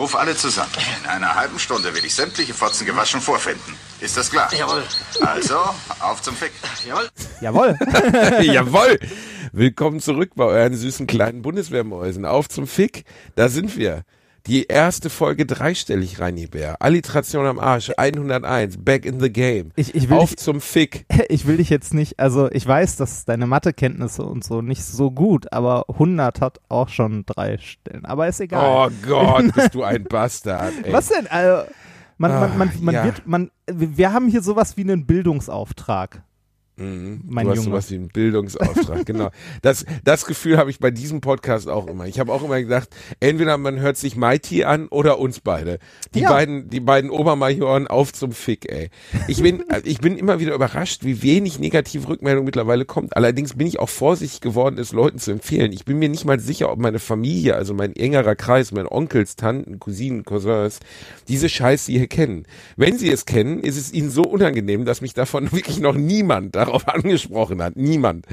[0.00, 0.72] Ruf alle zusammen.
[1.04, 3.76] In einer halben Stunde will ich sämtliche Fotzen gewaschen vorfinden.
[4.00, 4.48] Ist das klar?
[4.58, 4.82] Jawohl.
[5.20, 5.58] Also,
[6.00, 6.52] auf zum Fick.
[6.88, 7.10] Jawohl.
[7.42, 7.78] Jawohl.
[8.42, 8.98] Jawohl.
[9.52, 12.24] Willkommen zurück bei euren süßen kleinen Bundeswehrmäusen.
[12.24, 13.04] Auf zum Fick.
[13.34, 14.04] Da sind wir.
[14.46, 16.80] Die erste Folge dreistellig, Reini Bär.
[16.80, 19.70] Alliteration am Arsch, 101, back in the game.
[19.76, 21.04] Ich, ich will Auf dich, zum Fick.
[21.28, 25.10] ich will dich jetzt nicht, also ich weiß, dass deine Mathekenntnisse und so nicht so
[25.10, 28.04] gut, aber 100 hat auch schon drei Stellen.
[28.04, 28.90] Aber ist egal.
[28.90, 30.72] Oh Gott, bist du ein Bastard.
[30.84, 30.92] Ey.
[30.92, 31.26] Was denn?
[31.26, 31.70] Also,
[32.16, 33.04] man, man, man, man ja.
[33.04, 36.22] wird, man, wir haben hier sowas wie einen Bildungsauftrag.
[36.80, 37.20] Mhm.
[37.28, 37.68] Mein du hast Junge.
[37.70, 39.30] sowas wie einen Bildungsauftrag, genau.
[39.62, 42.06] Das, das Gefühl habe ich bei diesem Podcast auch immer.
[42.06, 42.88] Ich habe auch immer gedacht,
[43.20, 45.78] entweder man hört sich Mighty an oder uns beide.
[46.14, 46.30] Die Ja.
[46.30, 48.88] beiden, die beiden Obermajoren auf zum Fick, ey.
[49.28, 53.16] Ich bin, ich bin immer wieder überrascht, wie wenig negative Rückmeldung mittlerweile kommt.
[53.16, 55.72] Allerdings bin ich auch vorsichtig geworden, es Leuten zu empfehlen.
[55.72, 59.36] Ich bin mir nicht mal sicher, ob meine Familie, also mein engerer Kreis, meine Onkels,
[59.36, 60.80] Tanten, Cousinen, Cousins,
[61.28, 62.44] diese Scheiße hier kennen.
[62.76, 66.54] Wenn sie es kennen, ist es ihnen so unangenehm, dass mich davon wirklich noch niemand
[66.54, 67.76] darauf angesprochen hat.
[67.76, 68.26] Niemand.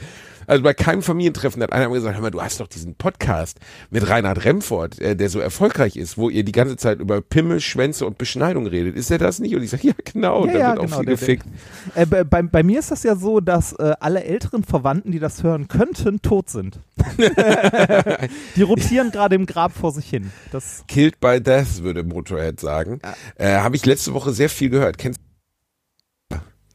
[0.49, 4.09] Also bei keinem Familientreffen hat einer gesagt, hör mal, du hast doch diesen Podcast mit
[4.09, 8.05] Reinhard Remford, äh, der so erfolgreich ist, wo ihr die ganze Zeit über Pimmel, Schwänze
[8.05, 8.95] und Beschneidung redet.
[8.95, 9.53] Ist der das nicht?
[9.57, 11.45] Und ich sage, ja genau, Ja, da ja, wird auch genau, viel der- gefickt.
[11.95, 15.19] Äh, bei, bei, bei mir ist das ja so, dass äh, alle älteren Verwandten, die
[15.19, 16.79] das hören könnten, tot sind.
[18.55, 20.31] die rotieren gerade im Grab vor sich hin.
[20.53, 23.01] Das, Killed by Death, würde Motorhead sagen.
[23.35, 24.97] Äh, Habe ich letzte Woche sehr viel gehört.
[24.97, 25.19] Kennst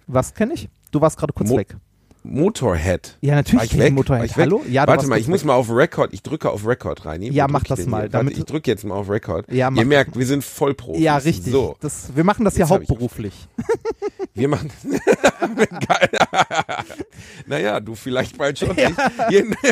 [0.07, 0.69] was kenne ich?
[0.93, 1.77] Du warst gerade kurz Mo- weg.
[2.25, 3.19] Motorhead?
[3.21, 3.93] Ja, natürlich ich weg?
[3.95, 4.27] Motorhead.
[4.27, 4.37] Ich?
[4.37, 4.63] Hallo?
[4.69, 5.47] Ja, Warte mal, ich muss weg.
[5.49, 6.13] mal auf Record.
[6.13, 7.31] Ich drücke auf Record, Reini.
[7.31, 9.51] Wo Ja, mach das mal, Warte, ich drücke jetzt mal auf Record.
[9.51, 11.03] Ja, mach Ihr merkt, wir sind Vollprofis.
[11.03, 11.53] Ja, richtig.
[11.53, 13.35] So, Das, wir machen das ja hauptberuflich.
[14.35, 14.71] wir machen.
[17.47, 18.77] Naja, du vielleicht bald schon.
[19.31, 19.55] Jeden-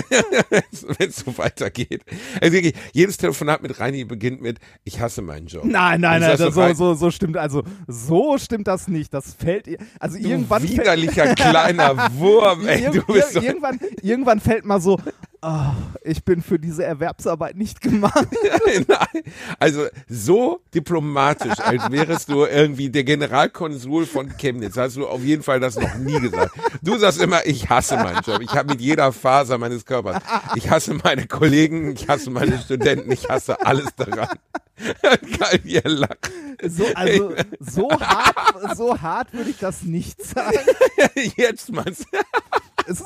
[0.98, 2.02] Wenn es so weitergeht.
[2.40, 5.64] Also wirklich, jedes Telefonat mit Reini beginnt mit Ich hasse meinen Job.
[5.64, 9.12] Nein, nein, nein, so, so, so, so stimmt, also so stimmt das nicht.
[9.14, 9.66] Das fällt
[9.98, 12.84] also Du irgendwann fällt, widerlicher kleiner Wurm, ey.
[12.86, 14.98] Ir- Du bist so, ir- irgendwann, irgendwann fällt mal so,
[15.42, 18.28] oh, ich bin für diese Erwerbsarbeit nicht gemacht.
[18.88, 19.22] Nein,
[19.58, 25.42] also so diplomatisch, als wärest du irgendwie der Generalkonsul von Chemnitz, hast du auf jeden
[25.42, 26.54] Fall das noch nie gesagt.
[26.82, 28.40] Du sagst immer, ich hasse meinen Job.
[28.40, 30.22] Ich habe mit jeder Faser meines Körpers.
[30.54, 34.38] Ich hasse meine Kollegen, ich hasse meine Studenten, ich hasse alles daran.
[35.02, 36.30] Geil, er lacht.
[36.66, 40.58] So, also so hart, so hart würde ich das nicht sagen.
[41.36, 41.82] Jetzt du,
[42.86, 43.02] Es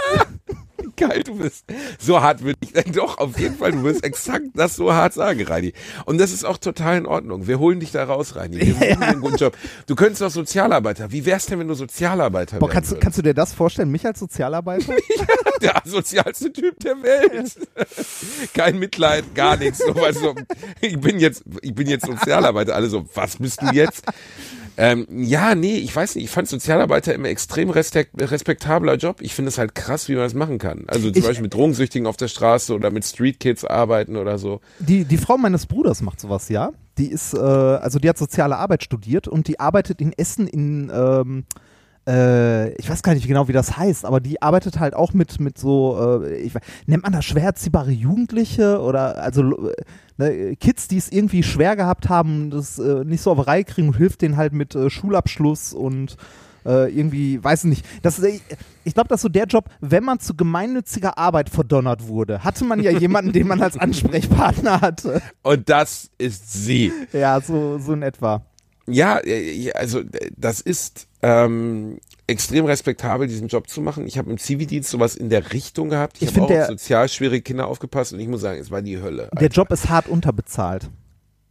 [0.96, 1.64] geil du bist.
[1.98, 5.42] So hart würde ich, doch, auf jeden Fall, du wirst exakt das so hart sagen,
[5.42, 5.72] Reini.
[6.04, 7.46] Und das ist auch total in Ordnung.
[7.46, 8.60] Wir holen dich da raus, Reini.
[8.60, 9.56] Wir machen dir einen guten Job.
[9.86, 11.12] Du könntest doch Sozialarbeiter.
[11.12, 13.02] Wie wär's denn, wenn du Sozialarbeiter boah, kannst, würdest?
[13.02, 14.94] kannst du dir das vorstellen, mich als Sozialarbeiter?
[15.60, 17.52] der asozialste Typ der Welt.
[18.52, 19.78] Kein Mitleid, gar nichts.
[19.78, 20.34] So, weißt du,
[20.80, 22.74] ich bin jetzt, ich bin jetzt Sozialarbeiter.
[22.74, 24.04] Alle so, was bist du jetzt?
[24.76, 26.24] Ähm, ja, nee, ich weiß nicht.
[26.24, 29.18] Ich fand Sozialarbeiter immer extrem respekt, respektabler Job.
[29.20, 30.63] Ich finde es halt krass, wie man das machen kann.
[30.86, 34.38] Also zum Ich- Beispiel mit Drogensüchtigen auf der Straße oder mit Street Kids arbeiten oder
[34.38, 34.60] so.
[34.78, 36.70] Die, die Frau meines Bruders macht sowas, ja.
[36.98, 40.90] Die ist, äh, also die hat soziale Arbeit studiert und die arbeitet in Essen in,
[40.94, 41.44] ähm,
[42.06, 45.40] äh, ich weiß gar nicht genau, wie das heißt, aber die arbeitet halt auch mit,
[45.40, 49.42] mit so, äh, ich, weiß- nennt man das schwer erziehbare Jugendliche oder also
[50.18, 53.88] ne, Kids, die es irgendwie schwer gehabt haben, das äh, nicht so auf Reihe kriegen
[53.88, 56.16] und hilft denen halt mit äh, Schulabschluss und
[56.64, 57.86] äh, irgendwie, weiß ich nicht.
[58.02, 58.40] Das, äh,
[58.84, 62.64] ich glaube, das ist so der Job, wenn man zu gemeinnütziger Arbeit verdonnert wurde, hatte
[62.64, 65.22] man ja jemanden, den man als Ansprechpartner hatte.
[65.42, 66.92] Und das ist sie.
[67.12, 68.44] Ja, so, so in etwa.
[68.86, 69.18] Ja,
[69.74, 74.06] also äh, das ist ähm, extrem respektabel, diesen Job zu machen.
[74.06, 76.18] Ich habe im Zivildienst sowas in der Richtung gehabt.
[76.20, 78.70] Ich, Ich habe auch der- auf sozial schwierige Kinder aufgepasst und ich muss sagen, es
[78.70, 79.30] war die Hölle.
[79.40, 80.90] Der Job ist hart unterbezahlt.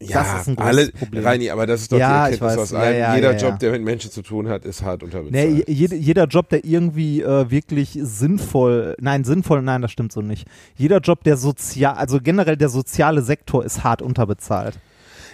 [0.09, 1.23] Ja, das ist ein großes alle, Problem.
[1.23, 2.97] Reini, aber das ist doch Ja, die Erkenntnis aus allem.
[2.97, 5.33] ja, Jeder Job, der mit Menschen zu tun hat, ist hart unterbezahlt.
[5.33, 10.21] Nee, jede, jeder Job, der irgendwie äh, wirklich sinnvoll, nein, sinnvoll, nein, das stimmt so
[10.21, 10.47] nicht.
[10.75, 14.79] Jeder Job, der sozial, also generell der soziale Sektor ist hart unterbezahlt.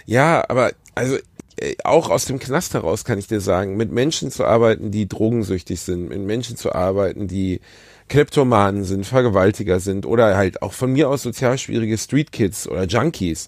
[0.06, 1.16] Ja, aber also
[1.56, 5.08] äh, auch aus dem Knast heraus kann ich dir sagen, mit Menschen zu arbeiten, die
[5.08, 7.60] drogensüchtig sind, mit Menschen zu arbeiten, die
[8.08, 12.84] Kleptomanen sind, Vergewaltiger sind oder halt auch von mir aus sozial schwierige Street Kids oder
[12.84, 13.46] Junkies.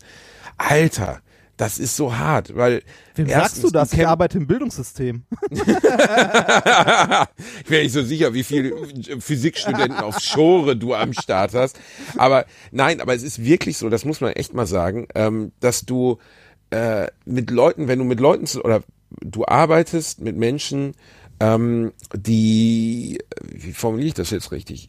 [0.57, 1.21] Alter,
[1.57, 2.83] das ist so hart, weil
[3.15, 3.93] Wem sagst du das?
[3.93, 5.25] Ich arbeite im Bildungssystem.
[5.51, 5.61] ich
[7.69, 8.75] wäre nicht so sicher, wie viele
[9.21, 11.79] Physikstudenten auf Schore du am Start hast.
[12.17, 15.83] Aber nein, aber es ist wirklich so, das muss man echt mal sagen, ähm, dass
[15.83, 16.19] du
[16.71, 18.83] äh, mit Leuten, wenn du mit Leuten zu, oder
[19.21, 20.95] du arbeitest mit Menschen,
[21.39, 24.89] ähm, die, wie formuliere ich das jetzt richtig,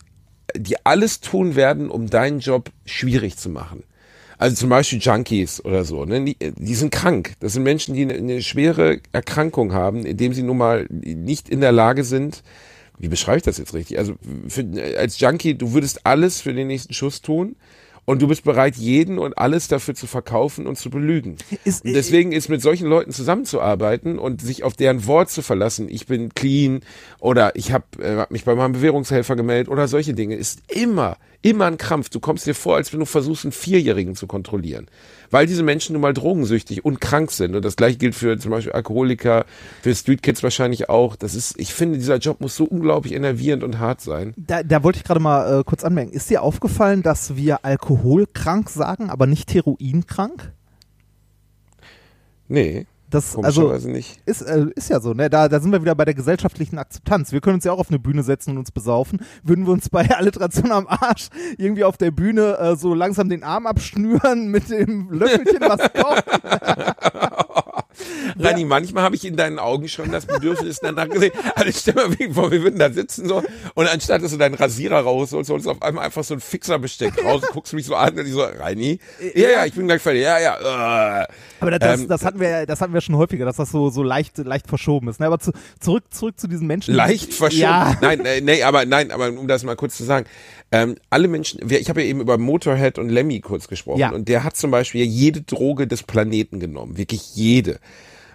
[0.56, 3.83] die alles tun werden, um deinen Job schwierig zu machen.
[4.38, 6.24] Also zum Beispiel Junkies oder so, ne?
[6.24, 7.33] die, die sind krank.
[7.39, 11.62] Das sind Menschen, die eine, eine schwere Erkrankung haben, indem sie nun mal nicht in
[11.62, 12.44] der Lage sind,
[13.00, 13.97] wie beschreibe ich das jetzt richtig?
[13.97, 14.15] Also
[14.47, 14.65] für,
[14.97, 17.56] als Junkie, du würdest alles für den nächsten Schuss tun
[18.06, 21.38] und du bist bereit, jeden und alles dafür zu verkaufen und zu belügen.
[21.63, 25.88] Ist- und deswegen ist mit solchen Leuten zusammenzuarbeiten und sich auf deren Wort zu verlassen,
[25.89, 26.81] ich bin clean
[27.19, 31.18] oder ich habe äh, hab mich bei meinem Bewährungshelfer gemeldet oder solche Dinge, ist immer,
[31.43, 32.09] immer ein Krampf.
[32.09, 34.87] Du kommst dir vor, als wenn du versuchst, einen Vierjährigen zu kontrollieren.
[35.29, 37.55] Weil diese Menschen nun mal drogensüchtig und krank sind.
[37.55, 39.45] Und das gleiche gilt für zum Beispiel Alkoholiker,
[39.81, 41.15] für Street Kids wahrscheinlich auch.
[41.15, 44.33] Das ist, ich finde, dieser Job muss so unglaublich enervierend und hart sein.
[44.37, 46.11] Da, da wollte ich gerade mal äh, kurz anmerken.
[46.11, 50.53] Ist dir aufgefallen, dass wir alkoholkrank sagen, aber nicht heroinkrank?
[52.47, 54.19] Nee, Das, also nicht.
[54.25, 55.30] ist, äh, ist ja so, ne?
[55.30, 57.31] Da, da sind wir wieder bei der gesellschaftlichen Akzeptanz.
[57.31, 59.21] Wir können uns ja auch auf eine Bühne setzen und uns besaufen.
[59.44, 63.44] Würden wir uns bei Alliteration am Arsch irgendwie auf der Bühne äh, so langsam den
[63.44, 66.24] Arm abschnüren mit dem Löffelchen, was kommt?
[68.38, 71.31] Rani, manchmal habe ich in deinen Augen schon das Bedürfnis danach gesehen.
[71.56, 73.44] Also stell mal wie vor, wir würden da sitzen so
[73.75, 77.24] und anstatt dass du deinen Rasierer rausholst, holst du auf einmal einfach so ein Fixerbesteck
[77.24, 79.00] raus, guckst mich so an und ich so, Rani,
[79.35, 81.21] ja, ja, ich bin gleich fertig, ja, ja.
[81.21, 81.27] Äh.
[81.59, 83.89] Aber das, das, Ähm, das hatten wir, das hatten wir schon häufiger, dass das so,
[83.89, 85.19] so leicht, leicht verschoben ist.
[85.19, 85.27] Ne?
[85.27, 86.94] Aber zu, zurück, zurück zu diesen Menschen.
[86.94, 87.62] Leicht verschoben.
[87.62, 87.97] Ja.
[88.01, 90.25] Nein, äh, nee, aber nein, aber um das mal kurz zu sagen,
[90.73, 94.11] ähm, alle Menschen, wir- ich habe ja eben über Motorhead und Lemmy kurz gesprochen Ja.
[94.11, 97.79] und der hat zum Beispiel jede Droge des Planeten genommen, wirklich jede.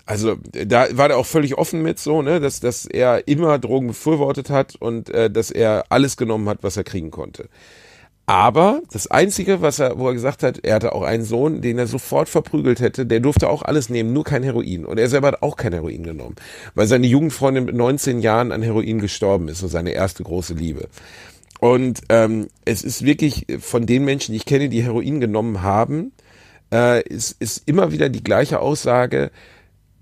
[0.06, 3.58] Also äh, da war er auch völlig offen mit so, ne, dass, dass er immer
[3.58, 7.48] Drogen befürwortet hat und äh, dass er alles genommen hat, was er kriegen konnte.
[8.26, 11.78] Aber das Einzige, was er, wo er gesagt hat, er hatte auch einen Sohn, den
[11.78, 14.84] er sofort verprügelt hätte, der durfte auch alles nehmen, nur kein Heroin.
[14.84, 16.36] Und er selber hat auch kein Heroin genommen,
[16.74, 20.88] weil seine Jugendfreundin mit 19 Jahren an Heroin gestorben ist, so seine erste große Liebe.
[21.60, 26.12] Und ähm, es ist wirklich von den Menschen, die ich kenne, die Heroin genommen haben,
[26.72, 29.30] äh, ist, ist immer wieder die gleiche Aussage,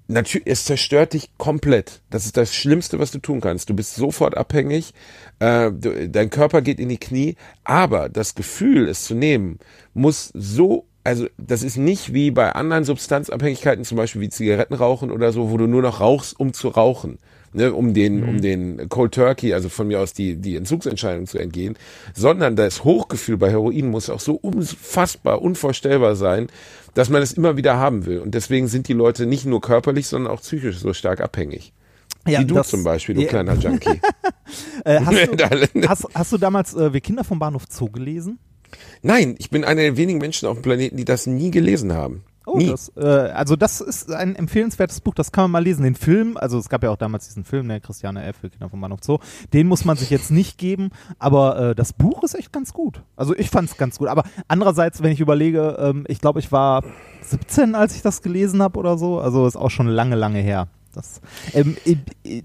[0.09, 2.03] natürlich, es zerstört dich komplett.
[2.11, 3.71] Das ist das Schlimmste, was du tun kannst.
[3.71, 4.93] Du bist sofort abhängig,
[5.39, 9.59] äh, du, dein Körper geht in die Knie, aber das Gefühl, es zu nehmen,
[9.95, 15.33] muss so, also das ist nicht wie bei anderen Substanzabhängigkeiten, zum Beispiel wie Zigarettenrauchen oder
[15.33, 17.19] so, wo du nur noch rauchst, um zu rauchen.
[17.57, 21.39] Ne, um den, um den Cold Turkey, also von mir aus die, die Entzugsentscheidung zu
[21.39, 21.79] entgehen,
[22.15, 26.49] sondern das Hochgefühl bei Heroin muss auch so unfassbar, unvorstellbar sein,
[26.93, 28.19] dass man es immer wieder haben will.
[28.19, 31.73] Und deswegen sind die Leute nicht nur körperlich, sondern auch psychisch so stark abhängig.
[32.29, 33.29] Ja, Wie du das- zum Beispiel, du Ja.
[33.29, 34.01] kleiner Junkie.
[34.85, 35.17] Äh, hast,
[35.75, 38.39] du, hast, hast du damals äh, Wir Kinder vom Bahnhof Zoo gelesen?
[39.03, 42.23] Nein, ich bin einer der wenigen Menschen auf dem Planeten, die das nie gelesen haben.
[42.47, 42.69] Oh, nie.
[42.69, 45.83] das, äh, also das ist ein empfehlenswertes Buch, das kann man mal lesen.
[45.83, 48.37] Den Film, also es gab ja auch damals diesen Film, ne, Christiane F.
[48.41, 49.19] für Kinder vom Bahnhof Zoo,
[49.53, 53.03] den muss man sich jetzt nicht geben, aber äh, das Buch ist echt ganz gut.
[53.17, 54.07] Also ich fand es ganz gut.
[54.07, 56.85] Aber andererseits, wenn ich überlege, ähm, ich glaube, ich war
[57.23, 60.69] 17, als ich das gelesen habe oder so, also ist auch schon lange, lange her.
[60.95, 61.21] Das,
[61.53, 62.45] ähm, ich, ich,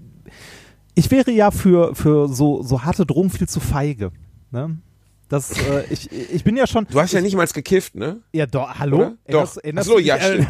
[0.94, 4.10] ich wäre ja für, für so, so harte Drogen viel zu feige.
[4.50, 4.78] Ne?
[5.32, 6.86] Das, äh, ich, ich bin ja schon.
[6.90, 8.20] Du hast ja nicht mal gekifft, ne?
[8.34, 9.16] Ja, doch, hallo?
[9.24, 9.64] Erinnerst, Doch.
[9.64, 10.40] erinnerst Ach so, du dich, ja, äh,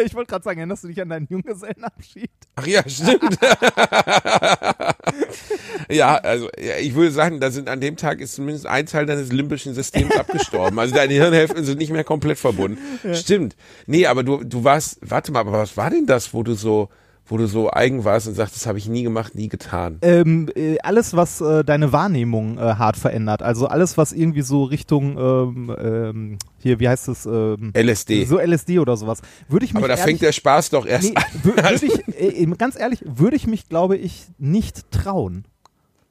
[0.04, 2.30] ich wollte gerade sagen, erinnerst du dich an deinen Junggesellenabschied?
[2.56, 3.38] Ach ja, stimmt.
[5.90, 9.06] ja, also ja, ich würde sagen, da sind an dem Tag ist zumindest ein Teil
[9.06, 10.78] deines limbischen Systems abgestorben.
[10.78, 12.76] Also deine Hirnhälften sind nicht mehr komplett verbunden.
[13.14, 13.56] Stimmt.
[13.86, 16.90] Nee, aber du, du warst, warte mal, aber was war denn das, wo du so,
[17.32, 19.98] wo du so eigen warst und sagst, das habe ich nie gemacht, nie getan?
[20.02, 23.42] Ähm, äh, alles, was äh, deine Wahrnehmung äh, hart verändert.
[23.42, 27.24] Also alles, was irgendwie so Richtung, ähm, ähm, hier, wie heißt es?
[27.24, 28.26] Ähm, LSD.
[28.26, 29.22] So LSD oder sowas.
[29.48, 31.74] Würde ich mich aber da ehrlich, fängt der Spaß doch erst nee, an.
[31.80, 35.46] ich, äh, ganz ehrlich, würde ich mich, glaube ich, nicht trauen.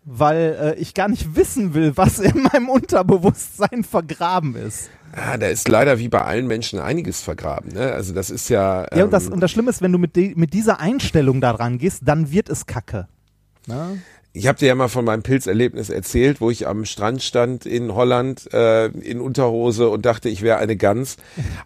[0.04, 4.90] Weil äh, ich gar nicht wissen will, was in meinem Unterbewusstsein vergraben ist.
[5.14, 7.74] Ah, da ist leider wie bei allen Menschen einiges vergraben.
[7.74, 7.92] Ne?
[7.92, 8.88] Also das ist ja.
[8.96, 11.42] Ja, und das, ähm, und das Schlimme ist, wenn du mit, de, mit dieser Einstellung
[11.42, 13.08] da dran gehst, dann wird es kacke.
[13.68, 14.02] Ne?
[14.34, 17.94] Ich habe dir ja mal von meinem Pilzerlebnis erzählt, wo ich am Strand stand in
[17.94, 21.18] Holland äh, in Unterhose und dachte, ich wäre eine Gans.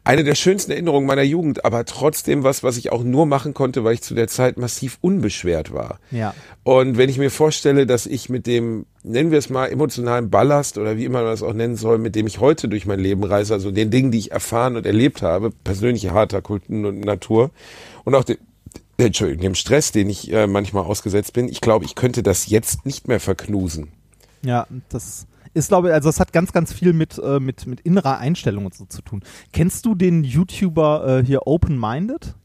[0.03, 3.83] Eine der schönsten Erinnerungen meiner Jugend, aber trotzdem was, was ich auch nur machen konnte,
[3.83, 5.99] weil ich zu der Zeit massiv unbeschwert war.
[6.09, 6.33] Ja.
[6.63, 10.79] Und wenn ich mir vorstelle, dass ich mit dem, nennen wir es mal, emotionalen Ballast
[10.79, 13.23] oder wie immer man das auch nennen soll, mit dem ich heute durch mein Leben
[13.23, 17.51] reise, also den Dingen, die ich erfahren und erlebt habe, persönliche harter Kulten und Natur
[18.05, 18.37] und auch den,
[18.97, 22.85] Entschuldigung, dem Stress, den ich äh, manchmal ausgesetzt bin, ich glaube, ich könnte das jetzt
[22.85, 23.89] nicht mehr verknusen.
[24.43, 27.81] Ja, das ist, glaube ich, also es hat ganz, ganz viel mit, äh, mit, mit
[27.81, 29.23] innerer Einstellung und so zu tun.
[29.53, 32.35] Kennst du den YouTuber äh, hier Open Minded?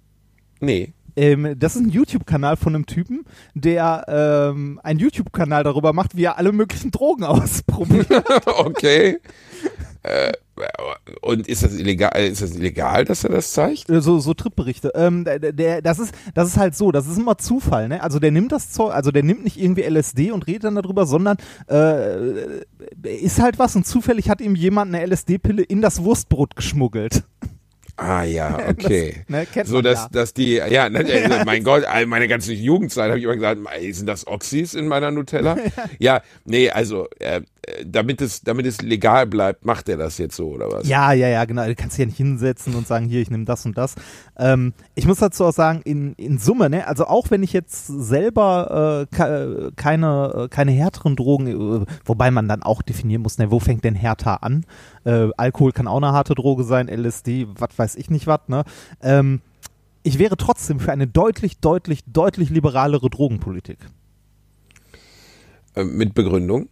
[0.60, 0.92] Nee.
[1.16, 6.24] Ähm, das ist ein YouTube-Kanal von einem Typen, der ähm, einen YouTube-Kanal darüber macht, wie
[6.24, 8.08] er alle möglichen Drogen ausprobiert.
[8.46, 9.18] okay.
[10.02, 10.32] Äh,
[11.22, 13.88] und ist das illegal, ist das illegal, dass er das zeigt?
[13.88, 14.92] Äh, so, so Tripberichte.
[14.94, 18.02] Ähm, der, der, das ist, das ist halt so, das ist immer Zufall, ne?
[18.02, 21.06] Also der nimmt das Zeug, also der nimmt nicht irgendwie LSD und redet dann darüber,
[21.06, 21.36] sondern
[21.68, 22.60] äh,
[23.02, 27.24] ist halt was und zufällig hat ihm jemand eine LSD-Pille in das Wurstbrot geschmuggelt.
[28.00, 29.24] Ah ja, okay.
[29.28, 30.08] Das, ne, so dass ja.
[30.10, 30.98] dass die ja, ne,
[31.30, 35.10] also, mein Gott, meine ganze Jugendzeit habe ich immer gesagt, sind das Oxys in meiner
[35.10, 35.58] Nutella?
[35.98, 37.42] ja, nee, also äh, äh,
[37.86, 40.86] damit es damit es legal bleibt, macht er das jetzt so oder was?
[40.88, 41.64] Ja, ja, ja, genau.
[41.66, 43.94] Du kannst dich ja nicht hinsetzen und sagen, hier, ich nehme das und das.
[44.36, 47.86] Ähm, ich muss dazu auch sagen, in, in Summe, ne, also auch wenn ich jetzt
[47.86, 51.46] selber äh, ke- keine, äh, keine härteren Drogen,
[51.82, 54.64] äh, wobei man dann auch definieren muss, ne, wo fängt denn härter an?
[55.04, 58.64] Äh, Alkohol kann auch eine harte Droge sein, LSD, was weiß ich nicht was, ne?
[59.02, 59.40] Ähm,
[60.02, 63.78] ich wäre trotzdem für eine deutlich, deutlich, deutlich liberalere Drogenpolitik.
[65.76, 66.68] Äh, mit Begründung?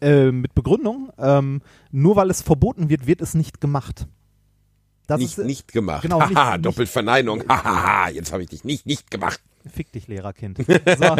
[0.00, 4.06] Äh, mit Begründung, ähm, nur weil es verboten wird, wird es nicht gemacht.
[5.06, 6.02] Das nicht ist, nicht gemacht.
[6.02, 7.42] genau, Haha, nicht- Doppelverneinung.
[7.48, 9.40] Hahaha, jetzt habe ich dich nicht nicht gemacht.
[9.68, 10.58] Fick dich, Lehrerkind.
[10.58, 10.64] So.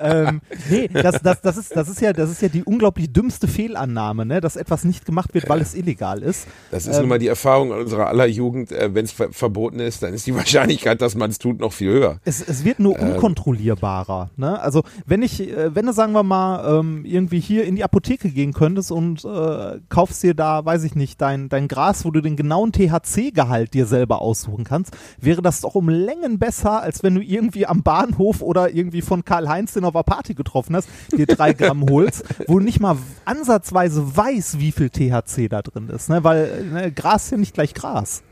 [0.00, 3.48] ähm, nee, das, das, das, ist, das, ist ja, das ist ja die unglaublich dümmste
[3.48, 4.40] Fehlannahme, ne?
[4.42, 6.46] dass etwas nicht gemacht wird, weil es illegal ist.
[6.70, 8.72] Das ist Ähm, nun mal die Erfahrung unserer aller Jugend.
[8.72, 11.72] Äh, Wenn es ver verboten ist, dann ist die Wahrscheinlichkeit, dass man es tut, noch
[11.72, 12.18] viel höher.
[12.24, 14.30] Es, es wird nur unkontrollierbarer.
[14.36, 14.60] Ne?
[14.60, 18.30] Also wenn ich, äh, wenn du sagen wir mal ähm, irgendwie hier in die Apotheke
[18.30, 22.20] gehen könntest und äh, kaufst dir da, weiß ich nicht, dein, dein Gras, wo du
[22.20, 27.14] den genauen THC-Gehalt dir selber aussuchen kannst, wäre das doch um Längen besser, als wenn
[27.14, 31.26] du irgendwie am Bahnhof oder irgendwie von Karl-Heinz den auf einer Party getroffen hast, dir
[31.26, 36.08] drei Gramm holst, wo du nicht mal ansatzweise weiß, wie viel THC da drin ist.
[36.08, 36.24] Ne?
[36.24, 38.22] Weil ne, Gras ist ja nicht gleich Gras.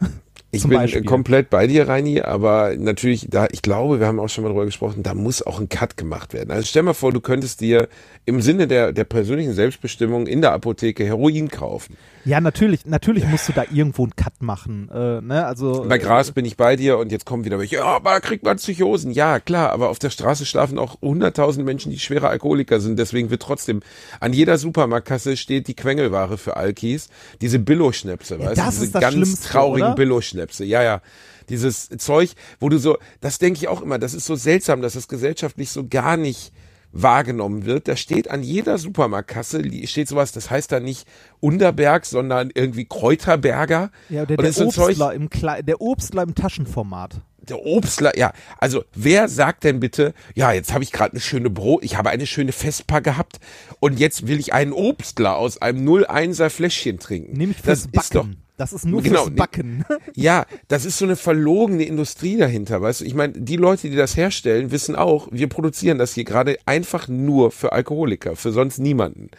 [0.54, 1.04] Ich bin Beispiel.
[1.04, 4.66] komplett bei dir, Reini, aber natürlich, da, ich glaube, wir haben auch schon mal drüber
[4.66, 6.50] gesprochen, da muss auch ein Cut gemacht werden.
[6.50, 7.88] Also stell mal vor, du könntest dir
[8.24, 11.96] im Sinne der, der persönlichen Selbstbestimmung in der Apotheke Heroin kaufen.
[12.24, 14.88] Ja, natürlich, natürlich musst du da irgendwo einen Cut machen.
[14.92, 15.44] Äh, ne?
[15.46, 18.44] also, Bei Gras bin ich bei dir und jetzt kommen wieder welche, ja, aber kriegt
[18.44, 19.10] man Psychosen?
[19.10, 22.98] Ja, klar, aber auf der Straße schlafen auch 100.000 Menschen, die schwere Alkoholiker sind.
[22.98, 23.80] Deswegen wird trotzdem,
[24.20, 27.08] an jeder Supermarktkasse steht die Quengelware für Alkis.
[27.40, 28.54] Diese Billo-Schnäpse, weißt du?
[28.56, 29.94] das Diese ist das ganz Schlimmste, traurigen?
[29.94, 30.64] Billo-Schnäpse.
[30.64, 31.02] Ja, ja.
[31.50, 34.94] Dieses Zeug, wo du so, das denke ich auch immer, das ist so seltsam, dass
[34.94, 36.52] das gesellschaftlich so gar nicht
[36.94, 37.88] wahrgenommen wird.
[37.88, 41.06] Da steht an jeder Supermarktkasse, steht sowas, das heißt da nicht
[41.40, 43.90] Unterberg, sondern irgendwie Kräuterberger.
[44.08, 45.28] Ja, der, Und der, Zeug- Obstler im
[45.66, 47.20] der Obstler im Taschenformat.
[47.48, 51.50] der Obstler, ja, also wer sagt denn bitte, ja, jetzt habe ich gerade eine schöne
[51.50, 53.38] Brot, ich habe eine schöne Vespa gehabt
[53.80, 57.36] und jetzt will ich einen Obstler aus einem 01er Fläschchen trinken.
[57.36, 58.43] Nämlich das fürs ist doch Backen.
[58.56, 59.84] Das ist nur Genau, fürs Backen.
[60.14, 63.04] ja, das ist so eine verlogene Industrie dahinter, weißt du?
[63.04, 67.08] Ich meine, die Leute, die das herstellen, wissen auch, wir produzieren das hier gerade einfach
[67.08, 69.30] nur für Alkoholiker, für sonst niemanden.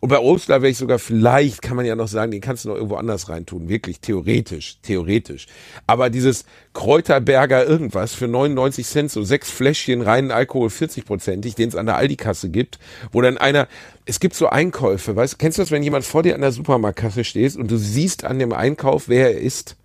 [0.00, 2.70] Und bei Obstler wäre ich sogar vielleicht, kann man ja noch sagen, den kannst du
[2.70, 5.46] noch irgendwo anders reintun, wirklich theoretisch, theoretisch.
[5.86, 11.76] Aber dieses Kräuterberger irgendwas für 99 Cent, so sechs Fläschchen reinen Alkohol, 40-prozentig, den es
[11.76, 12.80] an der Aldi-Kasse gibt,
[13.12, 13.68] wo dann einer,
[14.06, 16.52] es gibt so Einkäufe, weißt du, kennst du das, wenn jemand vor dir an der
[16.52, 19.76] Supermarktkasse steht und du siehst an dem Einkauf, wer er ist?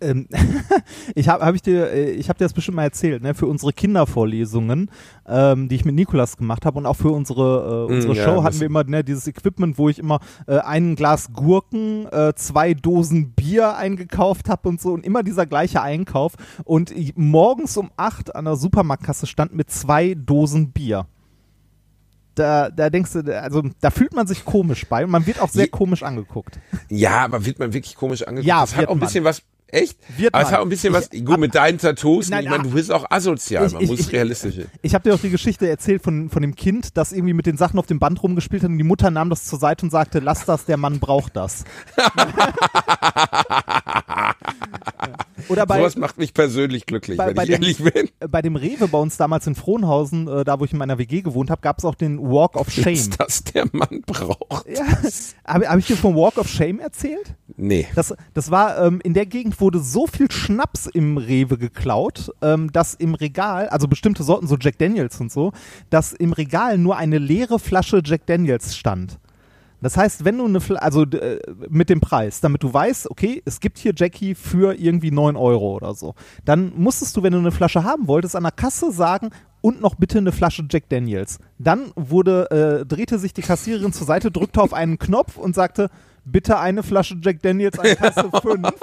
[0.00, 0.26] ähm,
[1.14, 3.34] ich habe hab ich dir, äh, ich habe dir das bestimmt mal erzählt, ne?
[3.34, 4.90] Für unsere Kindervorlesungen,
[5.28, 8.24] ähm, die ich mit Nikolas gemacht habe und auch für unsere äh, unsere Mm, ja,
[8.24, 12.06] Show das- hatten wir immer ne, dieses Equipment, wo ich immer äh, ein Glas Gurken,
[12.06, 16.32] äh, zwei Dosen Bier eingekauft habe und so und immer dieser gleiche Einkauf
[16.64, 21.06] und morgens um acht an der Supermarktkasse stand mit zwei Dosen Bier.
[22.40, 25.50] Da, da denkst du, also da fühlt man sich komisch bei und man wird auch
[25.50, 26.58] sehr Je- komisch angeguckt.
[26.88, 28.46] Ja, aber wird man wirklich komisch angeguckt?
[28.48, 29.08] Ja, das hat auch ein man.
[29.08, 29.42] bisschen was.
[29.72, 29.98] Echt?
[30.18, 30.52] Wird aber es man.
[30.54, 31.08] hat auch ein bisschen was.
[31.12, 32.28] Ich- Gut, mit deinen Tattoos.
[32.30, 33.66] Nein, ich meine, du bist auch asozial.
[33.66, 34.54] Ich- Man ich- muss ich- realistisch.
[34.82, 37.56] Ich habe dir auch die Geschichte erzählt von, von dem Kind, das irgendwie mit den
[37.58, 40.18] Sachen auf dem Band rumgespielt hat und die Mutter nahm das zur Seite und sagte,
[40.20, 41.64] lass das, der Mann braucht das.
[45.50, 48.08] Oder bei- Sowas macht mich persönlich glücklich, bei, wenn bei, ich dem, ehrlich bin.
[48.30, 51.22] bei dem Rewe bei uns damals in Frohnhausen, äh, da wo ich in meiner WG
[51.22, 52.92] gewohnt habe, gab es auch den Walk of Shame.
[52.94, 54.66] Ist das der Mann braucht?
[54.68, 54.84] Ja.
[55.46, 57.34] Habe hab ich dir vom Walk of Shame erzählt?
[57.56, 57.86] Nee.
[57.94, 62.70] Das, das war, ähm, in der Gegend wurde so viel Schnaps im Rewe geklaut, ähm,
[62.72, 65.52] dass im Regal, also bestimmte Sorten, so Jack Daniels und so,
[65.90, 69.18] dass im Regal nur eine leere Flasche Jack Daniels stand.
[69.80, 73.42] Das heißt, wenn du eine Flasche, also äh, mit dem Preis, damit du weißt, okay,
[73.44, 77.38] es gibt hier Jackie für irgendwie 9 Euro oder so, dann musstest du, wenn du
[77.38, 79.30] eine Flasche haben wolltest, an der Kasse sagen,
[79.62, 81.38] und noch bitte eine Flasche Jack Daniels.
[81.58, 85.90] Dann wurde, äh, drehte sich die Kassiererin zur Seite, drückte auf einen Knopf und sagte,
[86.24, 88.44] bitte eine Flasche Jack Daniels an Kasse 5.
[88.44, 88.74] Und dann,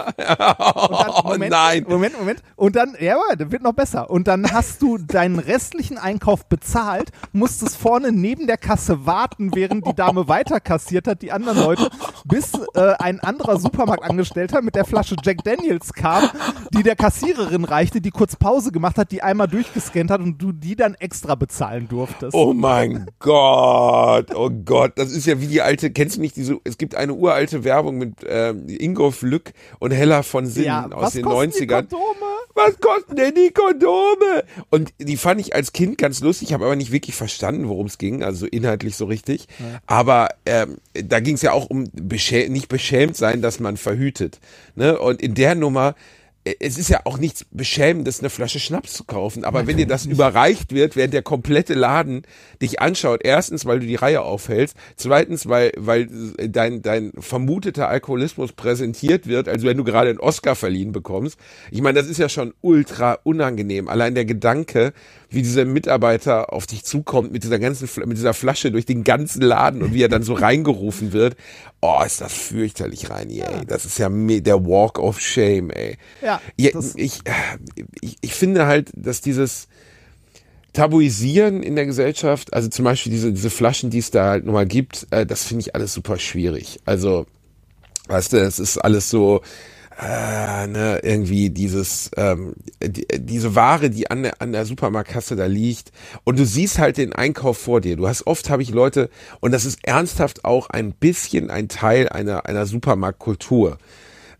[1.23, 1.85] Oh nein.
[1.87, 2.43] Moment, Moment.
[2.55, 4.09] Und dann, ja, das wird noch besser.
[4.09, 9.87] Und dann hast du deinen restlichen Einkauf bezahlt, musstest vorne neben der Kasse warten, während
[9.87, 11.89] die Dame weiter kassiert hat, die anderen Leute,
[12.25, 16.29] bis äh, ein anderer Supermarktangestellter mit der Flasche Jack Daniels kam,
[16.73, 20.51] die der Kassiererin reichte, die kurz Pause gemacht hat, die einmal durchgescannt hat und du
[20.51, 22.33] die dann extra bezahlen durftest.
[22.33, 26.59] Oh mein Gott, oh Gott, das ist ja wie die alte, kennst du nicht diese,
[26.63, 31.03] es gibt eine uralte Werbung mit ähm, Ingolf Lück und Hella von Sinnen ja, aus
[31.03, 31.81] was den kosten 90ern.
[31.81, 32.37] Die Kondome?
[32.57, 34.43] was kosten denn die Kondome?
[34.69, 37.97] Und die fand ich als Kind ganz lustig, habe aber nicht wirklich verstanden, worum es
[37.97, 39.47] ging, also so inhaltlich so richtig.
[39.85, 44.39] Aber ähm, da ging es ja auch um beschä nicht beschämt sein, dass man verhütet.
[44.75, 44.97] Ne?
[44.97, 45.95] Und in der Nummer
[46.59, 50.05] es ist ja auch nichts Beschämendes, eine Flasche Schnaps zu kaufen, aber wenn dir das
[50.05, 52.23] überreicht wird, während der komplette Laden
[52.61, 58.53] dich anschaut, erstens, weil du die Reihe aufhältst, zweitens, weil, weil dein, dein vermuteter Alkoholismus
[58.53, 61.37] präsentiert wird, also wenn du gerade einen Oscar verliehen bekommst.
[61.71, 63.87] Ich meine, das ist ja schon ultra unangenehm.
[63.87, 64.93] Allein der Gedanke,
[65.29, 69.41] wie dieser Mitarbeiter auf dich zukommt mit dieser ganzen, mit dieser Flasche durch den ganzen
[69.41, 71.35] Laden und wie er dann so reingerufen wird.
[71.81, 73.65] Oh, ist das fürchterlich, Reini, ey.
[73.65, 75.97] Das ist ja der Walk of Shame, ey.
[76.21, 77.19] Ja, Ja, ich,
[78.01, 79.67] ich, ich finde halt, dass dieses
[80.73, 84.53] Tabuisieren in der Gesellschaft, also zum Beispiel diese, diese Flaschen, die es da halt nun
[84.53, 86.79] mal gibt, äh, das finde ich alles super schwierig.
[86.85, 87.25] Also,
[88.07, 89.41] weißt du, es ist alles so,
[89.99, 95.47] äh, ne, irgendwie dieses, ähm, die, diese Ware, die an der, an der Supermarktkasse da
[95.47, 95.91] liegt
[96.23, 97.95] und du siehst halt den Einkauf vor dir.
[97.95, 102.09] Du hast oft habe ich Leute und das ist ernsthaft auch ein bisschen ein Teil
[102.09, 103.77] einer, einer Supermarktkultur.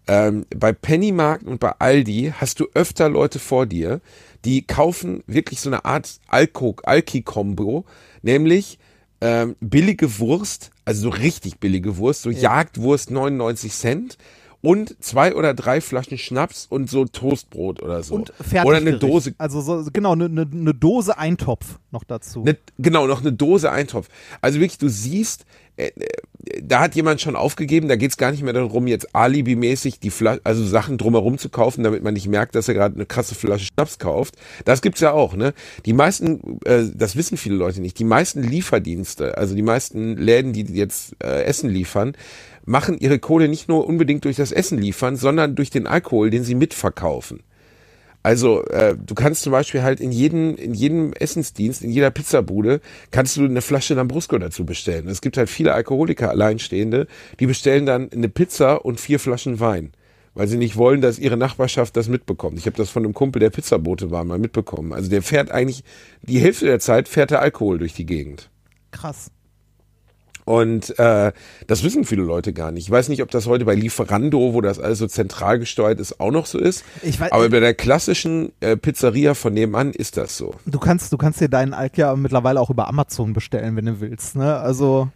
[0.08, 4.00] Ähm, bei Pennymarkt und bei Aldi hast du öfter Leute vor dir,
[4.46, 7.84] die kaufen wirklich so eine Art Alki-Kombo,
[8.22, 8.78] nämlich
[9.20, 14.18] ähm, billige Wurst, also so richtig billige Wurst, so Jagdwurst 99 Cent
[14.62, 18.16] und zwei oder drei Flaschen Schnaps und so Toastbrot oder so.
[18.16, 18.66] Und fertig.
[18.66, 22.44] oder eine Dose Also so, genau, eine ne, ne Dose Eintopf noch dazu.
[22.44, 24.08] Ne, genau, noch eine Dose Eintopf.
[24.42, 28.42] Also wirklich, du siehst, äh, äh, da hat jemand schon aufgegeben, da geht's gar nicht
[28.42, 32.56] mehr darum, jetzt alibimäßig die Flasche, also Sachen drumherum zu kaufen, damit man nicht merkt,
[32.56, 34.36] dass er gerade eine krasse Flasche Schnaps kauft.
[34.66, 35.54] Das gibt's ja auch, ne?
[35.86, 40.54] Die meisten, äh, das wissen viele Leute nicht, die meisten Lieferdienste, also die meisten Läden,
[40.54, 42.14] die jetzt äh, Essen liefern,
[42.68, 46.44] machen ihre Kohle nicht nur unbedingt durch das Essen liefern, sondern durch den Alkohol, den
[46.44, 47.42] sie mitverkaufen.
[48.24, 52.82] Also äh, du kannst zum Beispiel halt in jedem, in jedem Essensdienst, in jeder Pizzabude,
[53.10, 55.08] kannst du eine Flasche Lambrusco dazu bestellen.
[55.08, 57.08] Es gibt halt viele Alkoholiker, Alleinstehende,
[57.40, 59.94] die bestellen dann eine Pizza und vier Flaschen Wein,
[60.34, 62.60] weil sie nicht wollen, dass ihre Nachbarschaft das mitbekommt.
[62.60, 64.92] Ich habe das von einem Kumpel, der Pizzabote war, mal mitbekommen.
[64.92, 65.86] Also der fährt eigentlich,
[66.22, 68.50] die Hälfte der Zeit fährt er Alkohol durch die Gegend.
[68.92, 69.32] Krass.
[70.48, 71.34] Und äh,
[71.68, 72.86] das wissen viele Leute gar nicht.
[72.86, 76.22] Ich weiß nicht, ob das heute bei Lieferando, wo das alles so zentral gesteuert ist,
[76.22, 76.86] auch noch so ist.
[77.04, 80.56] Ich weiß- Aber bei der klassischen äh, Pizzeria von nebenan ist das so.
[80.66, 84.00] Du kannst, du kannst dir deinen Alk ja mittlerweile auch über Amazon bestellen, wenn du
[84.00, 84.56] willst, ne?
[84.56, 85.10] Also,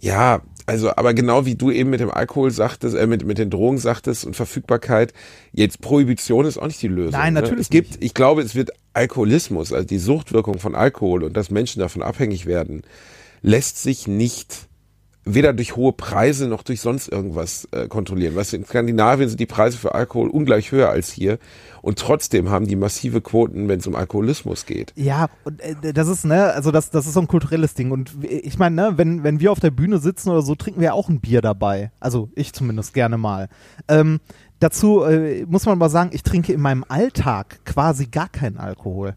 [0.00, 3.48] Ja, also aber genau wie du eben mit dem Alkohol sagtest, äh, mit, mit den
[3.48, 5.12] Drogen sagtest und Verfügbarkeit,
[5.52, 7.12] jetzt Prohibition ist auch nicht die Lösung.
[7.12, 7.42] Nein, ne?
[7.42, 11.50] natürlich Es gibt, ich glaube, es wird Alkoholismus, also die Suchtwirkung von Alkohol und dass
[11.52, 12.82] Menschen davon abhängig werden,
[13.42, 14.68] lässt sich nicht
[15.24, 18.34] weder durch hohe Preise noch durch sonst irgendwas äh, kontrollieren.
[18.34, 21.38] Weißt du, in Skandinavien sind die Preise für Alkohol ungleich höher als hier
[21.80, 24.92] und trotzdem haben die massive Quoten, wenn es um Alkoholismus geht.
[24.96, 27.92] ja, und äh, das ist, ne, also das, das ist so ein kulturelles Ding.
[27.92, 30.94] Und ich meine, ne, wenn, wenn wir auf der Bühne sitzen oder so, trinken wir
[30.94, 31.92] auch ein Bier dabei.
[32.00, 33.48] Also ich zumindest gerne mal.
[33.86, 34.20] Ähm,
[34.58, 39.14] dazu äh, muss man mal sagen, ich trinke in meinem Alltag quasi gar keinen Alkohol.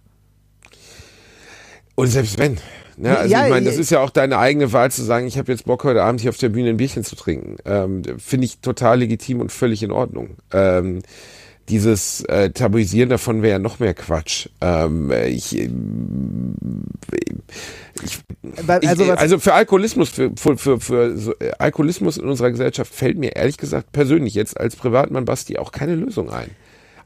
[1.95, 2.58] Und selbst wenn.
[2.97, 3.17] Ne?
[3.17, 5.51] Also Ja, ich meine, das ist ja auch deine eigene Wahl zu sagen, ich habe
[5.51, 7.58] jetzt Bock heute Abend hier auf der Bühne ein Bierchen zu trinken.
[7.65, 10.38] Ähm, Finde ich total legitim und völlig in Ordnung.
[10.51, 11.01] Ähm,
[11.69, 14.49] dieses äh, Tabuisieren davon wäre ja noch mehr Quatsch.
[14.62, 15.69] Ähm, ich, äh,
[18.03, 18.19] ich,
[18.62, 22.93] ich, also also für Alkoholismus, für, für, für, für so, äh, Alkoholismus in unserer Gesellschaft
[22.93, 26.51] fällt mir ehrlich gesagt persönlich jetzt als Privatmann Basti auch keine Lösung ein.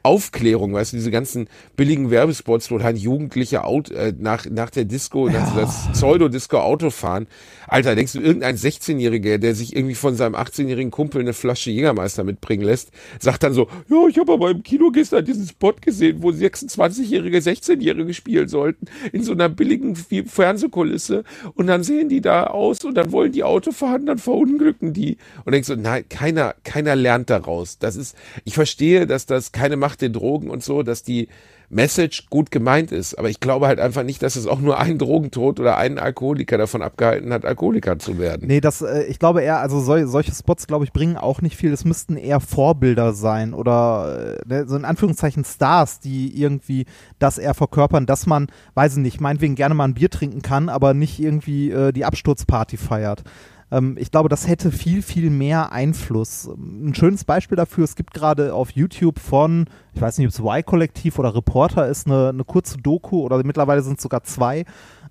[0.02, 4.84] Aufklärung, weißt du, diese ganzen billigen Werbespots, wo halt Jugendliche Auto, äh, nach, nach der
[4.84, 5.52] Disco, ja.
[5.54, 7.26] das Pseudo-Disco Auto fahren.
[7.68, 12.24] Alter, denkst du, irgendein 16-Jähriger, der sich irgendwie von seinem 18-jährigen Kumpel eine Flasche Jägermeister
[12.24, 16.22] mitbringen lässt, sagt dann so, ja, ich habe aber im Kino gestern diesen Spot gesehen,
[16.22, 22.44] wo 26-jährige, 16-jährige spielen sollten, in so einer billigen Fernsehkulisse und dann sehen die da
[22.44, 25.18] aus und dann wollen die Auto fahren, dann verunglücken die.
[25.44, 27.78] Und denkst du, nein, keiner, keiner lernt daraus.
[27.78, 31.28] Das ist, ich verstehe, dass das keine Macht der Drogen und so, dass die
[31.70, 33.14] Message gut gemeint ist.
[33.14, 36.58] Aber ich glaube halt einfach nicht, dass es auch nur einen Drogentod oder einen Alkoholiker
[36.58, 38.48] davon abgehalten hat, Alkoholiker zu werden.
[38.48, 41.56] Nee, das, äh, ich glaube eher, also sol solche Spots, glaube ich, bringen auch nicht
[41.56, 41.72] viel.
[41.72, 46.86] Es müssten eher Vorbilder sein oder äh, ne, so in Anführungszeichen Stars, die irgendwie
[47.20, 50.68] das eher verkörpern, dass man, weiß ich nicht, meinetwegen gerne mal ein Bier trinken kann,
[50.68, 53.22] aber nicht irgendwie äh, die Absturzparty feiert.
[53.70, 56.48] Ähm, ich glaube, das hätte viel, viel mehr Einfluss.
[56.48, 60.40] Ein schönes Beispiel dafür, es gibt gerade auf YouTube von, ich weiß nicht, ob es
[60.40, 64.64] Y-Kollektiv oder Reporter ist, eine, eine kurze Doku oder mittlerweile sind es sogar zwei,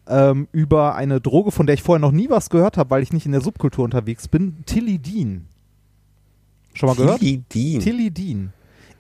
[0.08, 3.13] ähm, über eine Droge, von der ich vorher noch nie was gehört habe, weil ich
[3.13, 5.45] nicht in der Subkultur unterwegs bin, Tilidin.
[6.74, 7.19] Schon mal gehört?
[7.19, 7.80] Tilidin.
[7.80, 8.54] Tilidin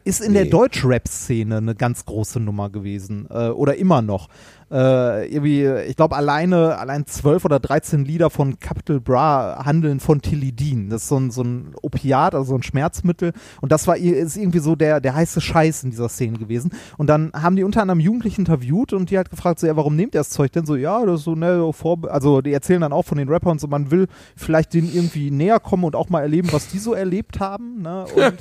[0.03, 0.39] ist in nee.
[0.39, 4.29] der Deutsch-Rap-Szene eine ganz große Nummer gewesen äh, oder immer noch
[4.71, 10.21] äh, irgendwie, ich glaube, alleine, allein zwölf oder dreizehn Lieder von Capital Bra handeln von
[10.21, 10.89] Tilidin.
[10.89, 13.33] Das ist so ein, so ein Opiat, also ein Schmerzmittel.
[13.61, 16.71] Und das war ist irgendwie so der, der heiße Scheiß in dieser Szene gewesen.
[16.97, 19.95] Und dann haben die unter anderem Jugendlichen interviewt und die halt gefragt, so, ja, warum
[19.95, 20.65] nehmt ihr das Zeug denn?
[20.65, 23.29] So, ja, das ist so, ne, so vor, also die erzählen dann auch von den
[23.29, 26.79] Rappern so, man will vielleicht denen irgendwie näher kommen und auch mal erleben, was die
[26.79, 28.05] so erlebt haben, ne?
[28.15, 28.37] Und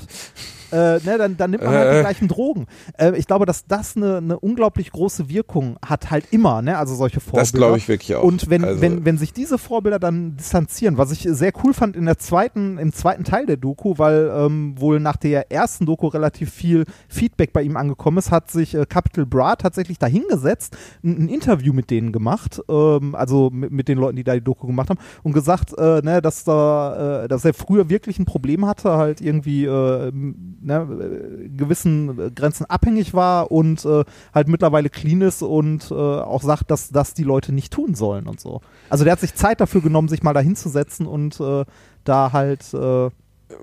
[0.72, 2.00] äh, ne, dann, dann nimmt man halt die äh.
[2.00, 2.66] gleichen Drogen.
[2.98, 6.78] Äh, ich glaube, dass das eine, eine unglaublich große Wirkung hat, halt immer, ne?
[6.78, 7.42] Also solche Vorbilder.
[7.42, 8.22] Das glaube ich wirklich auch.
[8.22, 8.81] Und wenn, also.
[8.81, 12.78] wenn, wenn sich diese Vorbilder dann distanzieren, was ich sehr cool fand in der zweiten,
[12.78, 17.52] im zweiten Teil der Doku, weil ähm, wohl nach der ersten Doku relativ viel Feedback
[17.52, 21.90] bei ihm angekommen ist, hat sich äh, Capital Bra tatsächlich dahingesetzt, ein, ein Interview mit
[21.90, 25.33] denen gemacht, ähm, also mit, mit, den Leuten, die da die Doku gemacht haben, und
[25.33, 29.64] gesagt, äh, ne, dass da, äh, dass er früher wirklich ein Problem hatte, halt irgendwie
[29.64, 30.12] äh,
[30.61, 36.71] ne, gewissen Grenzen abhängig war und äh, halt mittlerweile clean ist und äh, auch sagt,
[36.71, 38.61] dass das die Leute nicht tun sollen und so.
[38.90, 41.64] Also der hat sich Zeit dafür genommen, sich mal da hinzusetzen und äh,
[42.05, 43.11] da halt äh,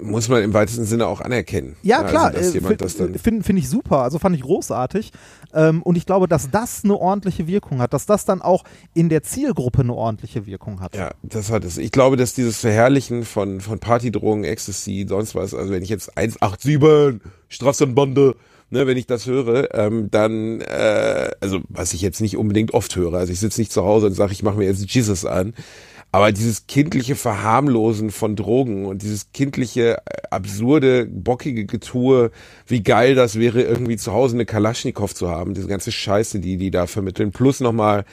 [0.02, 1.76] muss man im weitesten Sinne auch anerkennen.
[1.84, 2.34] Ja, also, klar.
[2.36, 4.00] Also, Finde find ich super.
[4.00, 5.12] Also fand ich großartig.
[5.54, 9.10] Ähm, und ich glaube, dass das eine ordentliche Wirkung hat, dass das dann auch in
[9.10, 10.95] der Zielgruppe eine ordentliche Wirkung hat.
[10.95, 11.78] Ja, das hat es.
[11.78, 16.17] Ich glaube, dass dieses Verherrlichen von, von Partydrogen, Ecstasy, sonst was, also wenn ich jetzt
[16.17, 18.36] 187, Straßenbande,
[18.69, 22.95] ne, wenn ich das höre, ähm, dann, äh, also was ich jetzt nicht unbedingt oft
[22.95, 25.54] höre, also ich sitze nicht zu Hause und sage, ich mache mir jetzt Jesus an,
[26.15, 32.32] aber dieses kindliche Verharmlosen von Drogen und dieses kindliche, äh, absurde, bockige Getue,
[32.65, 36.56] wie geil das wäre, irgendwie zu Hause eine Kalaschnikow zu haben, diese ganze Scheiße, die
[36.56, 38.06] die da vermitteln, plus nochmal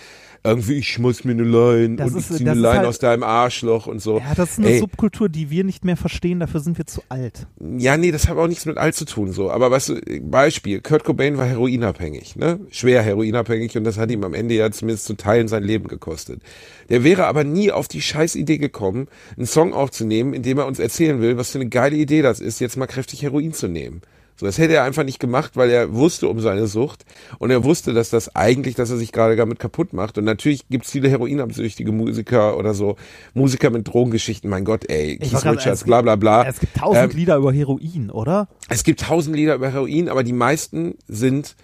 [0.45, 3.23] irgendwie, ich schmeiß mir eine das und ist, ich zieh eine Line halt, aus deinem
[3.23, 4.19] Arschloch und so.
[4.19, 4.79] Ja, das ist eine Ey.
[4.81, 7.47] Subkultur, die wir nicht mehr verstehen, dafür sind wir zu alt.
[7.79, 9.51] Ja, nee, das hat auch nichts mit alt zu tun, so.
[9.51, 12.59] Aber weißt du, Beispiel, Kurt Cobain war heroinabhängig, ne?
[12.71, 16.43] Schwer heroinabhängig und das hat ihm am Ende ja zumindest zu Teilen sein Leben gekostet.
[16.89, 20.67] Der wäre aber nie auf die scheiß Idee gekommen, einen Song aufzunehmen, in dem er
[20.67, 23.69] uns erzählen will, was für eine geile Idee das ist, jetzt mal kräftig Heroin zu
[23.69, 24.03] nehmen.
[24.37, 27.05] So, das hätte er einfach nicht gemacht, weil er wusste um seine Sucht
[27.39, 30.19] und er wusste, dass das eigentlich, dass er sich gerade damit kaputt macht.
[30.19, 32.97] Und natürlich gibt es viele heroinabsüchtige Musiker oder so,
[33.35, 36.45] Musiker mit Drogengeschichten, mein Gott, ey, Keith Richards, bla bla bla.
[36.47, 38.49] Es gibt tausend ähm, Lieder über Heroin, oder?
[38.69, 41.55] Es gibt tausend Lieder über Heroin, aber die meisten sind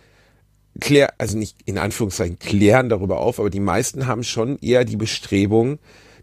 [0.80, 4.96] klär, also nicht in Anführungszeichen klären darüber auf, aber die meisten haben schon eher die
[4.96, 5.78] Bestrebung,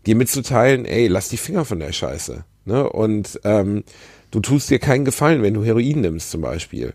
[0.05, 2.45] dir mitzuteilen, ey, lass die Finger von der Scheiße.
[2.65, 2.89] Ne?
[2.89, 3.83] Und ähm,
[4.31, 6.93] du tust dir keinen Gefallen, wenn du Heroin nimmst zum Beispiel.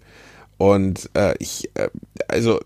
[0.60, 1.88] Und äh, ich, äh,
[2.28, 2.60] also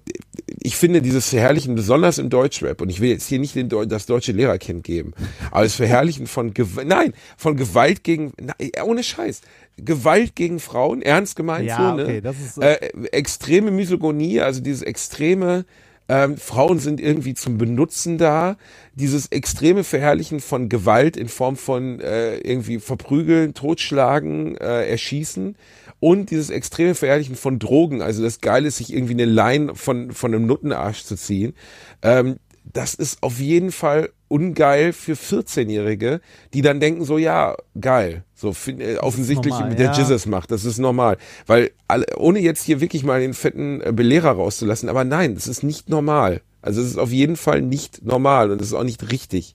[0.61, 4.07] ich finde dieses Verherrlichen besonders im Deutschrap und ich will jetzt hier nicht den, das
[4.07, 5.13] deutsche Lehrerkind geben,
[5.53, 9.43] aber das Verherrlichen von Gewalt, nein, von Gewalt gegen, na, ohne Scheiß,
[9.77, 12.03] Gewalt gegen Frauen, ernst gemeint ja, so, ne?
[12.03, 15.65] Okay, das ist, äh, extreme Misogonie, also dieses extreme
[16.09, 18.57] ähm, Frauen sind irgendwie zum Benutzen da.
[18.95, 25.57] Dieses extreme Verherrlichen von Gewalt in Form von äh, irgendwie verprügeln, totschlagen, äh, erschießen
[26.01, 30.11] und dieses extreme Verherrlichen von Drogen, also das Geile ist, sich irgendwie eine Line von,
[30.13, 31.55] von einem Nuttenarsch zu ziehen.
[32.03, 36.21] Ähm, das ist auf jeden Fall ungeil für 14-Jährige,
[36.55, 38.25] die dann denken so, ja, geil.
[38.35, 39.97] So äh, offensichtlich normal, mit der ja.
[39.97, 40.51] Jesus macht.
[40.51, 41.19] Das ist normal.
[41.47, 45.47] Weil alle, ohne jetzt hier wirklich mal den fetten äh, Belehrer rauszulassen, aber nein, es
[45.47, 46.41] ist nicht normal.
[46.63, 49.55] Also es ist auf jeden Fall nicht normal und es ist auch nicht richtig.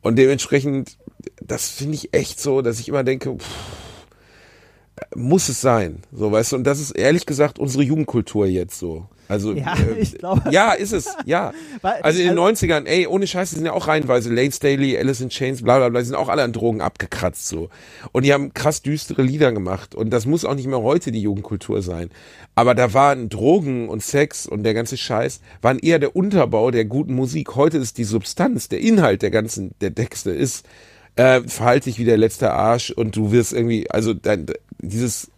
[0.00, 0.98] Und dementsprechend,
[1.40, 3.46] das finde ich echt so, dass ich immer denke, pff,
[5.14, 6.02] muss es sein.
[6.12, 9.06] So, weißt du, und das ist ehrlich gesagt unsere Jugendkultur jetzt so.
[9.30, 11.52] Also, Ja, äh, ich glaube- ja, ist es, ja.
[11.82, 14.98] Also in den also- 90ern, ey, ohne Scheiß, die sind ja auch reihenweise, Lane Staley,
[14.98, 17.70] Alice in Chains, bla, bla, bla, sind auch alle an Drogen abgekratzt, so.
[18.12, 19.94] Und die haben krass düstere Lieder gemacht.
[19.94, 22.10] Und das muss auch nicht mehr heute die Jugendkultur sein.
[22.54, 26.84] Aber da waren Drogen und Sex und der ganze Scheiß, waren eher der Unterbau der
[26.84, 27.54] guten Musik.
[27.56, 30.66] Heute ist die Substanz, der Inhalt der ganzen, der Texte ist,
[31.16, 34.46] äh, verhalte dich wie der letzte Arsch und du wirst irgendwie, also dein,
[34.78, 35.30] dieses,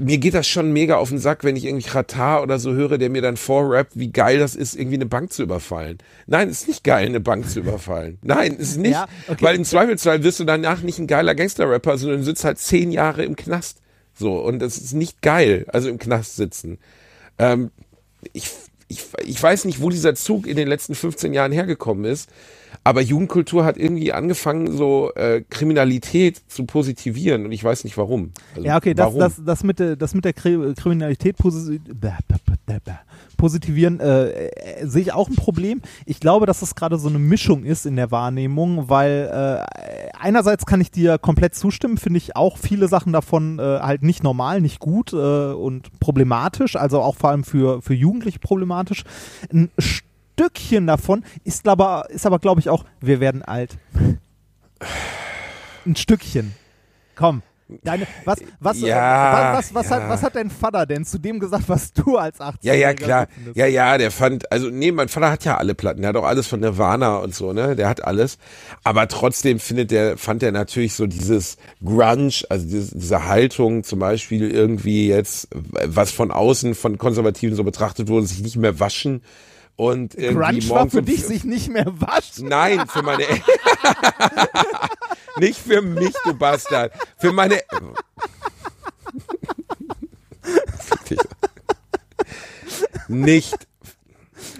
[0.00, 2.96] mir geht das schon mega auf den Sack, wenn ich irgendwie Ratar oder so höre,
[2.96, 5.98] der mir dann vorrappt, wie geil das ist, irgendwie eine Bank zu überfallen.
[6.26, 8.18] Nein, es ist nicht geil, eine Bank zu überfallen.
[8.22, 8.92] Nein, es ist nicht.
[8.92, 9.44] Ja, okay.
[9.44, 12.92] Weil im Zweifelsfall wirst du danach nicht ein geiler Gangster-Rapper, sondern du sitzt halt zehn
[12.92, 13.78] Jahre im Knast.
[14.14, 16.78] So, und das ist nicht geil, also im Knast sitzen.
[17.38, 17.70] Ähm,
[18.32, 18.50] ich,
[18.88, 22.30] ich, ich weiß nicht, wo dieser Zug in den letzten 15 Jahren hergekommen ist,
[22.84, 28.32] aber Jugendkultur hat irgendwie angefangen, so äh, Kriminalität zu positivieren und ich weiß nicht warum.
[28.54, 29.20] Also, Ja, okay, das, warum?
[29.20, 31.80] das, das, mit, der- das mit der Kri Kriminalität posi
[33.36, 35.82] positivieren äh, äh, sehe ich auch ein Problem.
[36.06, 40.66] Ich glaube, dass es gerade so eine Mischung ist in der Wahrnehmung, weil äh, einerseits
[40.66, 44.60] kann ich dir komplett zustimmen, finde ich auch viele Sachen davon äh, halt nicht normal,
[44.60, 49.04] nicht gut äh, und problematisch, also auch vor allem für, für Jugendliche problematisch.
[49.52, 49.70] Ein
[50.34, 53.78] Stückchen davon ist aber, ist aber glaube ich auch, wir werden alt.
[55.86, 56.54] Ein Stückchen.
[57.14, 57.42] Komm.
[57.82, 59.96] Deine, was, was, Ja, was, was, ja.
[59.96, 62.92] hat, was hat dein Vater denn zu dem gesagt, was du als 18 Ja, ja,
[62.92, 63.26] klar.
[63.54, 66.26] Ja, ja, der fand, also nee, mein Vater hat ja alle Platten, der hat auch
[66.26, 67.74] alles von Nirvana und so, ne?
[67.74, 68.36] Der hat alles.
[68.82, 73.98] Aber trotzdem findet der, fand er natürlich so dieses Grunge, also diese, diese Haltung zum
[73.98, 79.22] Beispiel irgendwie jetzt, was von außen von Konservativen so betrachtet wurde, sich nicht mehr waschen
[79.76, 82.48] und irgendwie Grunge war für um dich sich nicht mehr waschen.
[82.48, 83.42] Nein, für meine El-
[85.38, 86.92] Nicht für mich, du Bastard.
[87.18, 87.60] Für meine
[91.10, 91.18] dich.
[93.08, 93.66] Nicht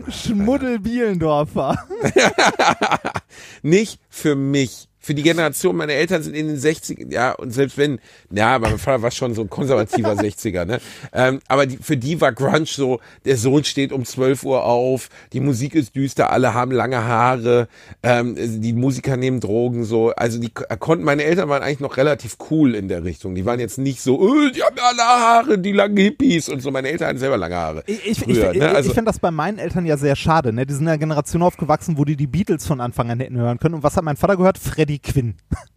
[0.09, 1.79] Schmuddel Bielendorfer.
[3.63, 4.89] nicht für mich.
[5.05, 7.99] Für die Generation, meine Eltern sind in den 60 ja, und selbst wenn,
[8.31, 10.81] ja, mein Vater war schon so ein konservativer 60er, ne?
[11.13, 15.11] Ähm, aber die, für die war Grunge so, der Sohn steht um 12 Uhr auf,
[15.35, 17.69] die Musik ist düster, alle haben lange Haare,
[18.03, 20.11] ähm, die Musiker nehmen Drogen, so.
[20.17, 23.35] Also die k- konnten, meine Eltern waren eigentlich noch relativ cool in der Richtung.
[23.35, 26.71] Die waren jetzt nicht so, oh, die haben alle Haare, die langen Hippies und so.
[26.71, 27.83] Meine Eltern hatten selber lange Haare.
[27.87, 28.71] Ich, ich, früher, ich, ne?
[28.71, 30.53] ich, Also, ich finde das bei meinen Eltern ja sehr schade.
[30.53, 30.65] Ne?
[30.65, 33.59] Die sind in einer Generation aufgewachsen, wo die die Beatles von Anfang an hätten hören
[33.59, 33.75] können.
[33.75, 34.57] Und was hat mein Vater gehört?
[34.59, 35.35] Freddie Quinn.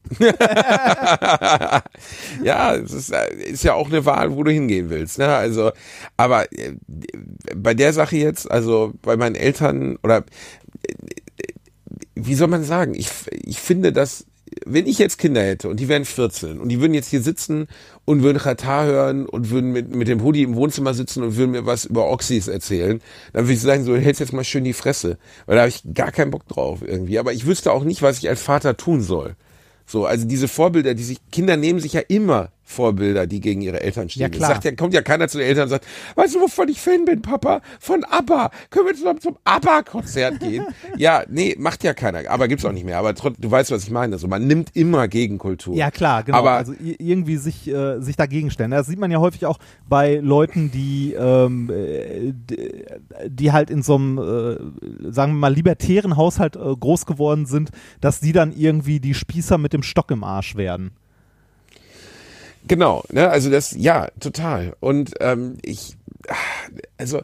[2.44, 5.18] ja, es ist, äh, ist ja auch eine Wahl, wo du hingehen willst.
[5.18, 5.28] Ne?
[5.28, 5.72] Also,
[6.16, 6.74] aber äh,
[7.56, 10.20] bei der Sache jetzt, also bei meinen Eltern oder
[10.88, 10.94] äh,
[12.16, 12.94] wie soll man sagen?
[12.94, 14.27] Ich, ich finde, dass
[14.66, 17.68] wenn ich jetzt Kinder hätte und die wären 14 und die würden jetzt hier sitzen
[18.06, 21.52] und würden Katar hören und würden mit, mit dem Hoodie im Wohnzimmer sitzen und würden
[21.52, 23.02] mir was über Oxys erzählen,
[23.34, 25.84] dann würde ich sagen, so hältst jetzt mal schön die Fresse, weil da habe ich
[25.94, 27.20] gar keinen Bock drauf irgendwie.
[27.20, 29.36] Aber ich wüsste auch nicht, was ich als Vater tun soll.
[29.86, 33.82] So, also diese Vorbilder, die sich, Kinder nehmen sich ja immer Vorbilder, die gegen ihre
[33.82, 34.24] Eltern stehen.
[34.24, 34.50] Ja, klar.
[34.52, 37.06] Sagt ja, kommt ja keiner zu den Eltern und sagt, weißt du, wovon ich Fan
[37.06, 37.62] bin, Papa?
[37.80, 38.52] Von ABBA.
[38.70, 40.66] Können wir zusammen zum ABBA-Konzert gehen?
[40.98, 42.30] ja, nee, macht ja keiner.
[42.30, 42.98] Aber gibt's auch nicht mehr.
[42.98, 44.14] Aber trotzdem, du weißt, was ich meine.
[44.16, 45.76] Also man nimmt immer Gegenkultur.
[45.76, 46.38] Ja, klar, genau.
[46.40, 48.72] Aber also irgendwie sich, äh, sich dagegen stellen.
[48.72, 52.84] Das sieht man ja häufig auch bei Leuten, die, ähm, äh, d-
[53.28, 57.70] die halt in so einem, äh, sagen wir mal, libertären Haushalt äh, groß geworden sind,
[58.02, 60.92] dass die dann irgendwie die Spießer mit dem Stock im Arsch werden.
[62.68, 64.76] Genau, ne, also das, ja, total.
[64.80, 65.96] Und ähm, ich,
[66.98, 67.22] also,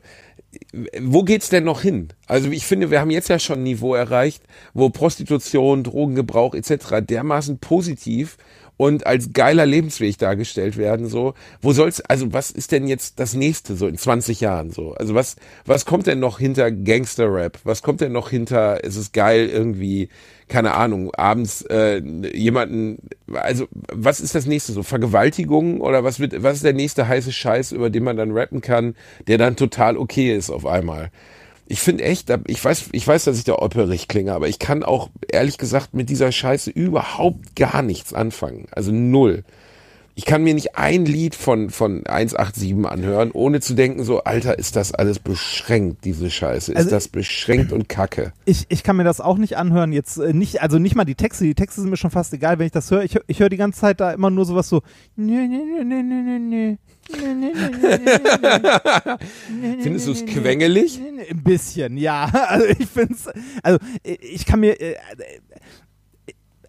[1.00, 2.10] wo geht's denn noch hin?
[2.28, 7.02] Also ich finde, wir haben jetzt ja schon ein Niveau erreicht, wo Prostitution, Drogengebrauch etc.
[7.02, 8.38] dermaßen positiv
[8.78, 11.34] und als geiler Lebensweg dargestellt werden, so.
[11.62, 14.94] Wo soll's, also was ist denn jetzt das nächste so in 20 Jahren so?
[14.94, 17.60] Also was, was kommt denn noch hinter Gangster-Rap?
[17.64, 20.10] Was kommt denn noch hinter, es ist geil irgendwie,
[20.48, 22.02] keine Ahnung, abends äh,
[22.34, 23.00] jemanden,
[23.34, 24.84] also was ist das nächste so?
[24.84, 28.62] Vergewaltigung oder was wird, was ist der nächste heiße Scheiß, über den man dann rappen
[28.62, 28.96] kann,
[29.28, 31.12] der dann total okay ist auf einmal?
[31.66, 34.84] Ich finde echt, ich weiß, ich weiß, dass ich da opperig klinge, aber ich kann
[34.84, 38.68] auch ehrlich gesagt mit dieser Scheiße überhaupt gar nichts anfangen.
[38.72, 39.44] Also null.
[40.16, 44.60] Ich kann mir nicht ein Lied von, von 187 anhören, ohne zu denken, so, Alter,
[44.60, 46.72] ist das alles beschränkt, diese Scheiße.
[46.74, 48.32] Ist Also- das beschränkt und kacke.
[48.46, 49.92] Ich, ich kann mir das auch nicht anhören.
[49.92, 51.46] Jetzt äh, nicht, also nicht mal die Texte.
[51.46, 53.04] Die Texte sind mir schon fast egal, wenn ich das höre.
[53.04, 54.82] Ich, ich höre die ganze Zeit da immer nur sowas so.
[59.82, 61.00] Findest du es quengelig?
[61.30, 62.26] Ein bisschen, ja.
[62.48, 63.30] Also ich finde es,
[63.64, 64.96] also ich kann mir, äh,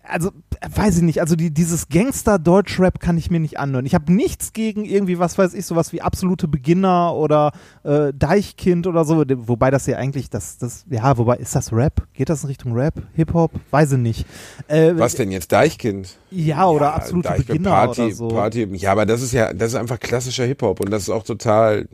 [0.06, 0.30] also
[0.74, 3.86] weiß ich nicht, also die, dieses Gangster-Deutsch-Rap kann ich mir nicht anhören.
[3.86, 7.52] Ich habe nichts gegen irgendwie, was weiß ich, sowas wie absolute Beginner oder
[7.84, 12.06] äh, Deichkind oder so, wobei das ja eigentlich, das, das, ja, wobei, ist das Rap?
[12.12, 12.94] Geht das in Richtung Rap?
[13.14, 13.52] Hip-Hop?
[13.70, 14.26] Weiß ich nicht.
[14.68, 15.52] Äh, Was denn jetzt?
[15.52, 16.16] Deichkind?
[16.30, 18.28] Ja, oder ja, absolute Deichkind, Beginner Party, oder so.
[18.28, 21.24] Party, ja, aber das ist ja, das ist einfach klassischer Hip-Hop und das ist auch
[21.24, 21.88] total,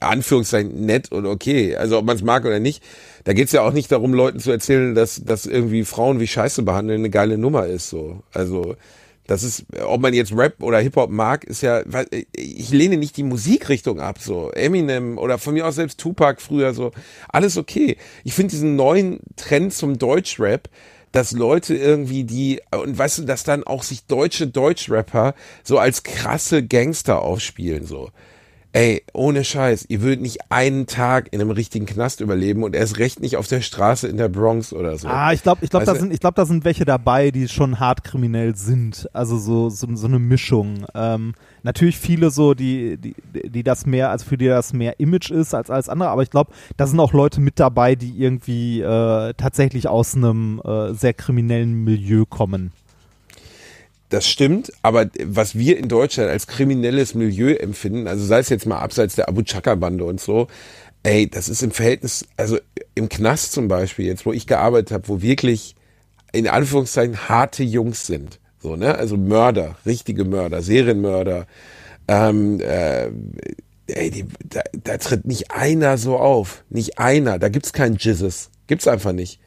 [0.00, 1.76] Anführungszeichen, nett und okay.
[1.76, 2.82] Also ob man es mag oder nicht.
[3.24, 6.62] Da geht's ja auch nicht darum, Leuten zu erzählen, dass, dass irgendwie Frauen wie Scheiße
[6.62, 7.88] behandeln eine geile Nummer ist.
[7.88, 8.22] So.
[8.32, 8.76] Also
[9.26, 11.82] das ist, ob man jetzt Rap oder Hip-Hop mag, ist ja,
[12.32, 16.74] ich lehne nicht die Musikrichtung ab, so Eminem oder von mir aus selbst Tupac früher,
[16.74, 16.92] so
[17.30, 17.96] alles okay.
[18.24, 20.68] Ich finde diesen neuen Trend zum Deutschrap,
[21.12, 26.02] dass Leute irgendwie die, und weißt du, dass dann auch sich deutsche Deutschrapper so als
[26.02, 28.10] krasse Gangster aufspielen, so.
[28.76, 32.98] Ey, ohne Scheiß, ihr würdet nicht einen Tag in einem richtigen Knast überleben und erst
[32.98, 35.06] recht nicht auf der Straße in der Bronx oder so.
[35.06, 37.78] Ah, ich glaube, ich glaube, da sind, ich glaube, da sind welche dabei, die schon
[37.78, 39.08] hart kriminell sind.
[39.12, 40.86] Also so, so, so eine Mischung.
[40.92, 43.14] Ähm, natürlich viele so, die, die,
[43.48, 46.30] die das mehr, also für die das mehr Image ist als alles andere, aber ich
[46.30, 51.14] glaube, da sind auch Leute mit dabei, die irgendwie äh, tatsächlich aus einem äh, sehr
[51.14, 52.72] kriminellen Milieu kommen.
[54.14, 58.64] Das stimmt, aber was wir in Deutschland als kriminelles Milieu empfinden, also sei es jetzt
[58.64, 60.46] mal abseits der Abu Chaka-Bande und so,
[61.02, 62.60] ey, das ist im Verhältnis, also
[62.94, 65.74] im Knast zum Beispiel, jetzt wo ich gearbeitet habe, wo wirklich
[66.30, 71.48] in Anführungszeichen harte Jungs sind, so, ne, also Mörder, richtige Mörder, Serienmörder,
[72.06, 73.06] ähm, äh,
[73.88, 78.50] ey, die, da, da tritt nicht einer so auf, nicht einer, da gibt's keinen Jizzes,
[78.68, 79.40] gibt's einfach nicht.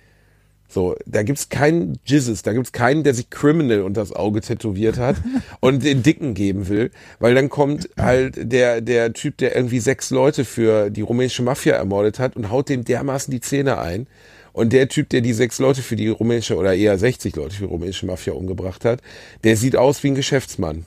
[0.69, 4.97] So, da gibt's keinen Jizzes, da gibt's keinen, der sich Criminal unter das Auge tätowiert
[4.97, 5.15] hat
[5.61, 10.09] und den Dicken geben will, weil dann kommt halt der, der Typ, der irgendwie sechs
[10.09, 14.07] Leute für die rumänische Mafia ermordet hat und haut dem dermaßen die Zähne ein.
[14.51, 17.67] Und der Typ, der die sechs Leute für die rumänische oder eher 60 Leute für
[17.67, 19.01] die rumänische Mafia umgebracht hat,
[19.43, 20.85] der sieht aus wie ein Geschäftsmann.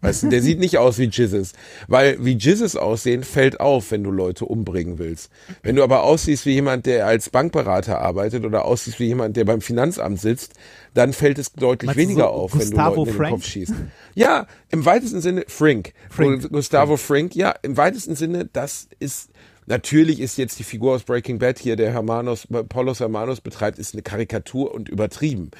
[0.00, 1.52] Weißt du, der sieht nicht aus wie Jizzes.
[1.88, 5.30] Weil wie Jizzes aussehen, fällt auf, wenn du Leute umbringen willst.
[5.62, 9.44] Wenn du aber aussiehst wie jemand, der als Bankberater arbeitet oder aussiehst wie jemand, der
[9.44, 10.54] beim Finanzamt sitzt,
[10.94, 13.46] dann fällt es deutlich Meinst weniger so auf, Gustavo wenn du Leuten in den Kopf
[13.46, 13.74] schießt.
[14.14, 15.92] Ja, im weitesten Sinne Frink.
[16.10, 16.50] Frink.
[16.50, 19.30] Gustavo Frink, ja, im weitesten Sinne, das ist
[19.66, 23.94] Natürlich ist jetzt die Figur aus Breaking Bad hier, der Hermanos, Paulos Hermanos betreibt, ist
[23.94, 25.50] eine Karikatur und übertrieben.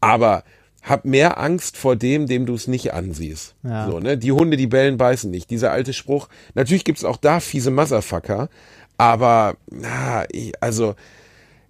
[0.00, 0.44] Aber
[0.86, 3.56] hab mehr Angst vor dem, dem du es nicht ansiehst.
[3.64, 3.90] Ja.
[3.90, 4.16] So, ne?
[4.16, 5.50] Die Hunde, die bellen, beißen nicht.
[5.50, 6.28] Dieser alte Spruch.
[6.54, 8.48] Natürlich gibt's auch da fiese Motherfucker,
[8.96, 10.94] aber na, ich, also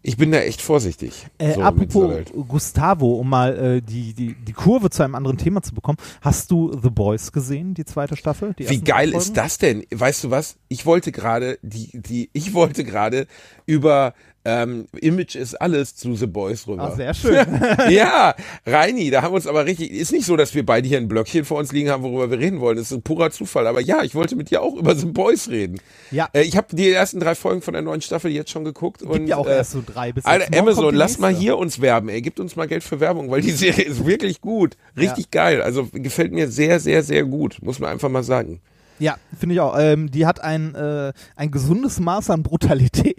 [0.02, 1.26] ich bin da echt vorsichtig.
[1.38, 2.12] Äh, so apropos
[2.46, 5.98] Gustavo, um mal äh, die, die, die Kurve zu einem anderen Thema zu bekommen.
[6.20, 8.55] Hast du The Boys gesehen, die zweite Staffel?
[8.57, 9.85] Die Wie geil ist das denn?
[9.92, 10.59] Weißt du was?
[10.68, 13.26] Ich wollte gerade die, die, ich wollte gerade
[13.64, 14.14] über
[14.46, 16.90] ähm, Image ist alles zu The Boys rüber.
[16.92, 17.44] Ach, sehr schön.
[17.90, 18.32] ja,
[18.64, 21.09] Reini, da haben wir uns aber richtig, ist nicht so, dass wir beide hier ein
[21.09, 22.76] Blöckchen vor uns liegen haben, worüber wir reden wollen.
[22.76, 23.66] Das ist ein purer Zufall.
[23.66, 25.80] Aber ja, ich wollte mit dir auch über The Boys reden.
[26.12, 26.28] Ja.
[26.32, 29.00] Äh, ich habe die ersten drei Folgen von der neuen Staffel jetzt schon geguckt.
[29.00, 31.80] Gibt und, ja auch äh, erst so drei bis Alter, Amazon, lass mal hier uns
[31.80, 32.22] werben, ey.
[32.22, 34.76] Gibt uns mal Geld für Werbung, weil die Serie ist wirklich gut.
[34.96, 35.42] Richtig ja.
[35.42, 35.61] geil.
[35.61, 37.59] Also gefällt mir sehr, sehr, sehr gut.
[37.62, 38.61] Muss man einfach mal sagen.
[38.98, 39.76] Ja, finde ich auch.
[39.78, 43.16] Ähm, die hat ein, äh, ein gesundes Maß an Brutalität.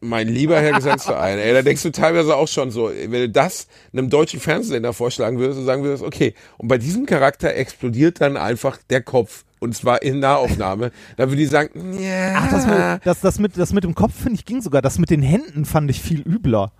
[0.00, 3.66] Mein lieber Herr Gesangsverein, ey, da denkst du teilweise auch schon so, wenn du das
[3.92, 8.36] einem deutschen Fernsehsender vorschlagen würdest, dann sagen würdest, okay, und bei diesem Charakter explodiert dann
[8.36, 9.44] einfach der Kopf.
[9.58, 10.92] Und zwar in Nahaufnahme.
[11.16, 12.34] Da würde ich sagen, ja.
[12.36, 14.82] Ach, das, das, das, mit, das mit dem Kopf, finde ich, ging sogar.
[14.82, 16.72] Das mit den Händen fand ich viel übler.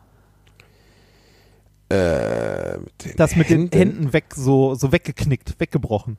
[1.89, 3.71] Äh, mit das mit Händen?
[3.71, 6.19] den Händen weg, so, so weggeknickt, weggebrochen.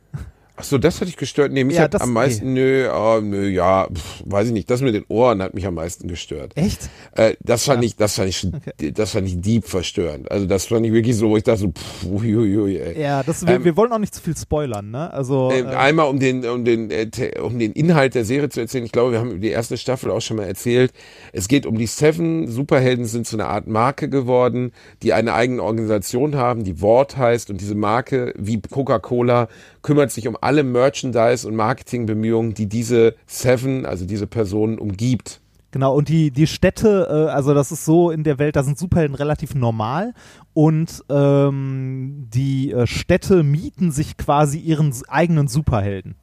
[0.60, 1.52] Ach so, das hat dich gestört.
[1.52, 2.60] Nee, mich ja, hat am meisten, nee.
[2.60, 4.68] nö, oh, nö, ja, pff, weiß ich nicht.
[4.72, 6.54] Das mit den Ohren hat mich am meisten gestört.
[6.56, 6.90] Echt?
[7.12, 7.88] Äh, das fand ja.
[7.88, 8.92] ich, das fand ich, okay.
[8.92, 10.32] das fand ich deep verstörend.
[10.32, 13.00] Also das fand ich wirklich so, wo ich dachte so, pff, ui, ui, ui, ey.
[13.00, 15.14] Ja, das, wir, ähm, wir wollen auch nicht zu viel spoilern, ne?
[15.14, 17.08] Also äh, äh, einmal um den, um den, äh,
[17.40, 18.84] um den Inhalt der Serie zu erzählen.
[18.84, 20.92] Ich glaube, wir haben die erste Staffel auch schon mal erzählt.
[21.34, 22.48] Es geht um die Seven.
[22.48, 24.72] Superhelden sind zu einer Art Marke geworden,
[25.04, 29.50] die eine eigene Organisation haben, die Wort heißt und diese Marke wie Coca-Cola
[29.88, 35.40] kümmert sich um alle Merchandise und Marketingbemühungen, die diese Seven, also diese Personen umgibt.
[35.72, 38.78] Genau, und die, die Städte, äh, also das ist so in der Welt, da sind
[38.78, 40.14] Superhelden relativ normal
[40.54, 46.16] und ähm, die äh, Städte mieten sich quasi ihren eigenen Superhelden.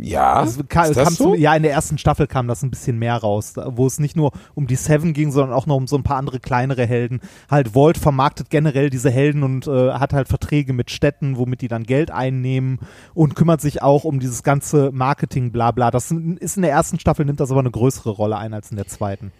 [0.00, 1.32] Ja, das kam, das so?
[1.32, 4.16] zum, ja, in der ersten Staffel kam das ein bisschen mehr raus, wo es nicht
[4.16, 7.20] nur um die Seven ging, sondern auch noch um so ein paar andere kleinere Helden.
[7.50, 11.68] Halt Volt vermarktet generell diese Helden und äh, hat halt Verträge mit Städten, womit die
[11.68, 12.80] dann Geld einnehmen
[13.14, 15.90] und kümmert sich auch um dieses ganze Marketing, bla bla.
[15.90, 18.76] Das ist in der ersten Staffel nimmt das aber eine größere Rolle ein als in
[18.76, 19.32] der zweiten.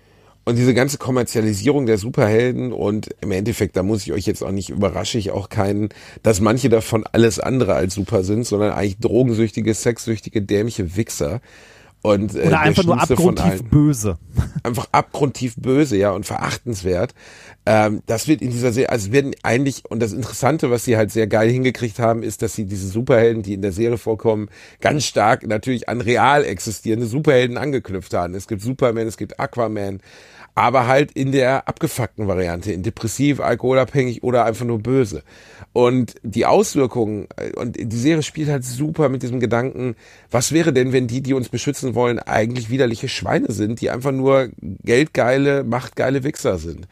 [0.48, 4.50] Und diese ganze Kommerzialisierung der Superhelden und im Endeffekt, da muss ich euch jetzt auch
[4.50, 5.90] nicht überrasche ich auch keinen,
[6.22, 11.42] dass manche davon alles andere als super sind, sondern eigentlich drogensüchtige, sexsüchtige, dämliche Wichser.
[12.00, 14.16] Und, äh, Oder einfach nur abgrundtief böse.
[14.62, 17.12] Einfach abgrundtief böse, ja, und verachtenswert.
[17.70, 21.12] Ähm, das wird in dieser Serie, also werden eigentlich, und das Interessante, was sie halt
[21.12, 24.48] sehr geil hingekriegt haben, ist, dass sie diese Superhelden, die in der Serie vorkommen,
[24.80, 28.34] ganz stark natürlich an real existierende Superhelden angeknüpft haben.
[28.34, 30.00] Es gibt Superman, es gibt Aquaman,
[30.54, 35.22] aber halt in der abgefuckten Variante, in depressiv, alkoholabhängig oder einfach nur böse.
[35.74, 39.94] Und die Auswirkungen, äh, und die Serie spielt halt super mit diesem Gedanken,
[40.30, 44.12] was wäre denn, wenn die, die uns beschützen wollen, eigentlich widerliche Schweine sind, die einfach
[44.12, 46.88] nur geldgeile, machtgeile Wichser sind.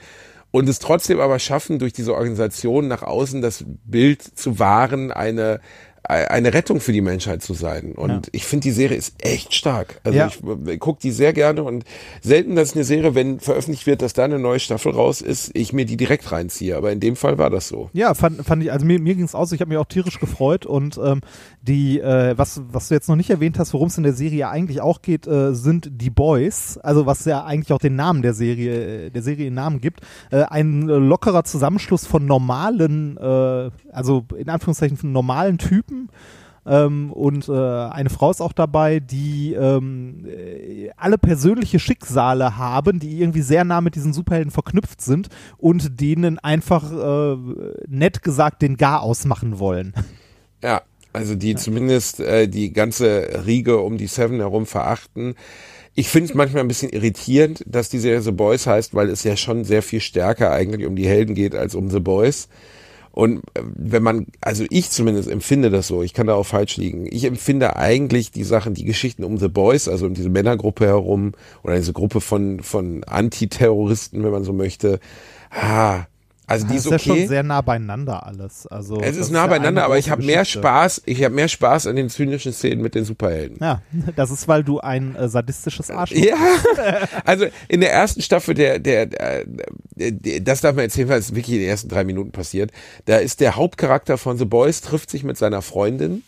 [0.50, 5.60] Und es trotzdem aber schaffen, durch diese Organisation nach außen das Bild zu wahren, eine,
[6.08, 7.92] eine Rettung für die Menschheit zu sein.
[7.92, 8.20] Und Ja.
[8.32, 10.00] ich finde, die Serie ist echt stark.
[10.04, 10.28] Also Ja.
[10.28, 11.84] ich gucke die sehr gerne und
[12.22, 15.72] selten, dass eine Serie, wenn veröffentlicht wird, dass da eine neue Staffel raus ist, ich
[15.72, 16.76] mir die direkt reinziehe.
[16.76, 17.90] Aber in dem Fall war das so.
[17.92, 20.20] Ja, fand, fand ich, also mir, mir ging es aus, ich habe mich auch tierisch
[20.20, 21.20] gefreut und ähm,
[21.62, 24.48] die, äh, was, was du jetzt noch nicht erwähnt hast, worum es in der Serie
[24.48, 28.34] eigentlich auch geht, äh, sind die Boys, also was ja eigentlich auch den Namen der
[28.34, 30.00] Serie, äh, der Serie Namen gibt,
[30.30, 35.95] äh, ein äh, lockerer Zusammenschluss von normalen, äh, also in Anführungszeichen von normalen Typen,
[36.66, 42.98] ähm, und äh, eine Frau ist auch dabei, die ähm, äh, alle persönliche Schicksale haben,
[42.98, 45.28] die irgendwie sehr nah mit diesen Superhelden verknüpft sind
[45.58, 47.36] und denen einfach äh,
[47.86, 49.94] nett gesagt den Gar ausmachen wollen.
[50.62, 50.82] Ja,
[51.12, 55.36] also die zumindest äh, die ganze Riege um die Seven herum verachten.
[55.94, 59.22] Ich finde es manchmal ein bisschen irritierend, dass die Serie The Boys heißt, weil es
[59.22, 62.48] ja schon sehr viel stärker eigentlich um die Helden geht als um The Boys.
[63.16, 66.76] Und äh, wenn man, also ich zumindest empfinde das so, ich kann da auch falsch
[66.76, 67.06] liegen.
[67.10, 71.32] Ich empfinde eigentlich die Sachen, die Geschichten um The Boys, also um diese Männergruppe herum
[71.62, 75.00] oder diese Gruppe von, von Antiterroristen, wenn man so möchte,
[75.50, 76.04] ah,
[76.46, 77.20] also die ist ist ja okay.
[77.20, 78.66] schon sehr nah beieinander alles.
[78.66, 80.44] Also Es ist nah ja beieinander, aber ich habe mehr.
[80.44, 83.58] Spaß, ich habe mehr Spaß an den zynischen Szenen mit den Superhelden.
[83.60, 83.82] Ja,
[84.16, 86.36] das ist, weil du ein äh, sadistisches Arschloch Ja,
[87.24, 89.44] also in der ersten Staffel, der, der, der,
[89.96, 92.70] der, das darf man erzählen, weil es wirklich in den ersten drei Minuten passiert.
[93.06, 96.22] Da ist der Hauptcharakter von The Boys, trifft sich mit seiner Freundin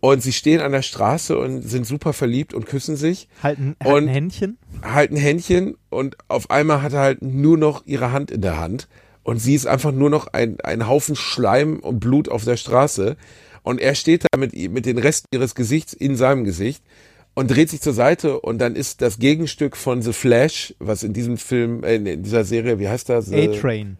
[0.00, 4.08] und sie stehen an der Straße und sind super verliebt und küssen sich, halten, halten
[4.08, 4.58] Händchen.
[4.82, 8.88] halten Händchen und auf einmal hat er halt nur noch ihre Hand in der Hand
[9.24, 13.16] und sie ist einfach nur noch ein, ein Haufen Schleim und Blut auf der Straße
[13.64, 16.84] und er steht da mit, mit den Resten ihres Gesichts in seinem Gesicht
[17.34, 21.12] und dreht sich zur Seite und dann ist das Gegenstück von The Flash, was in
[21.12, 23.32] diesem Film, äh, in dieser Serie, wie heißt das?
[23.32, 23.96] A-Train.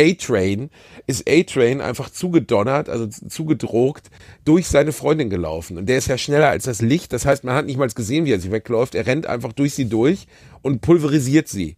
[0.00, 0.70] A-Train,
[1.08, 4.10] ist A-Train einfach zugedonnert, also z- zugedrogt,
[4.44, 5.76] durch seine Freundin gelaufen.
[5.76, 7.12] Und der ist ja schneller als das Licht.
[7.12, 8.94] Das heißt, man hat nicht mal gesehen, wie er sie wegläuft.
[8.94, 10.28] Er rennt einfach durch sie durch
[10.62, 11.76] und pulverisiert sie.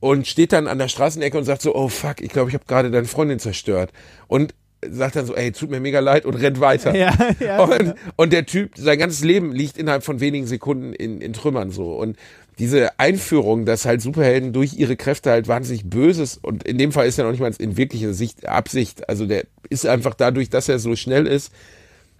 [0.00, 2.64] Und steht dann an der Straßenecke und sagt so, oh fuck, ich glaube, ich habe
[2.66, 3.92] gerade deine Freundin zerstört.
[4.28, 4.54] Und
[4.88, 6.94] sagt dann so, ey, tut mir mega leid und rennt weiter.
[6.94, 7.62] Ja, ja.
[7.62, 11.70] Und, und der Typ, sein ganzes Leben liegt innerhalb von wenigen Sekunden in, in Trümmern
[11.70, 11.92] so.
[11.94, 12.16] Und
[12.58, 17.06] diese Einführung, dass halt Superhelden durch ihre Kräfte halt wahnsinnig Böses und in dem Fall
[17.06, 19.08] ist er noch nicht mal in wirklicher Sicht Absicht.
[19.08, 21.52] Also der ist einfach dadurch, dass er so schnell ist,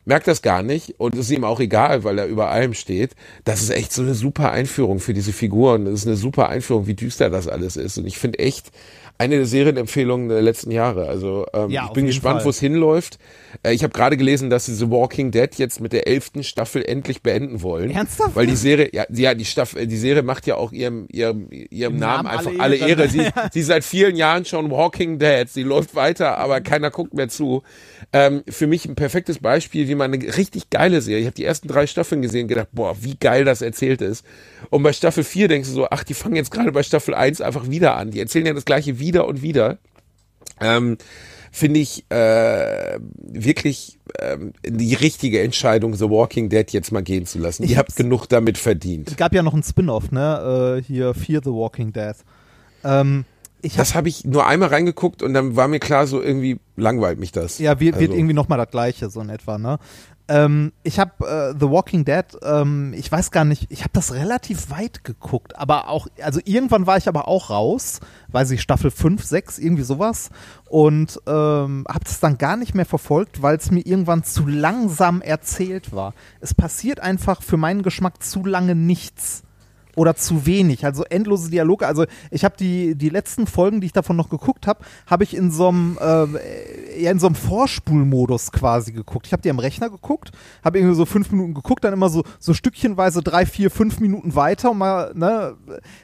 [0.05, 3.13] merkt das gar nicht und es ist ihm auch egal, weil er über allem steht.
[3.45, 5.85] Das ist echt so eine super Einführung für diese Figuren.
[5.85, 7.99] Das ist eine super Einführung, wie düster das alles ist.
[7.99, 8.71] Und ich finde echt
[9.19, 11.07] eine der Serienempfehlungen der letzten Jahre.
[11.07, 13.19] Also ähm, Ja, ich bin gespannt, wo es hinläuft.
[13.63, 16.85] Äh, ich habe gerade gelesen, dass sie The Walking Dead jetzt mit der elften Staffel
[16.85, 17.91] endlich beenden wollen.
[17.91, 18.37] Ernsthaft?
[18.37, 21.99] Weil die Serie, ja, ja die Staffel, die Serie macht ja auch ihrem ihrem ihrem
[21.99, 23.03] Namen, Namen einfach alle alle Ehre.
[23.03, 23.09] Ehre.
[23.09, 25.49] Sie, sie seit vielen Jahren schon Walking Dead.
[25.49, 27.63] Sie läuft weiter, aber keiner guckt mehr zu.
[28.13, 31.21] Ähm, für mich ein perfektes Beispiel, wie man eine richtig geile Serie.
[31.21, 34.25] Ich habe die ersten drei Staffeln gesehen, gedacht, boah, wie geil das erzählt ist.
[34.71, 37.41] Und bei Staffel 4 denkst du so, ach, die fangen jetzt gerade bei Staffel 1
[37.41, 38.11] einfach wieder an.
[38.11, 39.79] Die erzählen ja das gleiche wieder und wieder.
[40.61, 40.99] Ähm,
[41.53, 47.39] Finde ich äh, wirklich ähm, die richtige Entscheidung, The Walking Dead jetzt mal gehen zu
[47.39, 47.65] lassen.
[47.65, 49.09] Ich Ihr habt genug damit verdient.
[49.11, 50.79] Es gab ja noch einen Spin-off, ne?
[50.79, 52.15] Äh, hier Fear the Walking Dead.
[52.85, 53.25] Ähm,
[53.63, 56.59] ich hab, Das habe ich nur einmal reingeguckt und dann war mir klar, so irgendwie
[56.77, 57.59] langweilt mich das.
[57.59, 59.79] ja, wird, wird Also- irgendwie nochmal das gleiche, so in etwa, ne?
[60.31, 64.15] Ähm, ich habe äh, The Walking Dead, ähm, ich weiß gar nicht, ich habe das
[64.15, 68.93] relativ weit geguckt, aber auch, also irgendwann war ich aber auch raus, weiß ich, Staffel
[68.93, 70.31] 5, 6, irgendwie sowas
[70.69, 75.21] und ähm, habe das dann gar nicht mehr verfolgt, weil es mir irgendwann zu langsam
[75.21, 76.15] erzählt war.
[76.41, 79.43] Es passiert einfach für meinen Geschmack zu lange nichts.
[79.97, 80.85] Oder zu wenig.
[80.85, 81.87] Also endlose Dialoge.
[81.87, 85.37] Also ich habe die, die letzten Folgen, die ich davon noch geguckt habe, habe ich
[85.37, 89.27] in so einem äh, ja, in so einem Vorspulmodus quasi geguckt.
[89.27, 90.33] Ich habe die am Rechner geguckt,
[90.65, 94.35] habe irgendwie so fünf Minuten geguckt, dann immer so, so stückchenweise drei, vier, fünf Minuten
[94.35, 95.57] weiter und mal, ne,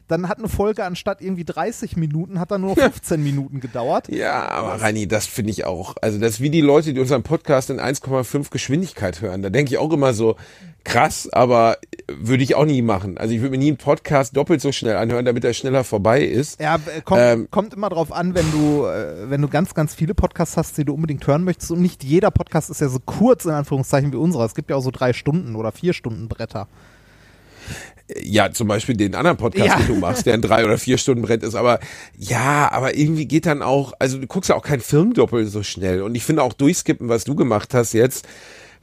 [0.09, 4.09] dann hat eine Folge anstatt irgendwie 30 Minuten, hat dann nur 15 Minuten gedauert.
[4.09, 5.97] Ja, aber Rani, das finde ich auch.
[6.01, 9.43] Also das ist wie die Leute, die unseren Podcast in 1,5 Geschwindigkeit hören.
[9.43, 10.37] Da denke ich auch immer so,
[10.85, 11.79] krass, aber
[12.09, 13.19] würde ich auch nie machen.
[13.19, 16.23] Also ich würde mir nie einen Podcast doppelt so schnell anhören, damit er schneller vorbei
[16.23, 16.61] ist.
[16.61, 19.95] Ja, äh, kommt, ähm, kommt immer drauf an, wenn du, äh, wenn du ganz, ganz
[19.95, 21.71] viele Podcasts hast, die du unbedingt hören möchtest.
[21.73, 24.45] Und nicht jeder Podcast ist ja so kurz, in Anführungszeichen, wie unserer.
[24.45, 26.69] Es gibt ja auch so drei Stunden oder vier Stunden Bretter.
[28.23, 29.77] Ja, zum Beispiel den anderen Podcast, ja.
[29.79, 31.57] den du machst, der in drei oder vier Stunden Brett ist.
[31.57, 31.81] Aber
[32.17, 35.65] ja, aber irgendwie geht dann auch, also du guckst ja auch keinen Film doppelt so
[35.65, 36.03] schnell.
[36.03, 38.29] Und ich finde auch durchskippen, was du gemacht hast jetzt,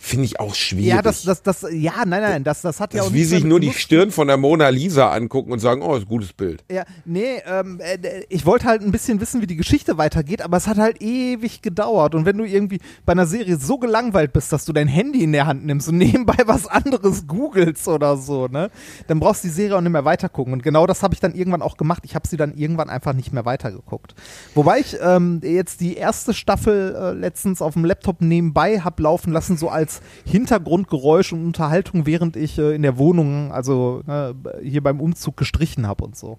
[0.03, 0.87] finde ich auch schwierig.
[0.87, 3.45] Ja, das, das, das, ja, nein, nein, das, das hat das ja auch wie sich
[3.45, 6.61] nur die Stirn von der Mona Lisa angucken und sagen, oh, ist ein gutes Bild.
[6.69, 10.57] Ja, nee, ähm, äh, ich wollte halt ein bisschen wissen, wie die Geschichte weitergeht, aber
[10.57, 12.15] es hat halt ewig gedauert.
[12.15, 15.31] Und wenn du irgendwie bei einer Serie so gelangweilt bist, dass du dein Handy in
[15.31, 18.71] der Hand nimmst und nebenbei was anderes googelst oder so, ne,
[19.07, 20.51] dann brauchst du die Serie auch nicht mehr weitergucken.
[20.51, 22.03] Und genau das habe ich dann irgendwann auch gemacht.
[22.03, 24.15] Ich habe sie dann irgendwann einfach nicht mehr weitergeguckt.
[24.53, 29.31] Wobei ich ähm, jetzt die erste Staffel äh, letztens auf dem Laptop nebenbei habe laufen
[29.31, 34.33] lassen, so als als Hintergrundgeräusch und Unterhaltung, während ich äh, in der Wohnung, also äh,
[34.63, 36.37] hier beim Umzug gestrichen habe und so.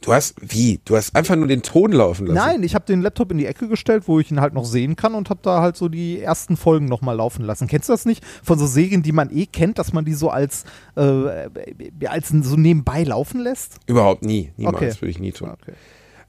[0.00, 0.80] Du hast, wie?
[0.84, 2.36] Du hast einfach nur den Ton laufen lassen?
[2.36, 4.96] Nein, ich habe den Laptop in die Ecke gestellt, wo ich ihn halt noch sehen
[4.96, 7.68] kann und habe da halt so die ersten Folgen nochmal laufen lassen.
[7.68, 8.22] Kennst du das nicht?
[8.42, 10.64] Von so Serien, die man eh kennt, dass man die so als,
[10.96, 11.48] äh,
[12.06, 13.78] als so nebenbei laufen lässt?
[13.86, 14.52] Überhaupt nie.
[14.58, 15.00] Niemals okay.
[15.00, 15.48] würde ich nie tun.
[15.48, 15.72] Okay.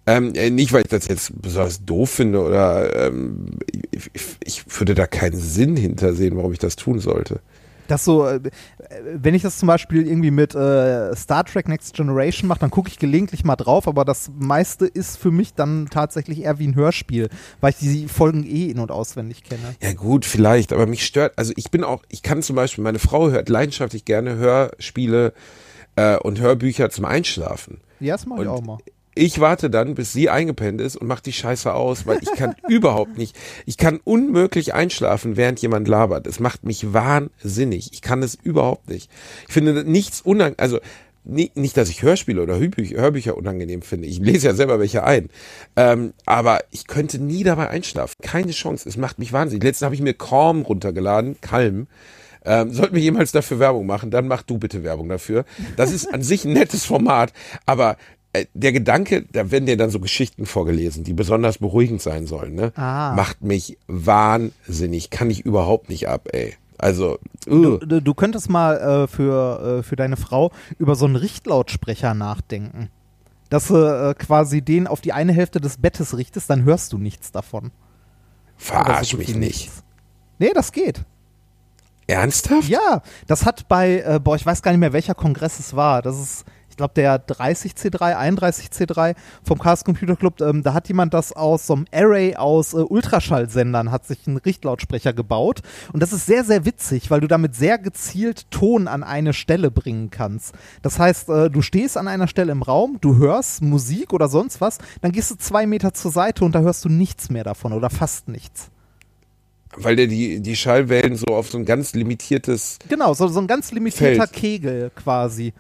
[0.07, 3.57] Ähm, äh, nicht, weil ich das jetzt besonders doof finde oder ähm,
[3.91, 4.09] ich,
[4.43, 7.39] ich, würde da keinen Sinn hintersehen, warum ich das tun sollte.
[7.87, 8.39] Das so, äh,
[9.13, 12.89] wenn ich das zum Beispiel irgendwie mit äh, Star Trek Next Generation mache, dann gucke
[12.89, 16.75] ich gelegentlich mal drauf, aber das meiste ist für mich dann tatsächlich eher wie ein
[16.75, 17.29] Hörspiel,
[17.61, 19.75] weil ich die Folgen eh in- und auswendig kenne.
[19.81, 22.99] Ja gut, vielleicht, aber mich stört, also ich bin auch, ich kann zum Beispiel, meine
[22.99, 25.33] Frau hört leidenschaftlich gerne Hörspiele
[25.95, 27.81] äh, und Hörbücher zum Einschlafen.
[27.99, 28.77] Ja, das mache ich auch mal.
[29.17, 32.53] Ich warte dann, bis sie eingepennt ist und mach die Scheiße aus, weil ich kann
[32.67, 33.35] überhaupt nicht,
[33.65, 36.27] ich kann unmöglich einschlafen, während jemand labert.
[36.27, 37.93] Es macht mich wahnsinnig.
[37.93, 39.09] Ich kann es überhaupt nicht.
[39.47, 40.79] Ich finde nichts unangenehm, also
[41.23, 44.07] nicht, dass ich Hörspiele oder Hörbücher, unangenehm finde.
[44.07, 45.29] Ich lese ja selber welche ein.
[45.75, 48.13] Ähm, aber ich könnte nie dabei einschlafen.
[48.21, 48.87] Keine Chance.
[48.87, 49.63] Es macht mich wahnsinnig.
[49.63, 51.87] Letztens habe ich mir Calm runtergeladen, Calm.
[52.45, 55.45] Ähm, sollten wir jemals dafür Werbung machen, dann mach du bitte Werbung dafür.
[55.77, 57.33] Das ist an sich ein nettes Format,
[57.65, 57.97] aber
[58.53, 62.71] der Gedanke, da werden dir dann so Geschichten vorgelesen, die besonders beruhigend sein sollen, ne?
[62.75, 63.13] Ah.
[63.15, 65.09] Macht mich wahnsinnig.
[65.09, 66.55] Kann ich überhaupt nicht ab, ey.
[66.77, 67.77] Also, uh.
[67.77, 72.89] du, du, könntest mal äh, für, äh, für deine Frau über so einen Richtlautsprecher nachdenken.
[73.49, 76.97] Dass du äh, quasi den auf die eine Hälfte des Bettes richtest, dann hörst du
[76.97, 77.71] nichts davon.
[78.57, 79.71] Verarsch so mich nicht.
[80.39, 81.01] Nee, das geht.
[82.07, 82.67] Ernsthaft?
[82.67, 86.01] Ja, das hat bei, äh, boah, ich weiß gar nicht mehr, welcher Kongress es war.
[86.01, 86.45] Das ist
[86.75, 89.15] ich glaube, der 30C3, 31C3
[89.45, 92.79] vom Chaos Computer Club, ähm, da hat jemand das aus so einem Array aus äh,
[92.79, 95.61] Ultraschallsendern, hat sich einen Richtlautsprecher gebaut.
[95.93, 99.71] Und das ist sehr, sehr witzig, weil du damit sehr gezielt Ton an eine Stelle
[99.71, 100.53] bringen kannst.
[100.81, 104.59] Das heißt, äh, du stehst an einer Stelle im Raum, du hörst Musik oder sonst
[104.59, 107.71] was, dann gehst du zwei Meter zur Seite und da hörst du nichts mehr davon
[107.71, 108.69] oder fast nichts
[109.77, 112.79] weil der die, die Schallwellen so auf so ein ganz limitiertes.
[112.87, 114.33] Genau, so, so ein ganz limitierter Feld.
[114.33, 115.53] Kegel quasi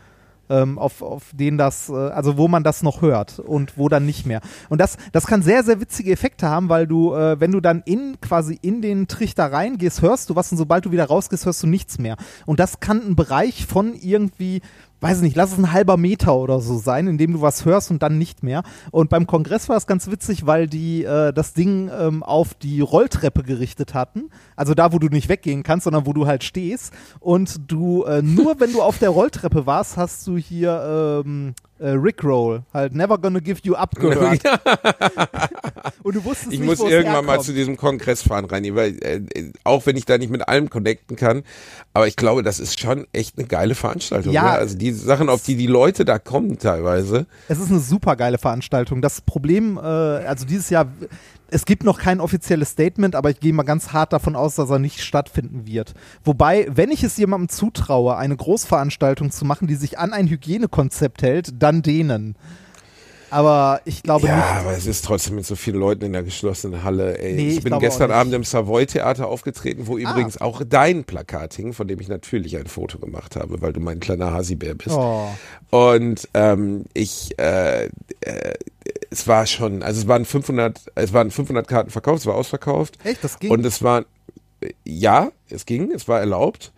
[0.49, 4.05] ähm, auf, auf denen das, äh, also wo man das noch hört und wo dann
[4.05, 4.41] nicht mehr.
[4.69, 7.81] Und das, das kann sehr, sehr witzige Effekte haben, weil du, äh, wenn du dann
[7.85, 11.63] in quasi in den Trichter reingehst, hörst du was und sobald du wieder rausgehst, hörst
[11.63, 12.17] du nichts mehr.
[12.45, 14.61] Und das kann ein Bereich von irgendwie
[15.01, 17.91] weiß nicht, lass es ein halber Meter oder so sein, in dem du was hörst
[17.91, 18.63] und dann nicht mehr.
[18.89, 22.81] Und beim Kongress war es ganz witzig, weil die äh, das Ding ähm, auf die
[22.81, 24.31] Rolltreppe gerichtet hatten.
[24.55, 26.93] Also da, wo du nicht weggehen kannst, sondern wo du halt stehst.
[27.19, 31.89] Und du, äh, nur wenn du auf der Rolltreppe warst, hast du hier ähm, äh,
[31.89, 34.41] Rickroll, halt Never Gonna Give You Up gehört.
[36.03, 39.21] und du wusstest ich nicht, muss irgendwann mal zu diesem Kongress fahren, Reini, weil äh,
[39.65, 41.43] auch wenn ich da nicht mit allem connecten kann,
[41.93, 44.31] aber ich glaube, das ist schon echt eine geile Veranstaltung.
[44.31, 44.49] Ja, ne?
[44.51, 47.25] also die Sachen, auf die die Leute da kommen teilweise.
[47.49, 49.01] Es ist eine super geile Veranstaltung.
[49.01, 50.87] Das Problem, äh, also dieses Jahr
[51.49, 54.69] es gibt noch kein offizielles Statement, aber ich gehe mal ganz hart davon aus, dass
[54.69, 55.93] er nicht stattfinden wird.
[56.23, 61.21] Wobei, wenn ich es jemandem zutraue, eine Großveranstaltung zu machen, die sich an ein Hygienekonzept
[61.21, 62.35] hält, dann denen.
[63.29, 64.45] Aber ich glaube ja, nicht.
[64.45, 67.17] aber es ist trotzdem mit so vielen Leuten in der geschlossenen Halle.
[67.17, 67.33] Ey.
[67.33, 68.11] Nee, ich ich bin gestern.
[68.11, 72.67] Abend im Savoy-Theater aufgetreten, wo übrigens auch dein Plakat hing, von dem ich natürlich ein
[72.67, 74.95] Foto gemacht habe, weil du mein kleiner Hasibär bist.
[74.95, 75.27] Oh.
[75.71, 77.85] Und ähm, ich, äh,
[78.21, 78.53] äh,
[79.09, 82.97] es war schon, also es waren 500, es waren 500 Karten verkauft, es war ausverkauft.
[83.03, 83.51] Echt, das ging?
[83.51, 84.05] Und es war,
[84.83, 86.71] ja, es ging, es war erlaubt.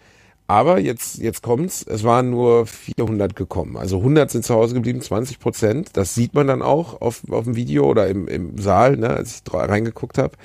[0.47, 3.75] Aber jetzt, jetzt kommt's, es waren nur 400 gekommen.
[3.75, 5.89] Also 100 sind zu Hause geblieben, 20 Prozent.
[5.93, 9.41] Das sieht man dann auch auf, auf dem Video oder im, im Saal, ne, als
[9.45, 10.37] ich reingeguckt habe.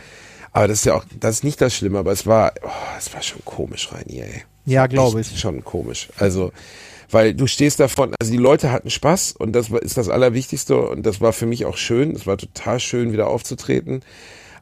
[0.52, 3.14] Aber das ist ja auch, das ist nicht das Schlimme, aber es war, oh, es
[3.14, 4.42] war schon komisch rein hier, ey.
[4.64, 5.38] Ja, glaube ich.
[5.38, 6.08] Schon komisch.
[6.18, 6.52] Also,
[7.10, 11.04] weil du stehst davon, also die Leute hatten Spaß und das ist das Allerwichtigste und
[11.04, 12.12] das war für mich auch schön.
[12.12, 14.02] Es war total schön, wieder aufzutreten.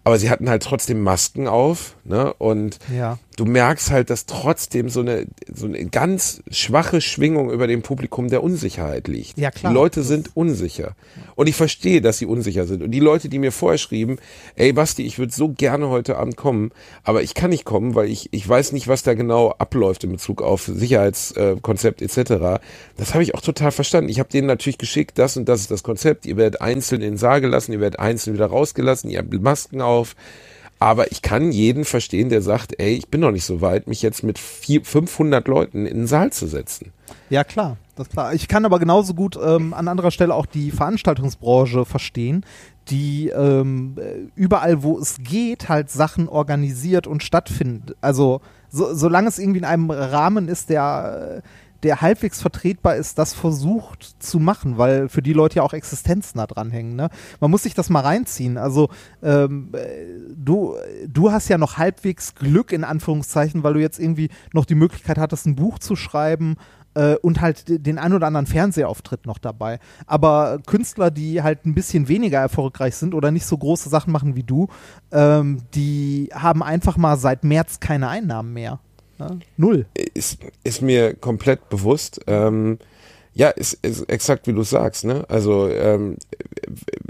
[0.03, 2.33] Aber sie hatten halt trotzdem Masken auf, ne?
[2.35, 3.19] Und Ja.
[3.37, 8.29] Du merkst halt, dass trotzdem so eine, so eine ganz schwache Schwingung über dem Publikum
[8.29, 9.39] der Unsicherheit liegt.
[9.39, 9.73] Ja, klar.
[9.73, 10.95] Die Leute sind unsicher.
[11.37, 12.83] Und ich verstehe, dass sie unsicher sind.
[12.83, 14.19] Und die Leute, die mir vorher schrieben,
[14.57, 16.73] ey Basti, ich würde so gerne heute Abend kommen,
[17.03, 20.13] aber ich kann nicht kommen, weil ich, ich weiß nicht, was da genau abläuft in
[20.13, 22.61] Bezug auf Sicherheitskonzept etc.
[22.97, 24.11] Das habe ich auch total verstanden.
[24.11, 26.27] Ich habe denen natürlich geschickt, das und das ist das Konzept.
[26.27, 29.81] Ihr werdet einzeln in den Saal gelassen, ihr werdet einzeln wieder rausgelassen, ihr habt Masken
[29.81, 30.15] auf.
[30.83, 34.01] Aber ich kann jeden verstehen, der sagt, ey, ich bin noch nicht so weit, mich
[34.01, 36.93] jetzt mit vier, 500 Leuten in den Saal zu setzen.
[37.29, 38.33] Ja, klar, das ist klar.
[38.33, 42.47] Ich kann aber genauso gut ähm, an anderer Stelle auch die Veranstaltungsbranche verstehen,
[42.89, 47.95] die ähm, äh, überall, wo es geht, halt Sachen organisiert und stattfindet.
[48.01, 51.49] Also so, solange es irgendwie in einem Rahmen ist, der, äh,
[51.83, 56.39] der halbwegs vertretbar ist, das versucht zu machen, weil für die Leute ja auch Existenzen
[56.39, 56.97] da dranhängen.
[56.97, 57.09] Ne?
[57.41, 58.59] Man muss sich das mal reinziehen.
[58.59, 58.89] Also
[59.23, 59.79] ähm, äh,
[60.37, 60.75] du,
[61.09, 65.19] du hast ja noch halbwegs Glück in Anführungszeichen, weil du jetzt irgendwie noch die Möglichkeit
[65.19, 66.57] hattest, ein Buch zu schreiben
[66.95, 69.79] äh, und halt de- den ein oder anderen Fernsehauftritt noch dabei.
[70.07, 74.37] Aber Künstler, die halt ein bisschen weniger erfolgreich sind oder nicht so große Sachen machen
[74.37, 74.69] wie du,
[75.13, 78.81] ähm, die haben einfach mal seit März keine Einnahmen mehr.
[79.57, 79.87] Null.
[80.15, 82.21] ist, ist mir komplett bewusst.
[82.27, 82.79] Ähm,
[83.35, 85.25] ja, ist, ist exakt wie du sagst, ne?
[85.29, 86.17] Also ähm,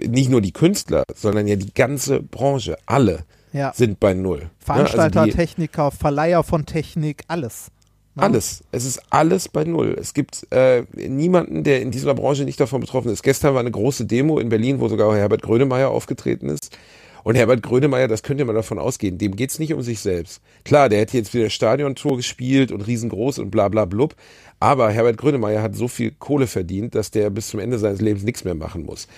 [0.06, 3.72] nicht nur die Künstler, sondern ja die ganze Branche, alle Ja.
[3.74, 4.50] sind bei null.
[4.58, 5.20] Veranstalter, ne?
[5.22, 7.68] also die, Techniker, Verleiher von Technik, alles.
[8.14, 8.22] Ne?
[8.24, 8.62] alles.
[8.70, 9.96] Es ist alles bei null.
[9.98, 13.22] Es gibt äh, niemanden, der in dieser Branche nicht davon betroffen ist.
[13.22, 16.76] Gestern war eine große Demo in Berlin, wo sogar Herbert Grönemeyer aufgetreten ist.
[17.22, 20.40] Und Herbert Grönemeyer, das könnt ihr mal davon ausgehen, dem geht's nicht um sich selbst.
[20.64, 24.14] Klar, der hätte jetzt wieder Stadiontour gespielt und riesengroß und bla bla blub.
[24.58, 28.24] Aber Herbert Grönemeyer hat so viel Kohle verdient, dass der bis zum Ende seines Lebens
[28.24, 29.08] nichts mehr machen muss.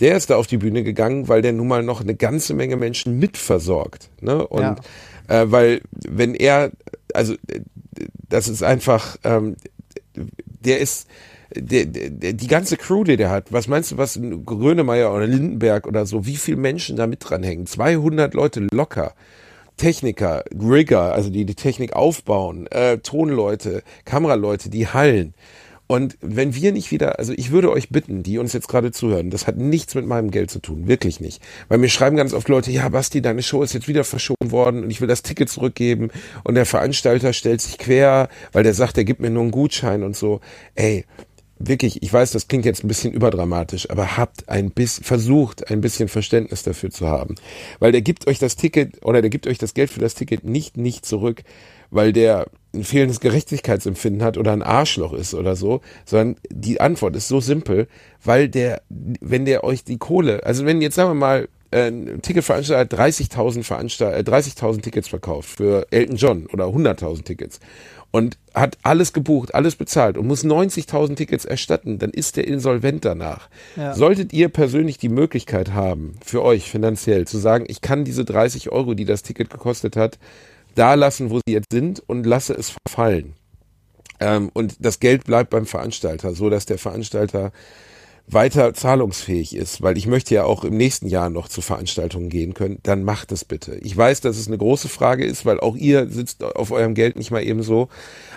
[0.00, 2.76] Der ist da auf die Bühne gegangen, weil der nun mal noch eine ganze Menge
[2.76, 4.10] Menschen mitversorgt.
[4.20, 4.46] Ne?
[4.46, 4.76] Und Ja.
[5.28, 6.70] äh, weil wenn er,
[7.14, 7.34] also
[8.28, 9.56] das ist einfach, ähm,
[10.64, 11.06] der ist,
[11.54, 15.86] der, der, die ganze Crew, die der hat, was meinst du, was Grönemeyer oder Lindenberg
[15.86, 17.66] oder so, wie viele Menschen da mit dranhängen?
[17.66, 19.14] 200 Leute locker.
[19.76, 25.34] Techniker, Rigger, also die die Technik aufbauen, äh, Tonleute, Kameraleute, die Hallen.
[25.92, 29.28] Und wenn wir nicht wieder, also ich würde euch bitten, die uns jetzt gerade zuhören,
[29.28, 31.42] das hat nichts mit meinem Geld zu tun, wirklich nicht.
[31.68, 34.84] Weil mir schreiben ganz oft Leute, ja Basti, deine Show ist jetzt wieder verschoben worden
[34.84, 36.10] und ich will das Ticket zurückgeben
[36.44, 40.02] und der Veranstalter stellt sich quer, weil der sagt, er gibt mir nur einen Gutschein
[40.02, 40.40] und so.
[40.76, 41.04] Ey,
[41.66, 45.80] wirklich, ich weiß, das klingt jetzt ein bisschen überdramatisch, aber habt ein bisschen, versucht ein
[45.80, 47.36] bisschen Verständnis dafür zu haben.
[47.78, 50.44] Weil der gibt euch das Ticket oder der gibt euch das Geld für das Ticket
[50.44, 51.42] nicht, nicht zurück,
[51.90, 57.14] weil der ein fehlendes Gerechtigkeitsempfinden hat oder ein Arschloch ist oder so, sondern die Antwort
[57.16, 57.86] ist so simpel,
[58.24, 62.22] weil der, wenn der euch die Kohle, also wenn jetzt sagen wir mal, äh, ein
[62.22, 67.60] Ticketveranstalter hat 30.000 Veranstalt, äh, 30.000 Tickets verkauft für Elton John oder 100.000 Tickets
[68.12, 73.04] und hat alles gebucht, alles bezahlt und muss 90.000 Tickets erstatten, dann ist der insolvent
[73.04, 73.48] danach.
[73.74, 73.94] Ja.
[73.94, 78.70] Solltet ihr persönlich die Möglichkeit haben, für euch finanziell zu sagen, ich kann diese 30
[78.70, 80.18] Euro, die das Ticket gekostet hat,
[80.74, 83.34] da lassen, wo sie jetzt sind und lasse es verfallen.
[84.20, 87.50] Ähm, und das Geld bleibt beim Veranstalter, so dass der Veranstalter
[88.28, 92.54] weiter zahlungsfähig ist, weil ich möchte ja auch im nächsten Jahr noch zu Veranstaltungen gehen
[92.54, 93.76] können, dann macht es bitte.
[93.76, 97.16] Ich weiß, dass es eine große Frage ist, weil auch ihr sitzt auf eurem Geld
[97.16, 97.88] nicht mal eben so.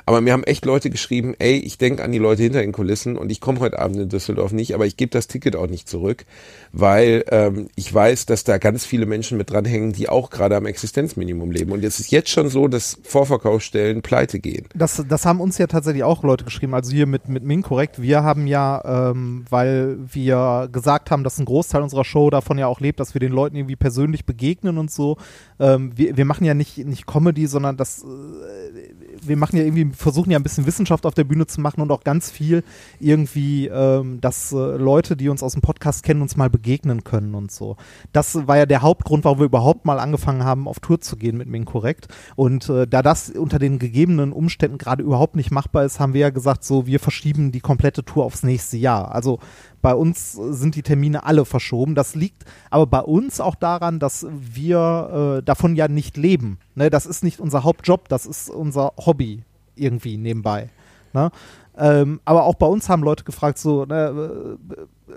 [0.08, 3.18] Aber mir haben echt Leute geschrieben, ey, ich denke an die Leute hinter den Kulissen
[3.18, 5.90] und ich komme heute Abend in Düsseldorf nicht, aber ich gebe das Ticket auch nicht
[5.90, 6.26] zurück,
[6.72, 10.66] weil ähm, ich weiß, dass da ganz viele Menschen mit dranhängen, die auch gerade am
[10.66, 11.72] Existenzminimum leben.
[11.72, 14.68] Und es ist jetzt schon so, dass Vorverkaufsstellen pleite gehen.
[14.76, 18.02] Das, das haben uns ja tatsächlich auch Leute geschrieben, also hier mit, mit Ming korrekt.
[18.02, 22.58] Wir haben ja, ähm, weil weil wir gesagt haben, dass ein Großteil unserer Show davon
[22.58, 25.18] ja auch lebt, dass wir den Leuten irgendwie persönlich begegnen und so.
[25.60, 29.92] Ähm, wir, wir machen ja nicht, nicht Comedy, sondern das, äh, wir machen ja irgendwie,
[29.96, 32.64] versuchen ja ein bisschen Wissenschaft auf der Bühne zu machen und auch ganz viel
[33.00, 37.36] irgendwie, ähm, dass äh, Leute, die uns aus dem Podcast kennen, uns mal begegnen können
[37.36, 37.78] und so.
[38.12, 41.38] Das war ja der Hauptgrund, warum wir überhaupt mal angefangen haben, auf Tour zu gehen
[41.38, 42.08] mit Ming Korrekt.
[42.36, 46.22] Und äh, da das unter den gegebenen Umständen gerade überhaupt nicht machbar ist, haben wir
[46.22, 49.14] ja gesagt, so, wir verschieben die komplette Tour aufs nächste Jahr.
[49.14, 49.40] Also
[49.86, 51.94] bei uns sind die Termine alle verschoben.
[51.94, 56.58] Das liegt aber bei uns auch daran, dass wir äh, davon ja nicht leben.
[56.74, 56.90] Ne?
[56.90, 59.44] Das ist nicht unser Hauptjob, das ist unser Hobby
[59.76, 60.70] irgendwie nebenbei.
[61.14, 61.30] Ne?
[61.78, 65.14] Ähm, aber auch bei uns haben Leute gefragt, so, ne, äh,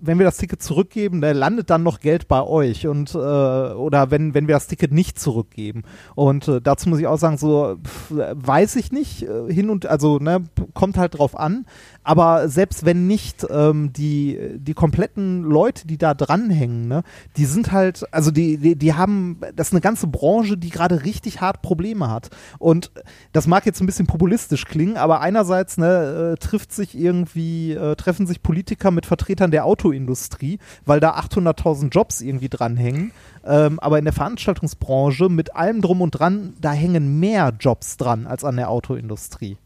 [0.00, 4.10] wenn wir das Ticket zurückgeben, ne, landet dann noch Geld bei euch und äh, oder
[4.10, 5.82] wenn, wenn wir das Ticket nicht zurückgeben.
[6.14, 9.86] Und äh, dazu muss ich auch sagen, so pf, weiß ich nicht, äh, hin und
[9.86, 11.66] also ne, kommt halt drauf an.
[12.04, 17.02] Aber selbst wenn nicht, ähm, die, die kompletten Leute, die da dranhängen, ne,
[17.38, 21.04] die sind halt, also die, die, die haben, das ist eine ganze Branche, die gerade
[21.04, 22.28] richtig hart Probleme hat.
[22.58, 22.92] Und
[23.32, 27.96] das mag jetzt ein bisschen populistisch klingen, aber einerseits ne, äh, trifft sich irgendwie, äh,
[27.96, 33.12] treffen sich Politiker mit Vertretern der Autoindustrie, weil da 800.000 Jobs irgendwie dranhängen.
[33.46, 38.26] Ähm, aber in der Veranstaltungsbranche mit allem drum und dran, da hängen mehr Jobs dran
[38.26, 39.56] als an der Autoindustrie.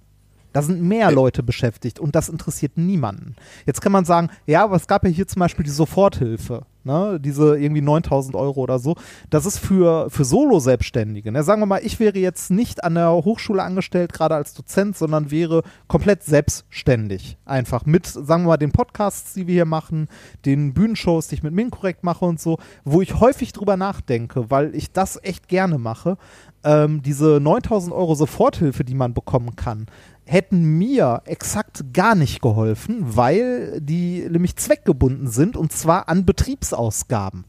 [0.53, 3.37] Da sind mehr Leute beschäftigt und das interessiert niemanden.
[3.67, 7.21] Jetzt kann man sagen, ja, aber es gab ja hier zum Beispiel die Soforthilfe, ne?
[7.21, 8.97] diese irgendwie 9000 Euro oder so.
[9.31, 11.31] Das ist für, für Solo-Selbstständige.
[11.31, 11.43] Ne?
[11.45, 15.31] Sagen wir mal, ich wäre jetzt nicht an der Hochschule angestellt, gerade als Dozent, sondern
[15.31, 17.37] wäre komplett selbstständig.
[17.45, 20.09] Einfach mit, sagen wir mal, den Podcasts, die wir hier machen,
[20.45, 24.75] den Bühnenshows, die ich mit Minkorrekt mache und so, wo ich häufig drüber nachdenke, weil
[24.75, 26.17] ich das echt gerne mache.
[26.65, 29.87] Ähm, diese 9000 Euro Soforthilfe, die man bekommen kann,
[30.29, 37.45] hätten mir exakt gar nicht geholfen, weil die nämlich zweckgebunden sind und zwar an Betriebsausgaben.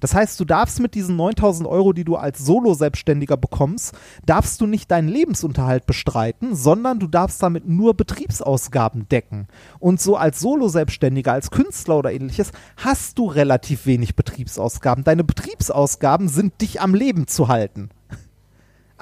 [0.00, 3.94] Das heißt, du darfst mit diesen 9000 Euro, die du als Solo-Selbstständiger bekommst,
[4.26, 9.48] darfst du nicht deinen Lebensunterhalt bestreiten, sondern du darfst damit nur Betriebsausgaben decken.
[9.78, 15.04] Und so als Solo-Selbstständiger, als Künstler oder ähnliches, hast du relativ wenig Betriebsausgaben.
[15.04, 17.88] Deine Betriebsausgaben sind, dich am Leben zu halten.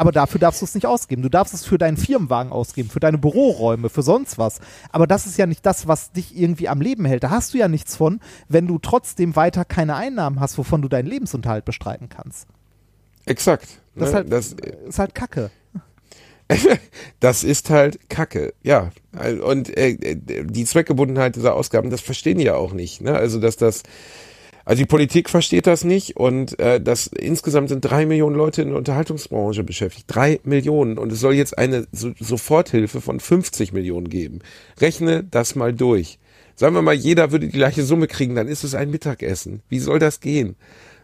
[0.02, 1.22] Aber dafür darfst du es nicht ausgeben.
[1.22, 4.58] Du darfst es für deinen Firmenwagen ausgeben, für deine Büroräume, für sonst was.
[4.90, 7.22] Aber das ist ja nicht das, was dich irgendwie am Leben hält.
[7.22, 10.88] Da hast du ja nichts von, wenn du trotzdem weiter keine Einnahmen hast, wovon du
[10.88, 12.48] deinen Lebensunterhalt bestreiten kannst.
[13.26, 13.68] Exakt.
[13.94, 14.16] Das, ist, ne?
[14.16, 14.56] halt, das,
[14.88, 15.52] ist halt Kacke.
[17.20, 18.90] das ist halt Kacke, ja.
[19.44, 23.02] Und äh, die Zweckgebundenheit dieser Ausgaben, das verstehen die ja auch nicht.
[23.02, 23.14] Ne?
[23.14, 23.84] Also, dass das
[24.64, 28.68] also die Politik versteht das nicht und äh, das insgesamt sind drei Millionen Leute in
[28.68, 30.06] der Unterhaltungsbranche beschäftigt.
[30.08, 34.40] Drei Millionen und es soll jetzt eine so Soforthilfe von 50 Millionen geben.
[34.80, 36.18] Rechne das mal durch.
[36.54, 39.62] Sagen wir mal, jeder würde die gleiche Summe kriegen, dann ist es ein Mittagessen.
[39.68, 40.56] Wie soll das gehen?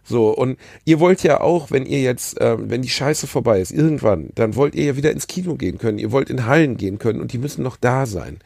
[0.04, 3.72] So, und ihr wollt ja auch, wenn ihr jetzt, äh, wenn die Scheiße vorbei ist,
[3.72, 6.98] irgendwann, dann wollt ihr ja wieder ins Kino gehen können, ihr wollt in Hallen gehen
[6.98, 8.38] können und die müssen noch da sein.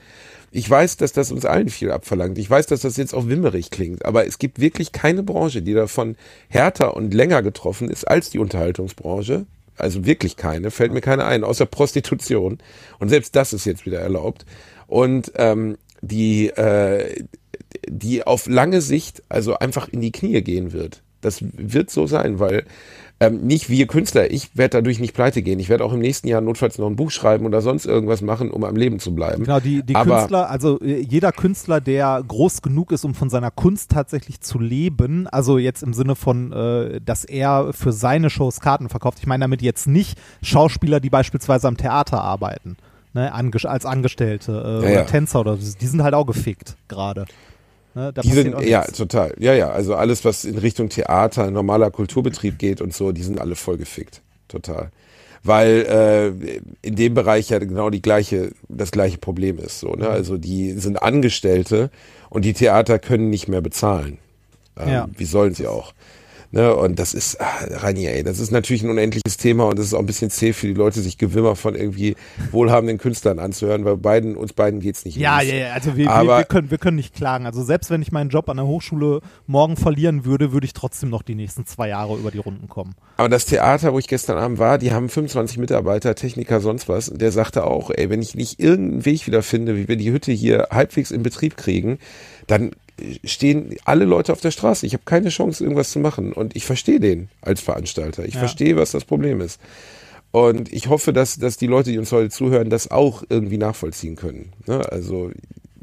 [0.55, 2.37] Ich weiß, dass das uns allen viel abverlangt.
[2.37, 5.73] Ich weiß, dass das jetzt auch wimmerig klingt, aber es gibt wirklich keine Branche, die
[5.73, 6.15] davon
[6.49, 9.47] härter und länger getroffen ist als die Unterhaltungsbranche.
[9.79, 12.59] Also wirklich keine, fällt mir keine ein, außer Prostitution.
[12.99, 14.45] Und selbst das ist jetzt wieder erlaubt.
[14.87, 17.25] Und ähm, die, äh,
[17.89, 21.03] die auf lange Sicht also einfach in die Knie gehen wird.
[21.23, 22.67] Das wird so sein, weil
[23.23, 25.61] ähm, nicht wir Künstler, ich werde dadurch nicht pleite gehen.
[25.61, 28.51] Ich werde auch im nächsten Jahr notfalls noch ein Buch schreiben oder sonst irgendwas machen,
[28.51, 29.45] um am Leben zu bleiben.
[29.45, 33.31] Genau, die, die Aber, Künstler, also äh, jeder Künstler, der groß genug ist, um von
[33.31, 38.29] seiner Kunst tatsächlich zu leben, also jetzt im Sinne von, äh, dass er für seine
[38.29, 39.19] Shows Karten verkauft.
[39.21, 42.77] Ich meine damit jetzt nicht Schauspieler, die beispielsweise am Theater arbeiten.
[43.15, 45.05] Ne, als Angestellte äh, Ja, oder ja.
[45.05, 45.77] Tänzer oder so.
[45.79, 47.27] die sind halt auch gefickt gerade.
[47.95, 49.35] Ne, Die sind, ja, total.
[49.39, 49.71] Ja, ja.
[49.71, 53.77] Also alles, was in Richtung Theater, normaler Kulturbetrieb geht und so, die sind alle voll
[53.77, 54.23] gefickt.
[54.49, 54.91] Total.
[55.45, 59.81] Weil äh, in dem Bereich ja genau die gleiche, das gleiche Problem ist.
[59.81, 60.09] So, ne?
[60.09, 61.91] Also die sind Angestellte
[62.31, 64.19] und die Theater können nicht mehr bezahlen.
[64.79, 65.09] Ähm, Ja.
[65.17, 65.93] Wie sollen sie auch?
[66.55, 69.87] Ne, und das ist, ah, Rani, ey, das ist natürlich ein unendliches Thema und das
[69.87, 72.15] ist auch ein bisschen zäh für die Leute, sich Gewimmer von irgendwie
[72.51, 76.11] wohlhabenden Künstlern anzuhören, weil beiden, uns beiden geht's nicht Ja, ja, ja, also wir, wir,
[76.11, 77.47] Aber- wir, können, wir können nicht klagen.
[77.47, 81.09] Also selbst wenn ich meinen Job an der Hochschule morgen verlieren würde, würde ich trotzdem
[81.09, 82.95] noch die nächsten zwei Jahre über die Runden kommen.
[83.17, 87.09] Aber das Theater, wo ich gestern Abend war, die haben 25 Mitarbeiter, Techniker, sonst was.
[87.09, 90.13] Und der sagte auch, ey, wenn ich nicht irgendeinen Weg wieder finde, wie wir die
[90.13, 91.99] Hütte hier halbwegs in Betrieb kriegen,
[92.47, 92.73] dann
[93.25, 94.87] stehen alle Leute auf der Straße.
[94.87, 96.33] Ich habe keine Chance, irgendwas zu machen.
[96.33, 98.25] Und ich verstehe den als Veranstalter.
[98.25, 98.41] Ich Ja.
[98.41, 99.61] verstehe, was das Problem ist.
[100.31, 104.17] Und ich hoffe, dass, dass die Leute, die uns heute zuhören, das auch irgendwie nachvollziehen
[104.17, 104.53] können.
[104.67, 104.81] Ne?
[104.91, 105.31] Also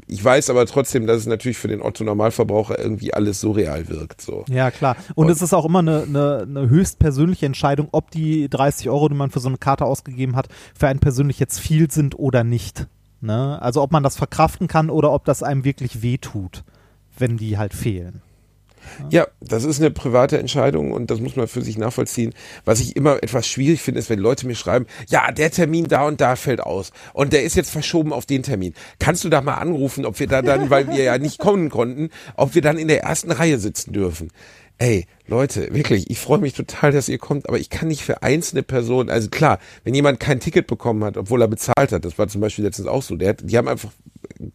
[0.08, 4.20] ich weiß aber trotzdem, dass es natürlich für den Otto Normalverbraucher irgendwie alles surreal wirkt.
[4.20, 4.44] So.
[4.48, 4.96] Ja, klar.
[5.14, 8.90] Und, Und- es ist auch immer eine, eine, eine höchst persönliche Entscheidung, ob die 30
[8.90, 12.18] Euro, die man für so eine Karte ausgegeben hat, für einen persönlich jetzt viel sind
[12.18, 12.88] oder nicht.
[13.20, 13.62] Ne?
[13.62, 16.64] Also ob man das verkraften kann oder ob das einem wirklich wehtut,
[17.20, 18.22] wenn die halt fehlen.
[19.10, 22.32] Ja, das ist eine private Entscheidung und das muss man für sich nachvollziehen.
[22.64, 26.06] Was ich immer etwas schwierig finde, ist, wenn Leute mir schreiben, ja, der Termin da
[26.06, 28.74] und da fällt aus und der ist jetzt verschoben auf den Termin.
[28.98, 32.10] Kannst du da mal anrufen, ob wir da dann, weil wir ja nicht kommen konnten,
[32.36, 34.30] ob wir dann in der ersten Reihe sitzen dürfen?
[34.78, 38.22] Ey, Leute, wirklich, ich freue mich total, dass ihr kommt, aber ich kann nicht für
[38.22, 42.18] einzelne Personen, also klar, wenn jemand kein Ticket bekommen hat, obwohl er bezahlt hat, das
[42.18, 43.90] war zum Beispiel letztens auch so, der, die haben einfach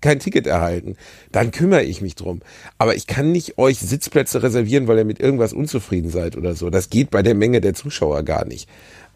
[0.02, 0.96] kein Ticket erhalten,
[1.32, 2.42] dann kümmere ich mich drum.
[2.78, 6.70] Aber ich kann nicht euch Sitzplätze reservieren, weil ihr mit irgendwas unzufrieden seid oder so.
[6.70, 8.68] Das geht bei der Menge der Zuschauer gar nicht.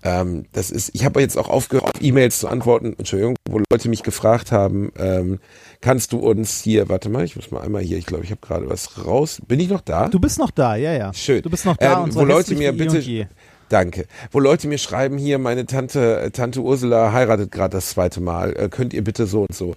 [0.02, 3.90] Ähm, das ist, ich habe jetzt auch aufgehört, auf E-Mails zu antworten, Entschuldigung, wo Leute
[3.90, 5.40] mich gefragt haben, ähm,
[5.82, 8.40] kannst du uns hier, warte mal, ich muss mal einmal hier, ich glaube, ich habe
[8.40, 9.42] gerade was raus.
[9.46, 10.08] Bin ich noch da?
[10.08, 11.14] Du bist noch da, ja, ja.
[11.14, 11.42] Schön.
[11.42, 13.26] Du bist noch da Ähm, und so wo Leute mir bitte- je.
[13.70, 14.06] Danke.
[14.32, 18.56] Wo Leute mir schreiben, hier, meine Tante, äh, Tante Ursula heiratet gerade das zweite Mal.
[18.58, 19.76] Äh, könnt ihr bitte so und so?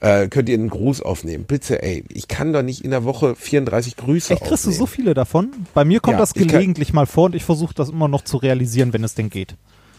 [0.00, 1.44] Äh, könnt ihr einen Gruß aufnehmen?
[1.44, 4.78] Bitte, ey, ich kann doch nicht in der Woche 34 Grüße Echt, kriegst du aufnehmen.
[4.78, 5.50] so viele davon?
[5.74, 8.08] Bei mir kommt Ja, das ich kann- gelegentlich mal vor und ich versuche das immer
[8.08, 9.56] noch zu realisieren, wenn es denn geht.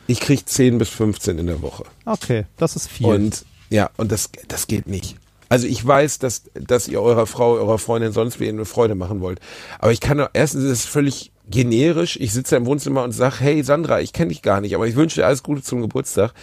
[0.07, 1.83] Ich krieg 10 bis 15 in der Woche.
[2.05, 3.07] Okay, das ist viel.
[3.07, 5.15] Und ja, und das, das geht nicht.
[5.49, 9.21] Also ich weiß, dass, dass ihr eurer Frau, eurer Freundin sonst wie eine Freude machen
[9.21, 9.39] wollt.
[9.79, 12.17] Aber ich kann doch, erstens ist es völlig generisch.
[12.19, 14.95] Ich sitze im Wohnzimmer und sage, hey Sandra, ich kenne dich gar nicht, aber ich
[14.95, 16.33] wünsche dir alles Gute zum Geburtstag.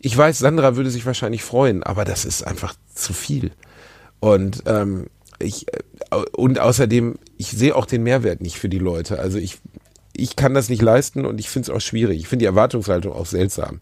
[0.00, 3.50] Ich weiß, Sandra würde sich wahrscheinlich freuen, aber das ist einfach zu viel.
[4.20, 5.06] Und ähm,
[5.38, 9.18] ich äh, und außerdem, ich sehe auch den Mehrwert nicht für die Leute.
[9.18, 9.58] Also ich,
[10.12, 12.18] ich kann das nicht leisten und ich finde es auch schwierig.
[12.18, 13.80] Ich finde die Erwartungshaltung auch seltsam.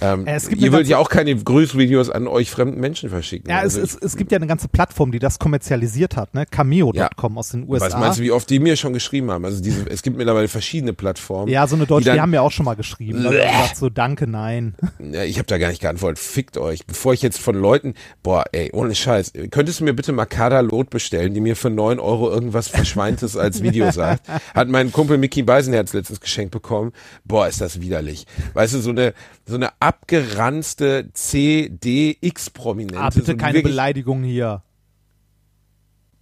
[0.00, 3.48] Ähm, Äh, es gibt ihr ganze- ja auch keine Grüßvideos an euch fremden Menschen verschicken.
[3.50, 6.46] ja, es, Also es, es gibt ja eine ganze Plattform, die das kommerzialisiert hat, ne?
[6.46, 7.86] Cameo.com aus den USA.
[7.86, 9.44] was meinst du, wie oft die mir schon geschrieben haben?
[9.44, 11.48] Also diese, es gibt mittlerweile verschiedene Plattformen.
[11.50, 13.24] ja, so eine deutsche, die, dann- haben mir auch schon mal geschrieben.
[13.24, 14.74] Hab ich gesagt, so danke, nein.
[14.98, 16.18] Ja, ich habe da gar nicht geantwortet.
[16.18, 16.86] Fickt euch.
[16.86, 20.90] Bevor ich jetzt von Leuten, boah, ey, ohne Scheiß, könntest du mir bitte Makada Lot
[20.90, 24.26] bestellen, die mir für neun Euro irgendwas Verschweintes als Video sagt?
[24.54, 26.92] Hat mein Kumpel Mickey Beisenherz letztens geschenkt bekommen.
[27.24, 28.26] Boah, ist das widerlich.
[28.54, 29.14] Weißt du, so eine,
[29.46, 32.98] so eine abgeranzte CDX-Prominente.
[32.98, 34.62] Ah, bitte so keine Beleidigung hier.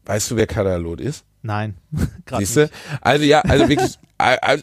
[0.04, 1.24] Weißt du, wer Kadalot ist?
[1.42, 1.76] Nein,
[2.26, 2.70] gerade Siehst du?
[3.00, 3.98] Also ja, also wirklich,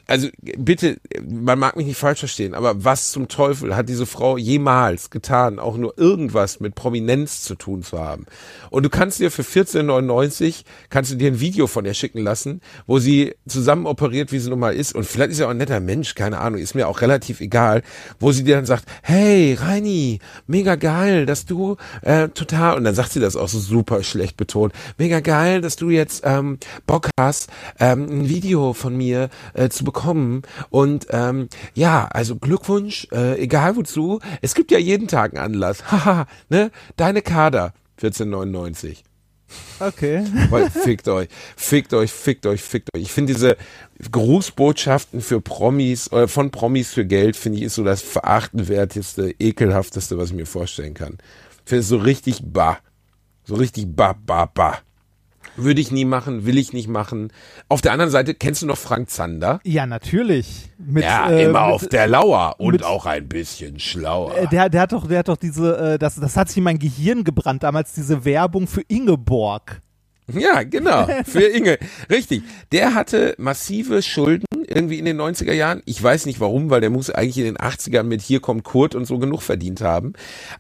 [0.08, 4.38] also bitte, man mag mich nicht falsch verstehen, aber was zum Teufel hat diese Frau
[4.38, 8.26] jemals getan, auch nur irgendwas mit Prominenz zu tun zu haben?
[8.70, 12.62] Und du kannst dir für 14,99 kannst du dir ein Video von ihr schicken lassen,
[12.88, 14.96] wo sie zusammen operiert, wie sie nun mal ist.
[14.96, 17.82] Und vielleicht ist ja auch ein netter Mensch, keine Ahnung, ist mir auch relativ egal,
[18.20, 22.96] wo sie dir dann sagt, hey Reini, mega geil, dass du äh, total, und dann
[22.96, 27.10] sagt sie das auch so super schlecht betont, mega geil, dass du jetzt ähm, Bock
[27.20, 27.50] hast,
[27.80, 30.42] ähm, ein Video von mir äh, zu bekommen.
[30.70, 35.84] Und ähm, ja, also Glückwunsch, äh, egal wozu, es gibt ja jeden Tag einen Anlass.
[35.92, 36.72] Haha, ne?
[36.96, 39.04] Deine Kader, 1499.
[39.80, 40.24] Okay.
[40.50, 43.02] Weil fickt euch, fickt euch, fickt euch, fickt euch.
[43.02, 43.58] Ich finde diese
[44.12, 50.18] Grußbotschaften für Promis, oder von Promis für Geld, finde ich, ist so das verachtenswerteste, ekelhafteste,
[50.18, 51.18] was ich mir vorstellen kann.
[51.66, 52.80] Ich finde es so richtig bah.
[53.44, 54.80] So richtig bah, bah, bah.
[55.64, 57.32] Würde ich nie machen, will ich nicht machen.
[57.68, 59.60] Auf der anderen Seite, kennst du noch Frank Zander?
[59.64, 60.70] Ja, natürlich.
[60.78, 64.36] Mit, ja, äh, immer mit, auf der Lauer und mit- auch ein bisschen schlauer.
[64.38, 66.64] Äh, der, der hat doch, der hat doch diese, äh, das, das hat sich in
[66.64, 69.82] mein Gehirn gebrannt, damals diese Werbung für Ingeborg.
[70.32, 71.08] Ja, genau.
[71.26, 71.80] Für Inge.
[72.08, 72.44] Richtig.
[72.72, 75.82] Der hatte massive Schulden irgendwie in den 90er Jahren.
[75.86, 78.96] Ich weiß nicht warum, weil der muss eigentlich in den 80ern mit Hier kommt Kurt
[78.96, 80.14] und so genug verdient haben.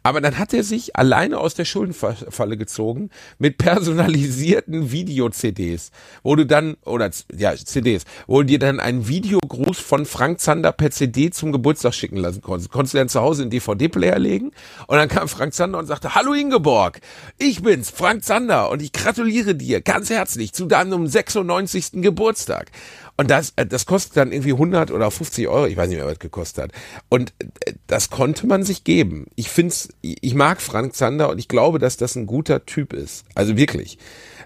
[0.03, 5.91] Aber dann hat er sich alleine aus der Schuldenfalle gezogen mit personalisierten Video-CDs,
[6.23, 10.71] wo du dann, oder ja, CDs, wo du dir dann einen Videogruß von Frank Zander
[10.71, 12.71] per CD zum Geburtstag schicken lassen konntest.
[12.71, 14.51] Konntest du dann zu Hause in DVD-Player legen
[14.87, 16.99] und dann kam Frank Zander und sagte, Hallo Ingeborg,
[17.37, 22.01] ich bin's, Frank Zander und ich gratuliere dir ganz herzlich zu deinem 96.
[22.01, 22.71] Geburtstag.
[23.19, 26.07] Und das, äh, das kostet dann irgendwie 100 oder 50 Euro, ich weiß nicht mehr,
[26.07, 26.71] was gekostet hat.
[27.09, 29.25] Und äh, das konnte man sich geben.
[29.35, 33.25] Ich find's, ich mag Frank Zander und ich glaube, dass das ein guter Typ ist.
[33.35, 33.97] Also wirklich.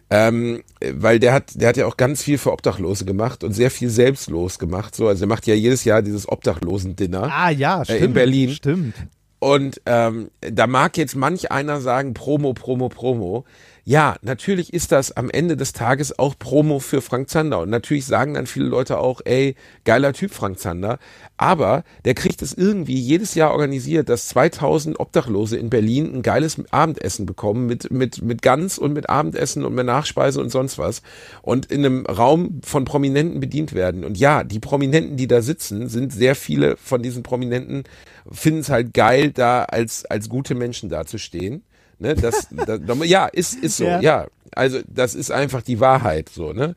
[0.10, 3.70] Ähm, weil der hat, der hat ja auch ganz viel für Obdachlose gemacht und sehr
[3.70, 4.96] viel selbstlos gemacht.
[4.96, 7.30] So, also er macht ja jedes Jahr dieses Obdachlosen-Dinner.
[7.32, 8.02] Ah ja, stimmt.
[8.02, 8.50] Äh, in Berlin.
[8.50, 8.96] Stimmt.
[9.38, 13.46] Und ähm, da mag jetzt manch einer sagen, Promo, Promo, Promo.
[13.86, 17.60] Ja, natürlich ist das am Ende des Tages auch Promo für Frank Zander.
[17.60, 21.00] Und natürlich sagen dann viele Leute auch, ey, geiler Typ Frank Zander.
[21.36, 26.62] Aber der kriegt es irgendwie jedes Jahr organisiert, dass 2000 Obdachlose in Berlin ein geiles
[26.72, 31.02] Abendessen bekommen mit, mit, mit Gans und mit Abendessen und mit Nachspeise und sonst was.
[31.42, 34.06] Und in einem Raum von Prominenten bedient werden.
[34.06, 37.84] Und ja, die Prominenten, die da sitzen, sind sehr viele von diesen Prominenten,
[38.32, 41.64] finden es halt geil, da als, als gute Menschen dazustehen.
[42.04, 44.02] Ne, das, das, ja, ist, ist so, ja.
[44.02, 44.28] ja.
[44.52, 46.76] Also das ist einfach die Wahrheit so, ne?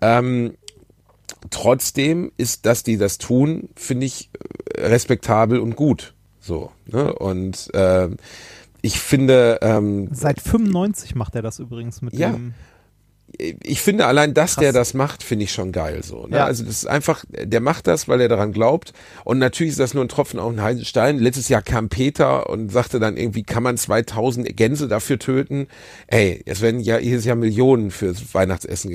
[0.00, 0.54] Ähm,
[1.50, 4.30] trotzdem ist, dass die das tun, finde ich
[4.74, 6.14] äh, respektabel und gut.
[6.40, 7.12] So, ne?
[7.12, 8.08] Und äh,
[8.80, 9.58] ich finde.
[9.60, 12.54] Ähm, Seit 95 macht er das übrigens mit ja, dem
[13.38, 14.62] ich finde allein, dass Krass.
[14.62, 16.26] der das macht, finde ich schon geil so.
[16.26, 16.36] Ne?
[16.36, 16.44] Ja.
[16.44, 18.92] Also das ist einfach, der macht das, weil er daran glaubt.
[19.24, 21.18] Und natürlich ist das nur ein Tropfen auf den heißen Stein.
[21.18, 25.66] Letztes Jahr kam Peter und sagte dann irgendwie, kann man 2000 Gänse dafür töten?
[26.08, 28.90] Ey, es werden ja jedes Jahr Millionen fürs Weihnachtsessen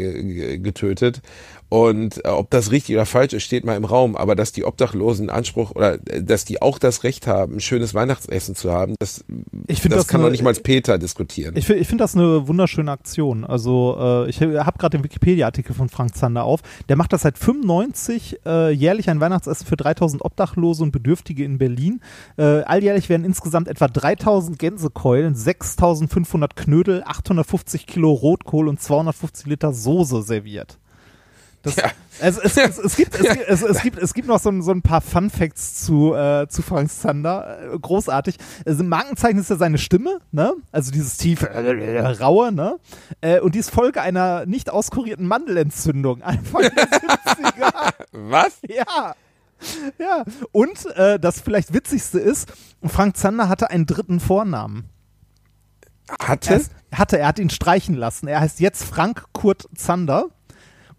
[0.61, 1.21] getötet.
[1.70, 4.15] Und äh, ob das richtig oder falsch ist, steht mal im Raum.
[4.15, 7.93] Aber dass die Obdachlosen Anspruch oder äh, dass die auch das Recht haben, ein schönes
[7.93, 9.26] Weihnachtsessen zu haben, das,
[9.68, 11.55] ich das, das kann doch nicht mal Peter diskutieren.
[11.57, 13.43] Ich, ich finde das eine wunderschöne Aktion.
[13.43, 16.61] Also äh, ich habe gerade den Wikipedia-Artikel von Frank Zander auf.
[16.88, 21.57] Der macht das seit 95 äh, jährlich ein Weihnachtsessen für 3000 Obdachlose und Bedürftige in
[21.57, 22.01] Berlin.
[22.38, 29.74] Äh, alljährlich werden insgesamt etwa 3000 Gänsekeulen, 6500 Knödel, 850 Kilo Rotkohl und 250 Liter
[29.74, 30.80] Soße serviert.
[31.63, 31.85] Das, ja.
[32.19, 34.71] es, es, es, es, gibt, es, es, es, gibt, es gibt noch so, ein, so
[34.71, 37.73] ein paar Fun Facts zu, äh, zu Frank Zander.
[37.73, 38.37] Äh, großartig.
[38.65, 40.53] Also Markenzeichen ist ja seine Stimme, ne?
[40.71, 42.79] Also dieses tiefe, äh, raue, ne?
[43.21, 46.21] Äh, und die ist Folge einer nicht auskurierten Mandelentzündung.
[46.27, 47.93] Anfang der 70er.
[48.11, 48.59] Was?
[48.67, 49.15] Ja.
[49.97, 50.23] Ja.
[50.51, 52.53] Und äh, das vielleicht witzigste ist,
[52.83, 54.89] Frank Zander hatte einen dritten Vornamen.
[56.19, 56.61] Hatte?
[56.91, 58.27] Er, hatte, er hat ihn streichen lassen.
[58.27, 60.29] Er heißt jetzt Frank Kurt Zander.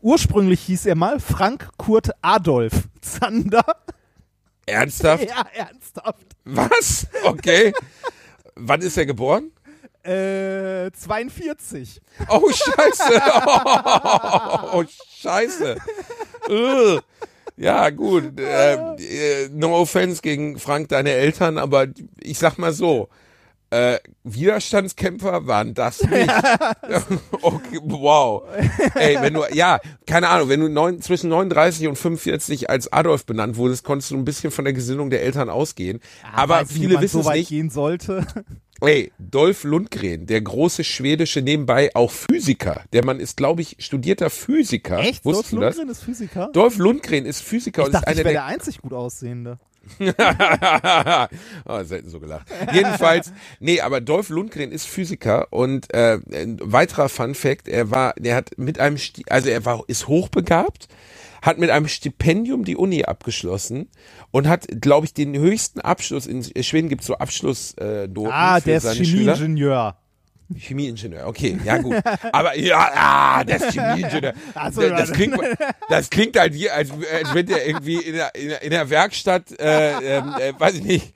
[0.00, 3.64] Ursprünglich hieß er mal Frank Kurt Adolf Zander.
[4.66, 5.28] Ernsthaft?
[5.28, 6.26] Ja, ernsthaft.
[6.44, 7.06] Was?
[7.24, 7.72] Okay.
[8.54, 9.50] Wann ist er geboren?
[10.02, 12.00] Äh, 42.
[12.28, 13.22] Oh, scheiße.
[14.72, 14.84] Oh,
[15.20, 15.76] scheiße.
[17.56, 18.38] Ja, gut.
[18.38, 21.86] Äh, äh, no offense gegen Frank, deine Eltern, aber
[22.20, 23.08] ich sag mal so.
[23.70, 26.32] Äh, Widerstandskämpfer waren das nicht.
[27.42, 28.44] okay, wow.
[28.94, 33.26] Ey, wenn du, ja, keine Ahnung, wenn du neun, zwischen 39 und 45 als Adolf
[33.26, 36.00] benannt wurdest, konntest du ein bisschen von der Gesinnung der Eltern ausgehen.
[36.22, 37.48] Ja, Aber viele wissen so es nicht.
[37.50, 38.26] gehen sollte.
[38.80, 42.84] Ey, Dolph Lundgren, der große schwedische, nebenbei auch Physiker.
[42.92, 45.00] Der Mann ist, glaube ich, studierter Physiker.
[45.00, 45.24] Echt?
[45.24, 46.50] Wusstest Dolph Lundgren ist Physiker?
[46.52, 49.58] Dolph Lundgren ist Physiker ich und dachte, ist einer ich der, der einzig gut aussehende.
[51.66, 52.46] oh, selten so gelacht.
[52.72, 58.14] Jedenfalls, nee, aber Dolph Lundgren ist Physiker und äh, ein weiterer Fun Fact, er war,
[58.18, 60.88] der hat mit einem, Sti also er war, ist hochbegabt,
[61.42, 63.88] hat mit einem Stipendium die Uni abgeschlossen
[64.30, 68.60] und hat, glaube ich, den höchsten Abschluss in Schweden gibt es so Abschlussnoten äh, ah,
[68.60, 69.96] für der ist Chemieingenieur.
[70.56, 71.96] Chemieingenieur, okay, ja gut.
[72.32, 74.32] Aber ja, ah, der ist Chemieingenieur.
[74.72, 75.38] So, das, das, klingt,
[75.90, 80.16] das klingt halt wie, als, als wenn der irgendwie in der, in der, Werkstatt, äh,
[80.16, 81.14] ähm, äh, weiß ich nicht,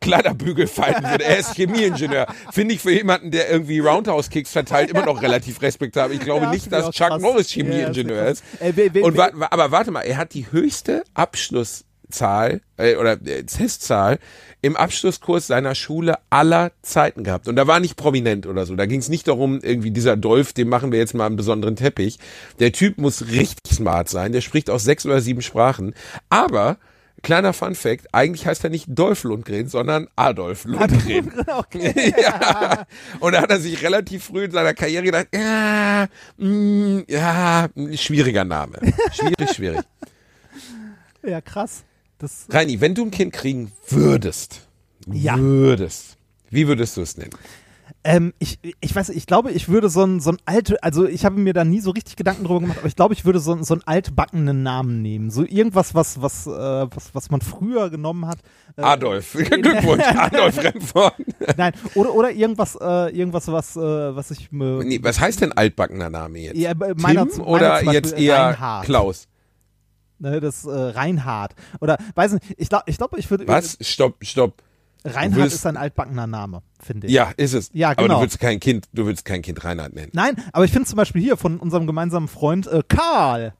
[0.00, 1.24] Kleiderbügel falten würde.
[1.24, 2.26] Er ist Chemieingenieur.
[2.50, 6.16] Finde ich für jemanden, der irgendwie Roundhouse-Kicks verteilt, immer noch relativ respektabel.
[6.16, 7.22] Ich glaube ja, nicht, dass Chuck krass.
[7.22, 8.42] Norris Chemieingenieur ja, ist.
[8.58, 11.04] Äh, Und, aber warte mal, er hat die höchste
[12.12, 14.18] Abschlusszahl äh, oder äh, Testzahl
[14.60, 17.48] im Abschlusskurs seiner Schule aller Zeiten gehabt.
[17.48, 18.76] Und da war nicht prominent oder so.
[18.76, 21.74] Da ging es nicht darum, irgendwie dieser Dolph, dem machen wir jetzt mal einen besonderen
[21.74, 22.18] Teppich.
[22.60, 24.32] Der Typ muss richtig smart sein.
[24.32, 25.94] Der spricht auch sechs oder sieben Sprachen.
[26.28, 26.78] Aber
[27.22, 31.32] Kleiner Fun Fact, eigentlich heißt er nicht Dolph Lundgren, sondern Adolf Lundgren.
[31.46, 32.12] Okay.
[32.20, 32.84] ja.
[33.20, 36.08] Und da hat er sich relativ früh in seiner Karriere gedacht, ja,
[36.38, 38.80] mm, ja, schwieriger Name.
[39.12, 39.82] Schwierig, schwierig.
[41.24, 41.84] Ja, krass.
[42.22, 44.68] Das Reini, wenn du ein Kind kriegen würdest,
[45.10, 45.36] ja.
[45.36, 46.18] würdest,
[46.50, 47.32] wie würdest du es nennen?
[48.04, 51.24] Ähm, ich, ich weiß, ich glaube, ich würde so ein, so ein alte, also ich
[51.24, 53.60] habe mir da nie so richtig Gedanken drüber gemacht, aber ich glaube, ich würde so,
[53.64, 55.32] so einen altbackenen Namen nehmen.
[55.32, 58.38] So irgendwas, was, was, äh, was, was man früher genommen hat.
[58.76, 59.32] Äh, Adolf.
[59.32, 61.14] Glückwunsch, Adolf Remford.
[61.56, 64.84] Nein, oder, oder irgendwas, äh, irgendwas, was, äh, was ich mir.
[64.84, 66.56] Nee, was heißt denn altbackener Name jetzt?
[66.56, 68.84] Ja, meiner, Tim oder meiner jetzt eher Reinhard.
[68.84, 69.26] Klaus?
[70.22, 71.54] Ne, das äh, Reinhard.
[71.80, 73.46] Oder weiß nicht, ich glaube, ich, glaub, ich würde.
[73.46, 73.76] Was?
[73.80, 74.62] Stopp, stopp.
[75.04, 77.12] Reinhard willst, ist ein altbackener Name, finde ich.
[77.12, 77.70] Ja, ist es.
[77.72, 78.04] Ja, genau.
[78.04, 80.12] Aber du willst kein Kind, du willst kein Kind Reinhard nennen.
[80.14, 83.52] Nein, aber ich finde zum Beispiel hier von unserem gemeinsamen Freund äh, Karl.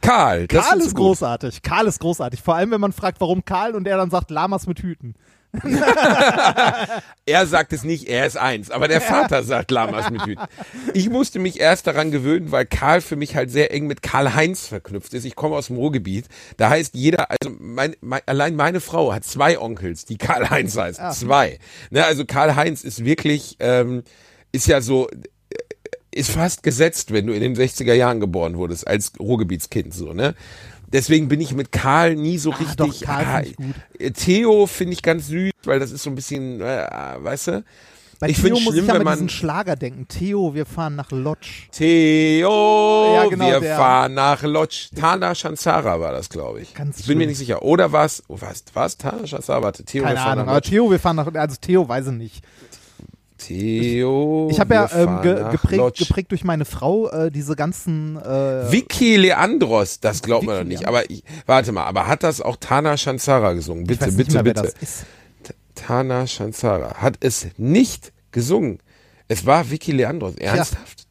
[0.00, 1.62] Karl, das Karl ist, ist großartig.
[1.62, 2.40] Karl ist großartig.
[2.40, 5.14] Vor allem, wenn man fragt, warum Karl und er dann sagt Lamas mit Hüten.
[7.26, 10.46] er sagt es nicht, er ist eins, aber der Vater sagt Lamas mit Hüten.
[10.94, 14.66] Ich musste mich erst daran gewöhnen, weil Karl für mich halt sehr eng mit Karl-Heinz
[14.66, 15.24] verknüpft ist.
[15.24, 16.26] Ich komme aus dem Ruhrgebiet.
[16.56, 21.04] Da heißt jeder, also mein, mein, allein meine Frau hat zwei Onkels, die Karl-Heinz heißen.
[21.04, 21.10] Ah.
[21.10, 21.58] Zwei.
[21.90, 24.02] Ne, also Karl-Heinz ist wirklich, ähm,
[24.52, 25.08] ist ja so,
[26.16, 30.34] ist fast gesetzt, wenn du in den 60er Jahren geboren wurdest, als Ruhrgebietskind, so, ne?
[30.92, 32.76] Deswegen bin ich mit Karl nie so richtig.
[32.76, 33.74] doch, Karl find ich gut.
[33.98, 36.86] äh, Theo finde ich ganz süß, weil das ist so ein bisschen, äh,
[37.18, 37.64] weißt du?
[38.18, 40.08] Bei ich Theo finde muss schlimm, ich an diesen Schlager denken.
[40.08, 41.64] Theo, wir fahren nach Lodge.
[41.70, 43.76] Theo, Ja, genau, wir der.
[43.76, 44.88] fahren nach Lodge.
[44.98, 46.72] Tana Shansara war das, glaube ich.
[46.74, 47.62] Ganz ich bin mir nicht sicher.
[47.62, 48.22] Oder was?
[48.28, 48.64] Oh, was?
[48.72, 48.96] Was?
[48.96, 49.62] Tana Shansara?
[49.62, 50.70] Warte, Theo, Keine wir fahren Ahnung, nach aber Lodge.
[50.70, 52.44] Theo, wir fahren nach, also Theo weiß ich nicht.
[53.38, 58.72] Theo, Ich habe ja ähm, ge geprägt, geprägt durch meine Frau äh, diese ganzen äh,
[58.72, 60.88] Vicky Leandros, das glaubt man doch Vicky nicht.
[60.88, 63.84] Aber ich, warte mal, aber hat das auch Tana Shansara gesungen?
[63.84, 64.72] Bitte, bitte, mehr, bitte.
[65.74, 68.78] Tana Shansara hat es nicht gesungen.
[69.28, 70.36] Es war Vicky Leandros.
[70.36, 71.05] Ernsthaft?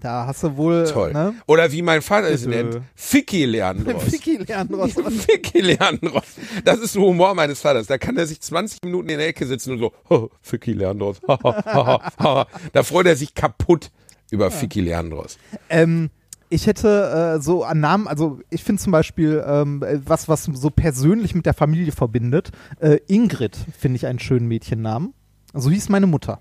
[0.00, 1.12] Da hast du wohl Toll.
[1.12, 1.34] Ne?
[1.46, 4.12] Oder wie mein Vater es nennt, Ficky Leandros.
[4.12, 4.92] Vicky Leandros.
[5.26, 6.24] Ficky Leandros.
[6.64, 7.86] Das ist so Humor meines Vaters.
[7.88, 11.20] Da kann er sich 20 Minuten in der Ecke sitzen und so, oh, Ficky Leandros.
[11.26, 13.90] Da freut er sich kaputt
[14.30, 15.38] über Ficky Leandros.
[15.68, 16.10] Ähm,
[16.50, 20.44] ich hätte äh, so an Namen, also ich finde zum Beispiel ähm, äh, was, was
[20.44, 22.50] so persönlich mit der Familie verbindet.
[22.80, 25.12] Äh, Ingrid finde ich einen schönen Mädchennamen.
[25.54, 26.40] So hieß meine Mutter.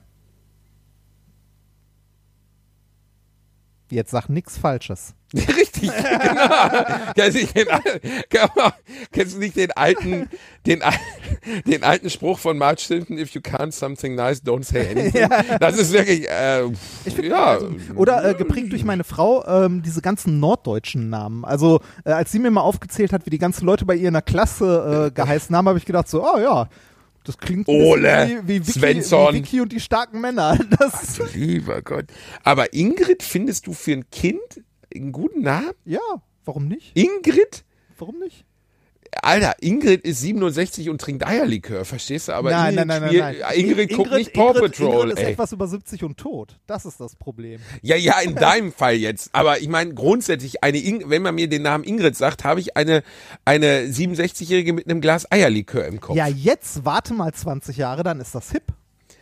[3.89, 5.13] Jetzt sag nix Falsches.
[5.33, 7.11] Richtig, genau.
[7.13, 7.67] Kennst du nicht den.
[9.11, 10.29] Kennst du nicht den alten,
[10.65, 10.81] den,
[11.65, 15.27] den alten Spruch von Marge Stilton, if you can't something nice, don't say anything?
[15.59, 16.63] Das ist wirklich, äh,
[17.27, 17.45] ja.
[17.45, 21.43] Also, Oder äh, geprägt durch meine Frau ähm, diese ganzen norddeutschen Namen.
[21.43, 24.13] Also äh, als sie mir mal aufgezählt hat, wie die ganzen Leute bei ihr in
[24.13, 26.69] der Klasse äh, geheißen haben, habe ich gedacht so, oh ja,
[27.27, 29.33] das klingt Ole, wie, wie, Vicky, Svensson.
[29.33, 30.57] wie Vicky und die starken Männer.
[30.79, 32.05] Das, Lieber Gott.
[32.43, 34.63] Aber Ingrid findest du für ein Kind
[34.95, 35.73] einen guten Namen?
[35.85, 35.99] ja,
[36.45, 36.95] warum nicht?
[36.95, 37.65] Ingrid?
[37.97, 38.45] Warum nicht?
[39.23, 42.33] Alter, Ingrid ist 67 und trinkt Eierlikör, verstehst du?
[42.33, 43.59] Aber nein, Ingrid, nein, nein, nein, nein.
[43.59, 45.31] Ingrid, guckt nicht Paw Ingrid, Patrol, Ingrid ist ey.
[45.33, 46.57] etwas über 70 und tot.
[46.67, 47.59] Das ist das Problem.
[47.81, 49.29] Ja, ja, in deinem Fall jetzt.
[49.33, 52.75] Aber ich meine, grundsätzlich, eine Ing wenn man mir den Namen Ingrid sagt, habe ich
[52.77, 53.03] eine,
[53.45, 56.15] eine 67-Jährige mit einem Glas Eierlikör im Kopf.
[56.15, 58.63] Ja, jetzt warte mal 20 Jahre, dann ist das hip.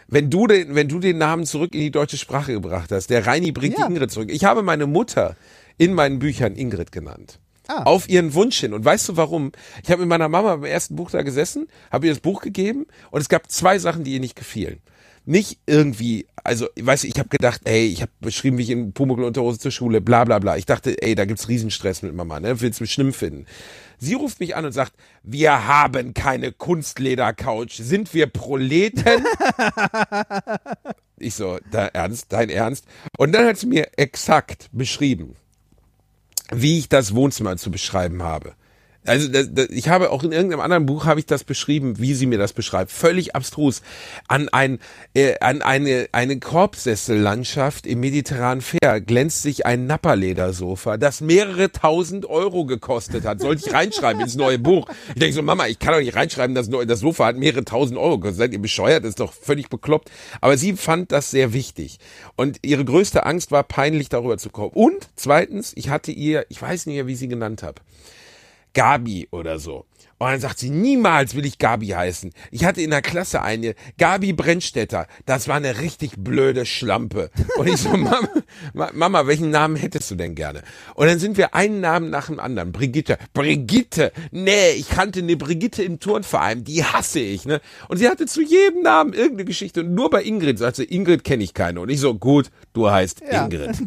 [0.08, 3.26] Wenn du den, wenn du den Namen zurück in die deutsche Sprache gebracht hast, der
[3.26, 3.88] Reini bringt Ja.
[3.88, 4.30] die Ingrid zurück.
[4.32, 5.36] Ich habe meine Mutter
[5.78, 7.40] in meinen Büchern Ingrid genannt.
[7.68, 7.84] Ah.
[7.84, 8.74] Auf ihren Wunsch hin.
[8.74, 9.52] Und weißt du warum?
[9.84, 12.86] Ich habe mit meiner Mama beim ersten Buch da gesessen, habe ihr das Buch gegeben
[13.12, 14.80] und es gab zwei Sachen, die ihr nicht gefielen.
[15.28, 18.94] Nicht irgendwie, also, weißt du, ich habe gedacht, ey, ich habe beschrieben, wie ich in
[18.94, 20.56] Pumuckl-Unterhose zur Schule, bla bla bla.
[20.56, 22.62] Ich dachte, ey, da gibt's Riesenstress mit Mama, ne?
[22.62, 23.48] Willst du schlimm finden?
[23.98, 24.94] Sie ruft mich an und sagt,
[25.24, 27.72] wir haben keine Kunstledercouch.
[27.72, 29.26] Sind wir Proleten?
[31.18, 32.86] ich so, da ernst, dein Ernst?
[33.18, 35.36] Und dann hat sie mir exakt beschrieben,
[36.52, 38.54] wie ich das Wohnzimmer zu beschreiben habe.
[39.06, 42.14] Also das, das, ich habe auch in irgendeinem anderen Buch habe ich das beschrieben, wie
[42.14, 42.92] sie mir das beschreibt.
[42.92, 43.82] Völlig abstrus.
[44.28, 44.80] An ein
[45.14, 52.26] äh, an eine eine Korbsessellandschaft im mediterranen Fair glänzt sich ein Napperledersofa, das mehrere tausend
[52.26, 53.42] Euro gekostet hat.
[53.42, 54.88] Sollte ich reinschreiben ins neue Buch?
[55.10, 57.66] Ich denke so, Mama, ich kann doch nicht reinschreiben, das, neue- das Sofa hat mehrere
[57.66, 58.38] tausend Euro gekostet.
[58.40, 59.04] Seid ihr bescheuert?
[59.04, 60.10] Das ist doch völlig bekloppt.
[60.42, 62.00] Aber sie fand das sehr wichtig.
[62.36, 64.72] Und ihre größte Angst war, peinlich darüber zu kommen.
[64.74, 67.82] Und zweitens, ich hatte ihr, ich weiß nicht mehr, wie sie genannt habe.
[68.76, 69.86] Gabi oder so.
[70.18, 72.32] Und dann sagt sie, niemals will ich Gabi heißen.
[72.50, 75.08] Ich hatte in der Klasse eine, Gabi Brennstätter.
[75.26, 77.32] Das war eine richtig blöde Schlampe.
[77.58, 78.30] Und ich so, Mama,
[78.74, 80.62] Ma- Mama, welchen Namen hättest du denn gerne?
[80.94, 82.72] Und dann sind wir einen Namen nach dem anderen.
[82.72, 83.18] Brigitte.
[83.34, 84.14] Brigitte.
[84.32, 86.64] Nee, ich kannte eine Brigitte im Turnverein.
[86.64, 87.60] Die hasse ich, ne?
[87.90, 89.82] Und sie hatte zu jedem Namen irgendeine Geschichte.
[89.82, 91.82] Und nur bei Ingrid sagte sie, Ingrid kenne ich keine.
[91.82, 93.44] Und ich so, gut, du heißt Ja.
[93.46, 93.78] Ingrid.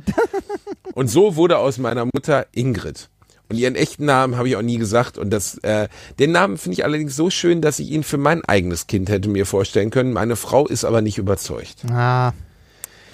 [0.94, 3.08] Und so wurde aus meiner Mutter Ingrid.
[3.50, 5.16] Und ihren echten Namen habe ich auch nie gesagt.
[5.16, 5.88] Und das, äh,
[6.18, 9.28] den Namen finde ich allerdings so schön, dass ich ihn für mein eigenes Kind hätte
[9.28, 10.12] mir vorstellen können.
[10.12, 11.84] Meine Frau ist aber nicht überzeugt.
[11.90, 12.32] Ah,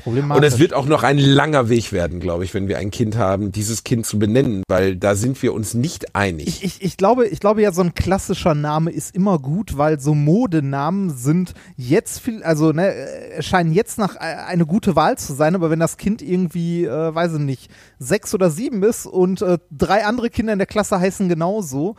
[0.04, 0.36] problematisch.
[0.36, 3.16] Und es wird auch noch ein langer Weg werden, glaube ich, wenn wir ein Kind
[3.16, 6.46] haben, dieses Kind zu benennen, weil da sind wir uns nicht einig.
[6.46, 9.98] Ich, ich, ich, glaube, ich glaube ja, so ein klassischer Name ist immer gut, weil
[9.98, 15.18] so Modenamen sind jetzt viel, also ne, äh, scheinen jetzt nach äh, eine gute Wahl
[15.18, 19.06] zu sein, aber wenn das Kind irgendwie, äh, weiß ich nicht, sechs oder sieben ist
[19.06, 21.96] und äh, drei andere Kinder in der Klasse heißen genauso,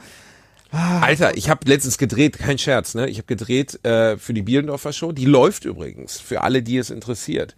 [0.75, 3.07] Alter, ich habe letztens gedreht, kein Scherz, ne?
[3.07, 5.11] Ich habe gedreht äh, für die Bielendorfer Show.
[5.11, 7.55] Die läuft übrigens, für alle, die es interessiert.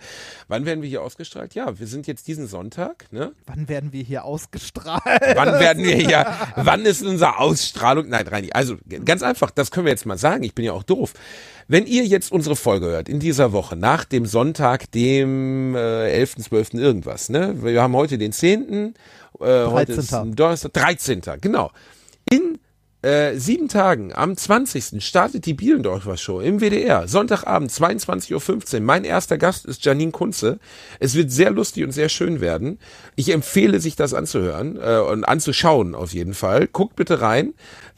[0.48, 1.56] Wann werden wir hier ausgestrahlt?
[1.56, 3.32] Ja, wir sind jetzt diesen Sonntag, ne?
[3.46, 5.02] Wann werden wir hier ausgestrahlt?
[5.36, 8.08] Wann werden wir hier, wann ist unsere Ausstrahlung?
[8.10, 10.84] Nein, Reini, also ganz einfach, das können wir jetzt mal sagen, ich bin ja auch
[10.84, 11.14] doof.
[11.68, 16.36] Wenn ihr jetzt unsere Folge hört, in dieser Woche, nach dem Sonntag, dem äh, 11.,
[16.38, 16.74] 12.
[16.76, 17.56] irgendwas, ne?
[17.64, 18.94] Wir haben heute den 10.,
[19.40, 20.20] äh, heute ist 13..
[20.20, 21.22] ein Donnerstag, 13.
[21.42, 21.72] Genau.
[22.30, 22.60] In
[23.04, 25.04] äh, sieben Tagen, am 20.
[25.06, 27.08] startet die Bielendorfer Show im WDR.
[27.08, 28.82] Sonntagabend, 22.15 Uhr.
[28.82, 30.60] Mein erster Gast ist Janine Kunze.
[31.00, 32.80] Es wird sehr lustig und sehr schön werden.
[33.16, 36.68] Ich empfehle, sich das anzuhören äh, und anzuschauen auf jeden Fall.
[36.68, 37.54] Guckt bitte rein.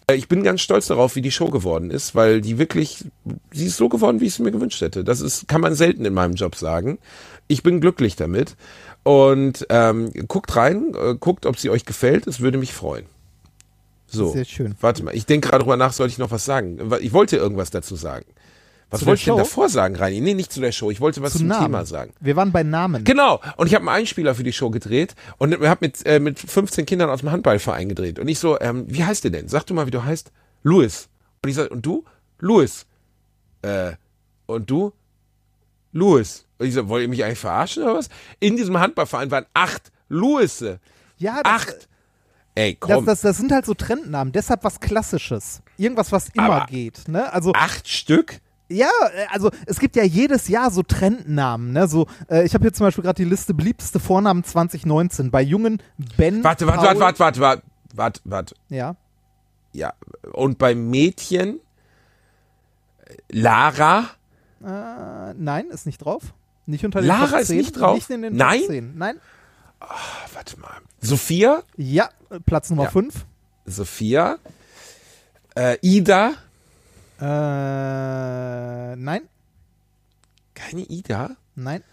[0.08, 3.06] Äh, Ich bin ganz stolz darauf, wie die Show geworden ist, weil die wirklich,
[3.52, 5.04] sie ist so geworden, wie ich es mir gewünscht hätte.
[5.06, 7.00] Das ist, kann man selten in meinem Job sagen.
[7.48, 8.56] Ich bin glücklich damit.
[9.04, 12.28] Und ähm, guckt rein, äh, guckt, ob sie euch gefällt.
[12.28, 13.06] Es würde mich freuen.
[14.12, 14.32] So.
[14.32, 14.76] Sehr schön.
[14.82, 16.80] Warte mal, ich denke gerade drüber nach, sollte ich noch was sagen?
[17.02, 18.26] Ich wollte irgendwas dazu sagen.
[18.90, 20.20] Was Zu wollte ich denn davor sagen, Reini?
[20.20, 20.90] Nee, nicht zu der Show.
[20.90, 21.66] Ich wollte was Zu zum Namen.
[21.66, 22.12] Thema sagen.
[22.20, 23.04] Wir waren bei Namen.
[23.04, 23.40] Genau.
[23.58, 26.88] Und ich habe einen Einspieler für die Show gedreht und habe mit, äh, mit 15
[26.88, 28.18] Kindern aus dem Handballverein gedreht.
[28.18, 29.48] Und ich so, ähm, wie heißt der denn?
[29.48, 30.32] Sag du mal, wie du heißt.
[30.64, 31.08] Louis.
[31.44, 32.04] Und ich sag, und du?
[32.40, 32.88] Louis.
[33.62, 33.92] Äh,
[34.48, 34.92] und du?
[35.92, 36.48] Louis.
[36.58, 38.10] Und ich so, wollt ihr mich eigentlich verarschen oder was?
[38.40, 40.80] In diesem Handballverein waren acht Louise.
[41.18, 41.89] ja, das, Acht.
[42.60, 43.06] Ey, das, komm.
[43.06, 44.34] das, das sind halt so Trendnamen.
[44.34, 45.62] Deshalb was Klassisches.
[45.78, 47.08] Irgendwas, was immer Aber- geht.
[47.08, 47.32] Ne?
[47.32, 48.40] Also acht Stück?
[48.68, 51.72] Ja, äh, also es gibt ja jedes Jahr so Trendnamen.
[51.72, 51.88] Ne?
[51.88, 55.32] So, äh, ich habe hier zum Beispiel gerade die Liste beliebteste Vornamen 2019.
[55.32, 55.82] Bei Jungen
[56.18, 56.44] Ben.
[56.44, 57.64] Warte, warte, Paul, warte, warte, warte,
[57.96, 58.56] warte, warte.
[58.68, 58.96] Ja.
[59.72, 59.94] Ja.
[60.34, 61.62] Und beim Mädchen
[63.32, 64.06] Lara.
[64.64, 66.34] Äh, nein, ist nicht drauf.
[66.66, 67.58] Nicht unter den Lara Top ist 10.
[67.58, 67.96] nicht drauf?
[67.96, 68.60] Nicht in den Nein?
[68.60, 68.98] Top 10.
[68.98, 69.16] Nein.
[69.80, 69.96] Ah,
[70.34, 70.78] warte mal.
[71.02, 71.64] Sophia.
[71.78, 72.10] Ja,
[72.46, 72.90] Platz Nummer Ja.
[72.92, 73.26] 5.
[73.66, 74.38] Sophia.
[75.56, 76.34] Äh, Ida.
[77.20, 79.22] Äh, nein,
[80.54, 81.32] Keine Ida.
[81.56, 81.84] nein,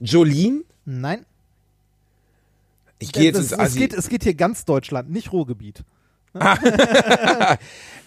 [0.00, 0.64] Jolene.
[0.84, 1.24] nein.
[2.98, 3.78] Ich gehe jetzt Das- ins es, Assi.
[3.78, 5.82] geht, es geht hier ganz Deutschland, nicht Ruhrgebiet.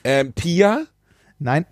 [0.04, 0.86] ähm, Pia.
[1.40, 1.66] Nein.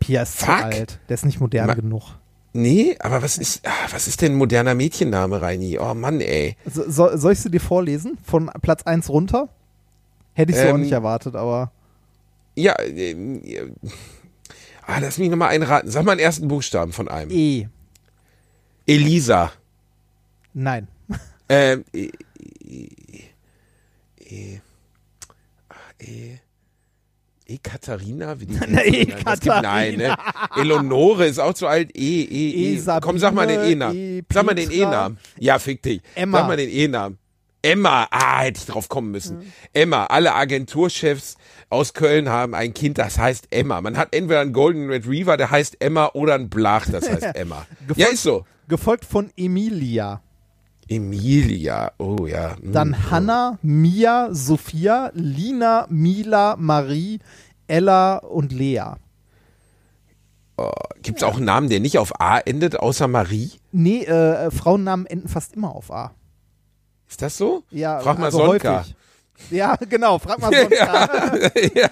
[0.00, 0.62] Pia ist zu Fuck.
[0.62, 0.98] alt.
[1.08, 2.18] Der ist nicht modern Ma- genug.
[2.54, 5.78] Nee, aber was ist, ah, was ist denn ein moderner Mädchenname, Reini?
[5.78, 6.56] Oh Mann, ey.
[6.66, 8.18] So, soll, soll ich sie dir vorlesen?
[8.22, 9.48] Von Platz 1 runter?
[10.34, 11.72] Hätte ich so auch Ähm, nicht erwartet, aber.
[12.54, 13.70] Ja, ähm, äh,
[14.86, 15.90] ah, lass mich nochmal einraten.
[15.90, 17.30] Sag mal einen ersten Buchstaben von einem.
[17.30, 17.68] E.
[18.86, 19.52] Elisa.
[20.52, 20.88] Nein.
[21.48, 22.10] Ähm, e,
[22.64, 22.88] e,
[24.18, 24.60] e,
[25.68, 26.38] ah, e, e
[27.62, 28.38] Katharina?
[28.40, 30.16] Wie die Na, E Nein, das gibt- Nein, ne?
[30.56, 31.90] Eleonore ist auch zu alt.
[31.96, 32.78] E, E, E E.
[32.78, 33.96] Sabine, Komm, sag mal den E-Namen.
[33.96, 34.70] E Sag mal den.
[34.70, 35.18] E-Namen.
[35.38, 36.00] Ja, fick dich.
[36.14, 36.38] Emma.
[36.38, 37.18] Sag mal den E-Namen.
[37.64, 39.38] Emma, ah, hätte ich drauf kommen müssen.
[39.38, 39.52] Mhm.
[39.72, 41.36] Emma, alle Agenturchefs
[41.70, 43.80] aus Köln haben ein Kind, das heißt Emma.
[43.80, 47.64] Man hat entweder einen Golden Retriever, der heißt Emma, oder einen Blach, das heißt Emma.
[47.94, 48.44] ja, ist so.
[48.66, 50.22] Gefolgt von Emilia.
[50.94, 52.56] Emilia, oh ja.
[52.56, 52.72] hm.
[52.72, 57.20] Dann Hanna, Mia, Sophia, Lina, Mila, Marie,
[57.66, 58.96] Ella und Lea.
[61.02, 63.52] Gibt es auch einen Namen, der nicht auf A endet, außer Marie?
[63.72, 66.14] Nee, äh, Frauennamen enden fast immer auf A.
[67.08, 67.64] Ist das so?
[67.70, 68.80] Ja, Frag mal also Sonka.
[68.80, 68.94] häufig.
[69.50, 71.40] Ja, genau, frag mal Sonka.
[71.74, 71.90] ja,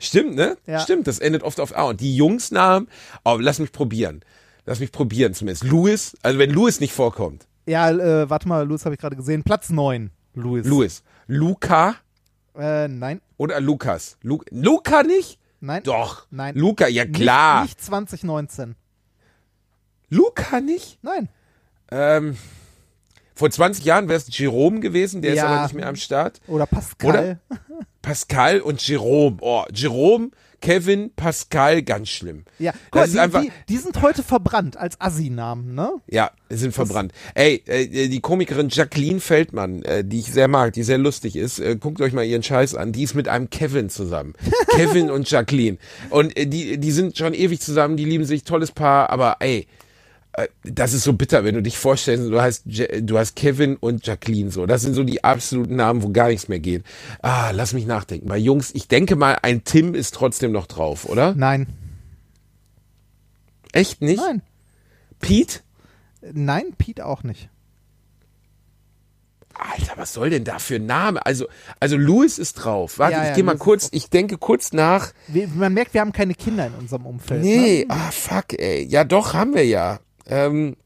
[0.00, 0.56] stimmt, ne?
[0.66, 0.80] Ja.
[0.80, 1.84] Stimmt, das endet oft auf A.
[1.84, 2.88] Und die Jungsnamen,
[3.24, 4.24] oh, lass mich probieren.
[4.64, 5.64] Lass mich probieren zumindest.
[5.64, 7.46] Louis, also wenn Louis nicht vorkommt.
[7.66, 9.42] Ja, äh, warte mal, Louis habe ich gerade gesehen.
[9.42, 10.66] Platz 9, Louis.
[10.66, 11.02] Louis.
[11.26, 11.96] Luca
[12.56, 14.16] Äh, nein, oder Lukas?
[14.22, 15.38] Lu Luca nicht?
[15.60, 15.82] nein.
[15.82, 16.26] Doch.
[16.30, 16.54] Nein.
[16.56, 17.62] Luca, ja klar.
[17.62, 18.76] Nicht, nicht 2019.
[20.08, 20.98] Luca nicht?
[21.02, 21.28] Nein.
[21.90, 22.36] Ähm,
[23.36, 25.46] vor 20 Jahren wäre es Jerome gewesen, der ist Ja.
[25.46, 26.40] aber nicht mehr am Start.
[26.48, 27.38] Oder Pascal.
[28.02, 29.36] Pascal und Jerome.
[29.40, 30.30] Oh, Jerome,
[30.62, 32.44] Kevin, Pascal, ganz schlimm.
[32.58, 35.90] Ja, guck Das mal, ist die, einfach- die, die sind heute verbrannt als Assi-Namen, ne?
[36.08, 37.12] Ja, sind verbrannt.
[37.34, 41.58] Ey, äh, die Komikerin Jacqueline Feldmann, äh, die ich sehr mag, die sehr lustig ist,
[41.58, 44.34] äh, guckt euch mal ihren Scheiß an, die ist mit einem Kevin zusammen.
[44.70, 45.76] Kevin und Jacqueline.
[46.10, 49.66] Und äh, die, die sind schon ewig zusammen, die lieben sich, tolles Paar, aber ey,
[50.64, 54.50] das ist so bitter, wenn du dich vorstellst, du hast, du hast Kevin und Jacqueline
[54.50, 54.66] so.
[54.66, 56.84] Das sind so die absoluten Namen, wo gar nichts mehr geht.
[57.22, 58.28] Ah, lass mich nachdenken.
[58.28, 61.34] Bei Jungs, ich denke mal, ein Tim ist trotzdem noch drauf, oder?
[61.34, 61.66] Nein.
[63.72, 64.18] Echt nicht?
[64.18, 64.42] Nein.
[65.20, 65.60] Pete?
[66.32, 67.48] Nein, Pete auch nicht.
[69.54, 71.24] Alter, was soll denn da für ein Name?
[71.24, 71.46] Also,
[71.80, 72.98] also Louis ist drauf.
[72.98, 75.12] Warte, Ja, ich ja, gehe mal kurz, ich denke kurz nach.
[75.28, 77.42] Wir, man merkt, wir haben keine Kinder in unserem Umfeld.
[77.42, 77.94] Nee, Ne?
[77.94, 78.84] ah, fuck, ey.
[78.84, 79.98] Ja, doch, haben wir ja.
[80.28, 80.76] Ähm,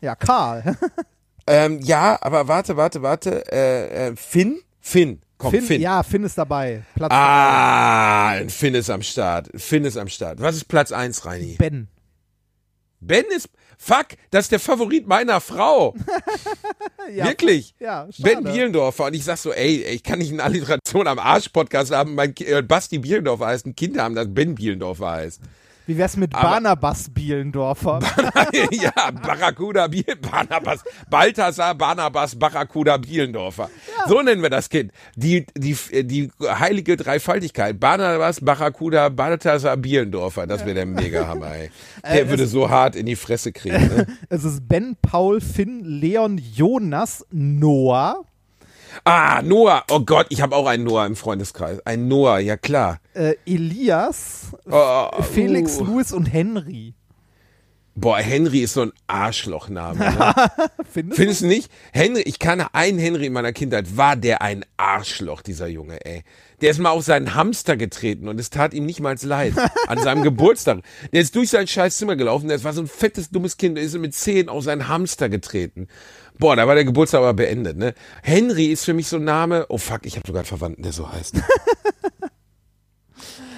[0.00, 0.76] Ja, Karl.
[1.46, 3.50] ähm, ja, aber warte, warte, warte.
[3.52, 4.60] Äh, äh, Finn?
[4.80, 5.20] Finn.
[5.38, 5.80] Komm, Finn, Finn.
[5.80, 6.82] Ja, Finn ist dabei.
[6.94, 9.48] Platz Ah, ein Finn ist am Start.
[9.54, 10.40] Finn ist am Start.
[10.40, 11.56] Was ist Platz 1, Reini?
[11.58, 11.88] Ben.
[13.00, 13.48] Ben ist.
[13.78, 15.94] Fuck, das ist der Favorit meiner Frau.
[17.12, 17.74] Ja, Wirklich.
[17.80, 18.22] Ja, schade.
[18.22, 19.06] Ben Bielendorfer.
[19.06, 22.14] Und ich sag so, ey, ich kann nicht eine Alliteration am Arsch-Podcast haben.
[22.14, 25.40] Mein äh, Basti Bielendorfer heißt ein Kind haben, das Ben Bielendorfer heißt.
[25.90, 27.98] Wie wär's mit Barnabas Bielendorfer?
[28.70, 33.68] ja, Barracuda Biel, Barnabas, Balthasar Barnabas Barracuda Bielendorfer.
[34.06, 34.92] So nennen wir das Kind.
[35.16, 37.80] Die, die, die heilige Dreifaltigkeit.
[37.80, 40.46] Barnabas Barracuda Balthasar Bielendorfer.
[40.46, 41.70] Das wäre der Mega-Hammer, ey.
[42.04, 43.88] Der würde so hart in die Fresse kriegen.
[43.88, 44.06] Ne?
[44.28, 48.22] es ist Ben, Paul, Finn, Leon, Jonas, Noah,
[49.04, 49.84] Ah, Noah.
[49.90, 51.84] Oh Gott, ich habe auch einen Noah im Freundeskreis.
[51.86, 53.00] Ein Noah, ja klar.
[53.14, 55.84] äh, Elias, Oh, Felix, uh.
[55.84, 56.94] Louis und Henry.
[57.96, 59.98] Boah, Henry ist so ein Arschlochname.
[59.98, 60.34] Ne?
[60.90, 61.70] Findest Findest du nicht?
[61.92, 66.22] Henry, ich kannte einen Henry in meiner Kindheit, war der ein Arschloch, dieser Junge, ey.
[66.62, 69.54] Der ist mal auf seinen Hamster getreten und es tat ihm nicht mal leid.
[69.88, 70.78] An seinem Geburtstag.
[71.12, 73.84] Der ist durch sein scheiß Zimmer gelaufen, der war so ein fettes, dummes Kind, der
[73.84, 75.88] ist mit zehn auf seinen Hamster getreten.
[76.40, 77.94] Boah, da war der Geburtstag aber beendet, ne?
[78.22, 80.92] Henry ist für mich so ein Name, oh fuck, ich habe sogar einen Verwandten, der
[80.92, 81.36] so heißt.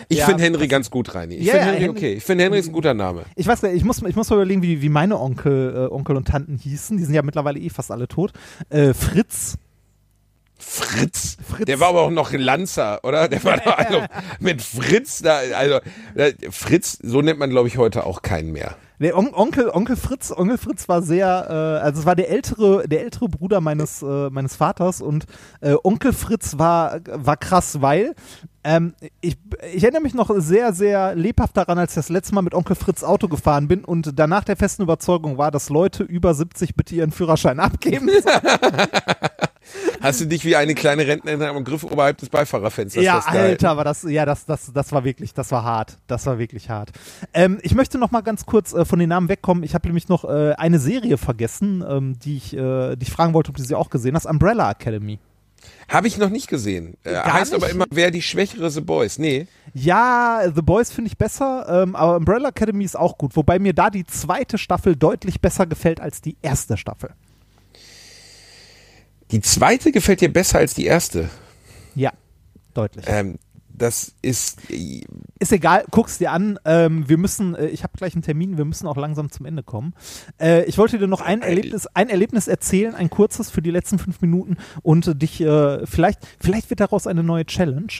[0.09, 1.37] Ich Ja, finde Henry ganz gut, Reini.
[1.37, 2.13] Ich Ja, finde Henry Henry- okay.
[2.15, 3.23] Ich finde Henry ist ein guter Name.
[3.35, 6.17] Ich weiß nicht, ich muss, ich muss mal überlegen, wie, wie meine Onkel, äh, Onkel
[6.17, 6.99] und Tanten hießen.
[6.99, 8.33] Die sind ja mittlerweile eh fast alle tot.
[8.69, 9.57] Äh, Fritz.
[10.59, 11.39] Fritz.
[11.49, 11.65] Fritz.
[11.67, 13.29] Der war aber auch noch Lanzer, oder?
[13.29, 14.03] Der war doch also
[14.41, 15.79] mit Fritz da, also
[16.51, 18.77] Fritz, so nennt man glaube ich heute auch keinen mehr.
[19.03, 22.87] Der On Onkel, Onkel Fritz, Onkel Fritz war sehr, äh, also es war der ältere,
[22.87, 25.27] der ältere Bruder meines, äh, meines Vaters und
[25.61, 28.15] äh, Onkel Fritz war, war krass, weil
[28.63, 29.37] ähm, ich,
[29.75, 32.77] ich erinnere mich noch sehr, sehr lebhaft daran, als ich das letzte Mal mit Onkel
[32.77, 36.95] Fritz Auto gefahren bin und danach der festen Überzeugung war, dass Leute über 70 bitte
[36.95, 38.09] ihren Führerschein abgeben.
[40.01, 43.21] Hast du dich wie eine kleine Rentnerin am Griff oberhalb des Beifahrerfensters Ja?
[43.21, 45.99] Alter, war das, ja, das, das, das war wirklich, das war hart.
[46.07, 46.91] Das war wirklich hart.
[47.33, 49.63] Ähm, ich möchte noch mal ganz kurz äh, von den Namen wegkommen.
[49.65, 53.35] Ich habe nämlich noch äh, eine Serie vergessen, ähm, die ich, äh, die ich fragen
[53.35, 54.27] wollte, ob du sie auch gesehen hast.
[54.27, 55.19] Umbrella Academy.
[55.89, 56.97] Habe ich noch nicht gesehen.
[57.05, 57.63] Äh, heißt nicht?
[57.63, 59.19] aber immer, wer die schwächere The Boys.
[59.19, 59.47] Nee.
[59.75, 63.37] Ja, The Boys finde ich besser, ähm, aber Umbrella Academy ist auch gut.
[63.37, 67.11] Wobei mir da die zweite Staffel deutlich besser gefällt als die erste Staffel.
[69.33, 71.29] Die zweite gefällt dir besser als die erste.
[71.95, 72.13] Ja,
[72.75, 73.05] deutlich.
[73.09, 73.39] Ähm,
[73.75, 74.61] das ist.
[74.71, 76.59] ist egal, guck's dir an.
[76.65, 79.63] Ähm, wir müssen, äh, ich habe gleich einen Termin, wir müssen auch langsam zum Ende
[79.63, 79.95] kommen.
[80.39, 83.99] Äh, ich wollte dir noch ein Erlebnis, ein Erlebnis erzählen, ein kurzes für die letzten
[83.99, 87.93] fünf Minuten und äh, dich äh, vielleicht, vielleicht wird daraus eine neue Challenge.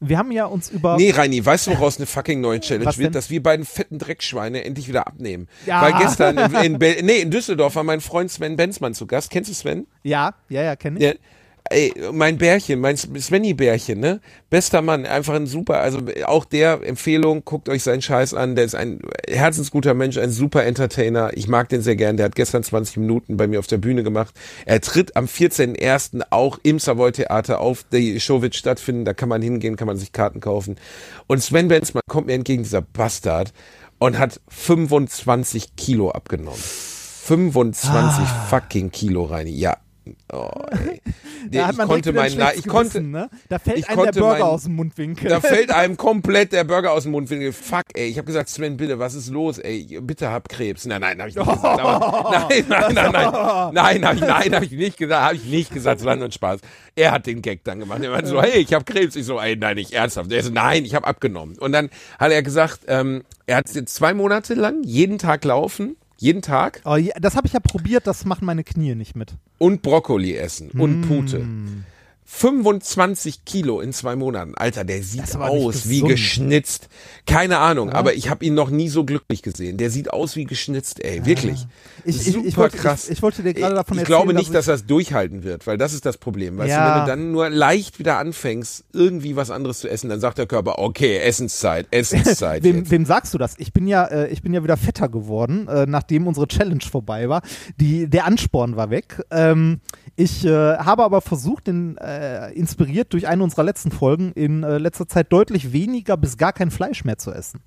[0.00, 3.14] Wir haben ja uns über Nee, Reini, weißt du, woraus eine fucking neue Challenge wird?
[3.14, 5.48] Dass wir beiden fetten Dreckschweine endlich wieder abnehmen.
[5.66, 5.82] Ja.
[5.82, 9.30] Weil gestern in, in, nee, in Düsseldorf war mein Freund Sven Benzmann zu Gast.
[9.30, 9.86] Kennst du Sven?
[10.02, 11.04] ja, ja, ja, kenne ich.
[11.04, 11.12] Ja,
[11.70, 14.20] ey, mein Bärchen, mein Svenny-Bärchen, ne?
[14.50, 18.64] Bester Mann, einfach ein super, also auch der Empfehlung, guckt euch seinen Scheiß an, der
[18.64, 21.30] ist ein herzensguter Mensch, ein super Entertainer.
[21.34, 24.02] Ich mag den sehr gern, der hat gestern 20 Minuten bei mir auf der Bühne
[24.02, 24.34] gemacht.
[24.66, 26.22] Er tritt am 14.01.
[26.30, 29.96] auch im Savoy Theater auf, die Show wird stattfinden, da kann man hingehen, kann man
[29.96, 30.76] sich Karten kaufen.
[31.26, 33.52] Und Sven Benzmann kommt mir entgegen, dieser Bastard,
[33.98, 36.60] und hat 25 Kilo abgenommen.
[36.60, 38.46] 25 Ah.
[38.50, 39.78] fucking Kilo, Reini, ja.
[40.32, 40.50] Oh.
[41.50, 43.28] Da ich man konnte direkt wieder ein mein, schlechtes ich konnte, Gewissen, ne?
[43.50, 45.28] Da fällt ich einem der Burger mein- aus dem Mundwinkel.
[45.28, 47.52] da fällt einem komplett der Burger aus dem Mundwinkel.
[47.52, 48.08] Fuck, ey.
[48.08, 50.00] Ich habe gesagt, Sven, bitte, was ist los, ey?
[50.00, 50.86] Bitte hab Krebs.
[50.86, 51.80] Nein, nein, habe ich nicht gesagt.
[51.80, 53.74] Aber, nein, nein, nein, nein.
[53.74, 55.22] Nein, habe ich, nein, hab ich nicht gesagt.
[55.22, 56.02] Habe ich nicht gesagt.
[56.02, 56.60] Nur ein Spaß.
[56.96, 58.02] Er hat den Gag dann gemacht.
[58.02, 59.14] Er meinte so, hey, ich habe Krebs.
[59.16, 60.32] Ich so, ey, nein, nicht ernsthaft.
[60.32, 61.58] Er so, nein, ich habe abgenommen.
[61.58, 65.96] Und dann hat er gesagt, ähm, er hat jetzt zwei Monate lang jeden Tag laufen.
[66.16, 69.34] Jeden Tag oh, ja, das habe ich ja probiert, das machen meine Knie nicht mit.
[69.58, 71.02] und Brokkoli essen und Mm.
[71.02, 71.46] Pute.
[72.26, 74.54] 25 Kilo in zwei Monaten.
[74.56, 76.88] Alter, der sieht Das aus wie geschnitzt.
[77.26, 79.76] Keine Ahnung, aber ich habe ihn noch nie so glücklich gesehen.
[79.76, 81.24] Der sieht aus wie geschnitzt, ey.
[81.26, 81.66] Wirklich.
[82.04, 83.04] Ich- ich- Super ich wollte- krass.
[83.04, 84.86] ich- ich wollte dir gerade davon Ich erzählen, glaube dass nicht, ich- dass er es
[84.86, 86.58] durchhalten wird, weil das ist das Problem.
[86.58, 86.88] Weißt Ja.
[86.88, 90.38] du, wenn du dann nur leicht wieder anfängst, irgendwie was anderes zu essen, dann sagt
[90.38, 92.62] der Körper, okay, Essenszeit, Essenszeit.
[92.64, 93.54] Wem, wem sagst du das?
[93.58, 97.28] Ich bin ja, äh, ich bin ja wieder fetter geworden, äh, nachdem unsere Challenge vorbei
[97.28, 97.42] war.
[97.80, 99.22] Die, der Ansporn war weg.
[99.30, 99.80] Ähm,
[100.16, 104.78] ich äh, habe aber versucht, in, äh, inspiriert durch eine unserer letzten Folgen, in äh,
[104.78, 107.60] letzter Zeit deutlich weniger bis gar kein Fleisch mehr zu essen.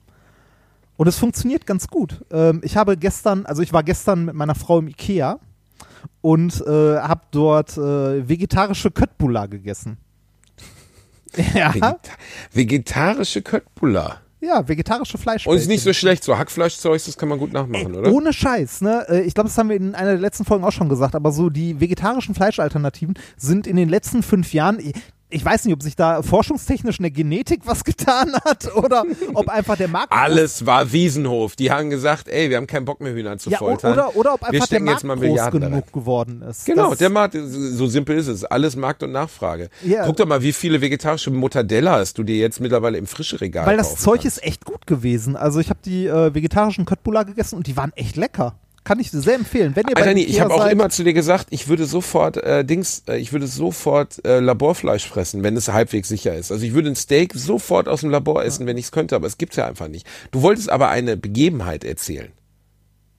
[0.98, 2.26] Und es funktioniert ganz gut.
[2.32, 5.40] Ähm, ich habe gestern, also ich war gestern mit meiner Frau im Ikea
[6.22, 9.98] und äh, habe dort äh, vegetarische Köttbullar gegessen.
[11.54, 12.00] Ja, Vegeta
[12.52, 14.22] vegetarische Köttbullar.
[14.40, 15.62] Ja, vegetarische Und Fleischbällchen.
[15.62, 18.12] ist nicht so schlecht, so Hackfleischzeugs, das kann man gut nachmachen, Ey, oder?
[18.12, 19.06] Ohne Scheiß, ne?
[19.10, 21.32] Äh, Ich glaube, das haben wir in einer der letzten Folgen auch schon gesagt, aber
[21.32, 24.80] so die vegetarischen Fleischalternativen sind in den letzten fünf Jahren,
[25.30, 29.50] ich weiß nicht, ob sich da forschungstechnisch in der Genetik was getan hat oder ob
[29.50, 30.12] einfach der Markt.
[30.14, 31.56] Alles war Wiesenhof.
[31.56, 33.94] Die haben gesagt, ey, wir haben keinen Bock mehr Hühner zu ja, foltern.
[33.94, 35.52] oder, oder ob einfach der Markt jetzt mal groß rein.
[35.52, 36.66] genug geworden ist.
[36.66, 38.46] Genau, Das- der Markt, so simpel ist es.
[38.46, 39.70] Alles Markt und Nachfrage.
[39.84, 40.06] Ja.
[40.06, 43.98] Guck doch mal, wie viele vegetarische Mortadellas du dir jetzt mittlerweile im Frischeregal Weil das
[43.98, 44.38] Zeug kannst.
[44.38, 45.36] ist echt gut gewesen.
[45.36, 48.56] Also ich habe die äh, vegetarischen Köttbullar gegessen und die waren echt lecker.
[48.88, 49.76] Kann ich dir sehr empfehlen.
[49.76, 52.64] Wenn ihr Alter, nee, ich habe auch immer zu dir gesagt, ich würde sofort äh,
[52.64, 56.54] Dings, äh, ich würde sofort äh, Laborfleisch fressen, wenn es halbwegs sicher ist.
[56.54, 59.28] Also ich würde ein Steak sofort aus dem Labor essen, wenn ich es könnte, aber
[59.28, 60.08] es gibt's ja einfach nicht.
[60.32, 62.32] Du wolltest aber eine Begebenheit erzählen.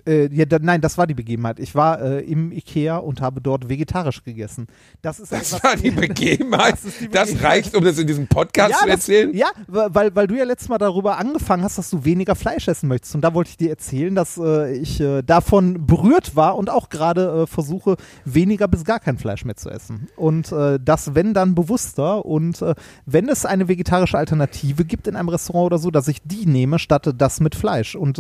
[0.09, 1.61] Äh, ja, da, nein, das war die Begebenheit.
[1.61, 4.67] Ich war äh, im Ikea und habe dort vegetarisch gegessen.
[5.03, 6.73] Das ist Das war die Begebenheit.
[6.83, 7.53] Das die Das Begebenheit.
[7.53, 9.35] reicht, um das in diesem Podcast zu das- erzählen.
[9.37, 12.89] Ja, weil, weil du ja letztes Mal darüber angefangen hast, dass du weniger Fleisch essen
[12.89, 13.15] möchtest.
[13.15, 16.89] Und da wollte ich dir erzählen, dass äh, ich äh, davon berührt war und auch
[16.89, 20.09] gerade äh, versuche, weniger bis gar kein Fleisch mehr zu essen.
[20.17, 22.25] Und äh, das, wenn dann bewusster.
[22.25, 22.65] Und
[23.07, 26.79] wenn es eine vegetarische Alternative gibt in einem Restaurant oder so, dass ich die nehme,
[26.79, 27.95] statt das mit Fleisch.
[27.95, 28.19] Und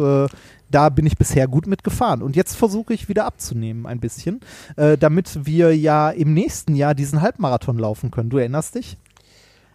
[0.70, 2.22] da bin ich bisher gut mitgefahren.
[2.22, 4.40] Und jetzt versuche ich wieder abzunehmen ein bisschen,
[4.76, 8.30] äh, damit wir ja im nächsten Jahr diesen Halbmarathon laufen können.
[8.30, 8.96] Du erinnerst dich?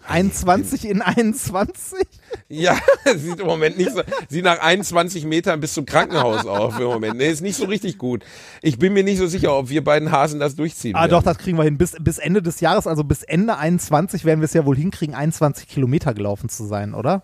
[0.07, 1.99] 21 in 21?
[2.49, 2.77] Ja,
[3.15, 7.17] sieht im Moment nicht so, sieht nach 21 Metern bis zum Krankenhaus auf im Moment.
[7.17, 8.23] Nee, ist nicht so richtig gut.
[8.61, 10.95] Ich bin mir nicht so sicher, ob wir beiden Hasen das durchziehen.
[10.95, 11.11] Ah, werden.
[11.11, 11.77] doch, das kriegen wir hin.
[11.77, 15.15] Bis, bis Ende des Jahres, also bis Ende 21 werden wir es ja wohl hinkriegen,
[15.15, 17.23] 21 Kilometer gelaufen zu sein, oder?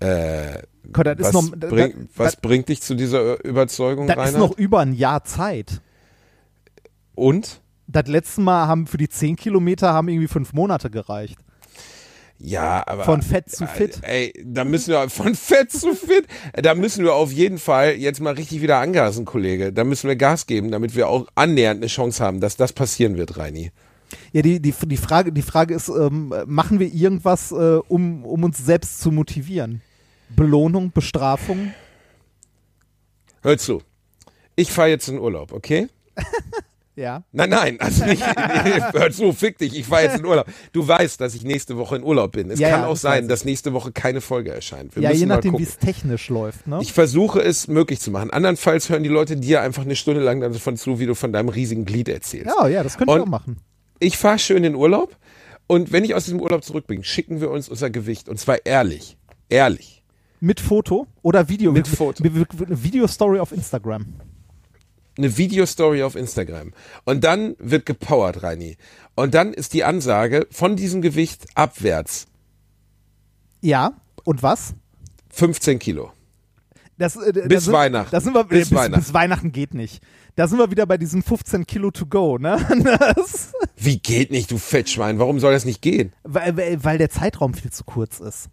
[0.00, 4.16] Äh, das was, ist noch, das, bring, was das, bringt dich zu dieser Überzeugung, das
[4.16, 4.38] ist Rainer?
[4.38, 5.80] noch über ein Jahr Zeit.
[7.14, 7.60] Und?
[7.86, 11.38] Das letzte Mal haben für die 10 Kilometer haben irgendwie fünf Monate gereicht.
[12.42, 13.04] Ja, aber.
[13.04, 13.98] Von fett zu äh, fit.
[14.02, 18.20] Ey, da müssen wir, von fett zu fit, da müssen wir auf jeden Fall jetzt
[18.20, 19.72] mal richtig wieder angasen, Kollege.
[19.72, 23.18] Da müssen wir Gas geben, damit wir auch annähernd eine Chance haben, dass das passieren
[23.18, 23.72] wird, Reini.
[24.32, 28.42] Ja, die, die, die, Frage, die Frage ist, ähm, machen wir irgendwas, äh, um, um
[28.42, 29.82] uns selbst zu motivieren?
[30.36, 31.72] Belohnung, Bestrafung?
[33.42, 33.82] Hör zu.
[34.56, 35.88] Ich fahre jetzt in Urlaub, okay?
[36.96, 37.22] Ja.
[37.32, 38.22] Nein, nein, also nicht,
[38.92, 40.44] hör zu, fick dich, ich fahre jetzt in Urlaub.
[40.72, 42.50] Du weißt, dass ich nächste Woche in Urlaub bin.
[42.50, 44.94] Es Ja, kann ja, auch sein, dass nächste Woche keine Folge erscheint.
[44.96, 46.80] Wir ja, je nachdem, wie es technisch läuft, ne?
[46.82, 48.30] Ich versuche es möglich zu machen.
[48.30, 51.48] Andernfalls hören die Leute dir einfach eine Stunde lang davon zu, wie du von deinem
[51.48, 52.54] riesigen Glied erzählst.
[52.54, 53.56] ja, ja, das könnt ihr Und- auch machen.
[53.98, 55.16] Ich fahre schön in Urlaub
[55.68, 58.28] und wenn ich aus diesem Urlaub zurück bin, schicken wir uns unser Gewicht.
[58.28, 59.16] Und zwar ehrlich.
[59.48, 59.99] Ehrlich.
[60.40, 61.72] Mit Foto oder Video?
[61.72, 62.24] Mit Foto.
[62.24, 64.06] Eine Video-Story auf Instagram.
[65.18, 66.72] Eine Videostory auf Instagram.
[67.04, 68.76] Und dann wird gepowert, Reini.
[69.16, 72.26] Und dann ist die Ansage von diesem Gewicht abwärts
[73.60, 73.92] Ja,
[74.24, 74.74] und was?
[75.30, 76.10] 15 Kilo.
[76.96, 78.10] Das, äh, da Bis sind, Weihnachten.
[78.10, 79.02] Das sind wir, Bis bis, Weihnachten.
[79.04, 80.02] bis Weihnachten geht nicht.
[80.36, 82.56] Da sind wir wieder bei diesen 15 Kilo to go, ne?
[83.16, 85.18] Das, Wie geht nicht, du Fettschwein?
[85.18, 86.12] Warum soll das nicht gehen?
[86.22, 88.48] weil, weil weil der Zeitraum viel zu kurz ist.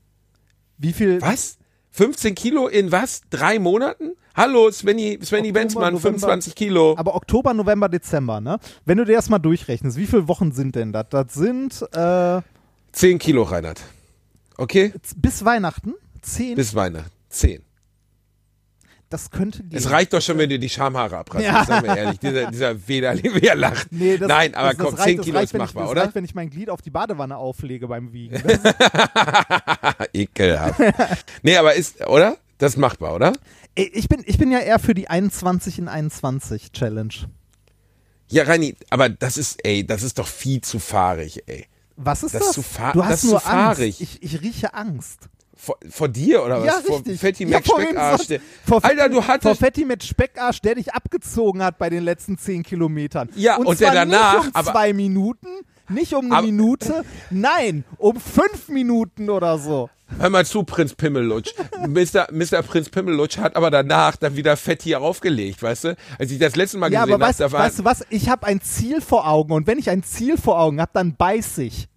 [0.78, 1.22] Wie viel?
[1.22, 1.58] Was?
[1.98, 3.22] 15 Kilo in was?
[3.32, 4.12] Drei Monaten?
[4.36, 6.20] Hallo, Svenny, Svenny Oktober, Benzmann, November.
[6.20, 6.96] 25 Kilo.
[6.96, 8.60] Aber Oktober, November, Dezember, ne?
[8.86, 11.08] Wenn du dir das mal durchrechnest, wie viele Wochen sind denn das?
[11.10, 12.42] Das sind äh,
[12.92, 13.82] 10 Kilo, Reinhard.
[14.58, 14.94] Okay?
[15.16, 16.56] bis Weihnachten zehn.
[16.56, 17.10] Bis Weihnachten.
[17.30, 17.64] 10.
[19.10, 19.78] das könnte gehen.
[19.78, 21.46] Es reicht doch schon, wenn du die Schamhaare abreißt.
[21.46, 21.64] Ja.
[21.66, 22.20] Sagen wir ehrlich.
[22.20, 23.88] Dieser, dieser Wederli, wer lacht.
[23.92, 25.84] Nee, das, Nein, aber das, das komm, reicht, 10 das Kilo reicht, ist wenn machbar,
[25.84, 26.02] ich, das oder?
[26.04, 28.42] reicht, wenn ich mein Glied auf die Badewanne auflege beim Wiegen.
[28.46, 28.60] Das,
[30.14, 30.80] Ekelhaft.
[31.44, 32.38] nee, aber ist, oder?
[32.58, 33.34] Das ist machbar, oder?
[33.76, 37.14] Ey, ich, bin, ich bin ja eher für die 21 in 21 Challenge.
[38.30, 41.66] Ja, Reini, aber das ist, ey, das ist doch viel zu fahrig, ey.
[41.96, 42.50] Was ist Das das?
[42.50, 42.62] ist zu
[42.94, 44.00] du hast das ist nur zu fahrig.
[44.02, 44.02] Angst.
[44.02, 45.30] Ich, ich rieche Angst.
[45.60, 46.66] Vor, vor dir oder was?
[46.66, 47.02] Ja, vor.
[47.18, 48.28] Fatty ja, vor Speckarsch.
[48.28, 52.04] der- vor Alter, du Vor hattest, Fetti mit Speckarsch, der dich abgezogen hat bei den
[52.04, 53.30] letzten 10 Kilometern.
[53.36, 55.48] Ja, und, und der danach, nicht um aber- zwei Minuten,
[55.90, 59.90] nicht um eine Aber- Minute, nein, um fünf Minuten oder so.
[60.20, 61.54] hör mal zu, Prinz Pimmellutsch.
[61.88, 62.28] Mr.
[62.32, 62.62] Mr.
[62.62, 65.96] Prinz Pimmellutsch hat aber danach dann wieder Fetti aufgelegt, weißt du?
[66.20, 68.06] Als ich das letzte Mal Ja, gesehen aber habe, weißt, da war, weißt du was?
[68.10, 71.16] Ich habe ein Ziel vor Augen und wenn ich ein Ziel vor Augen habe, dann
[71.16, 71.88] beiß ich.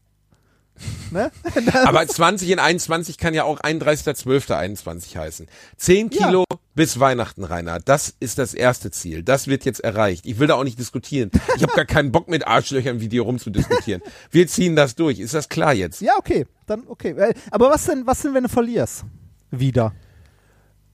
[1.11, 1.33] Ne?
[1.87, 5.47] aber 20 in 21 kann ja auch 31.12.21 heißen.
[5.77, 6.27] 10 Ja.
[6.27, 6.45] Kilo
[6.77, 7.81] bis Weihnachten, Rainer.
[7.81, 9.25] Das ist das erste Ziel.
[9.25, 10.25] Das wird jetzt erreicht.
[10.25, 11.31] Ich will da auch nicht diskutieren.
[11.57, 14.03] Ich habe gar keinen Bock mit Arschlöchern wie dir rumzudiskutieren.
[14.31, 15.19] Wir ziehen das durch.
[15.19, 16.01] Ist das klar jetzt?
[16.01, 17.11] Ja, okay, dann okay.
[17.11, 19.05] Äh, Aber was denn, was denn, wenn du verlierst?
[19.51, 19.93] Wieder.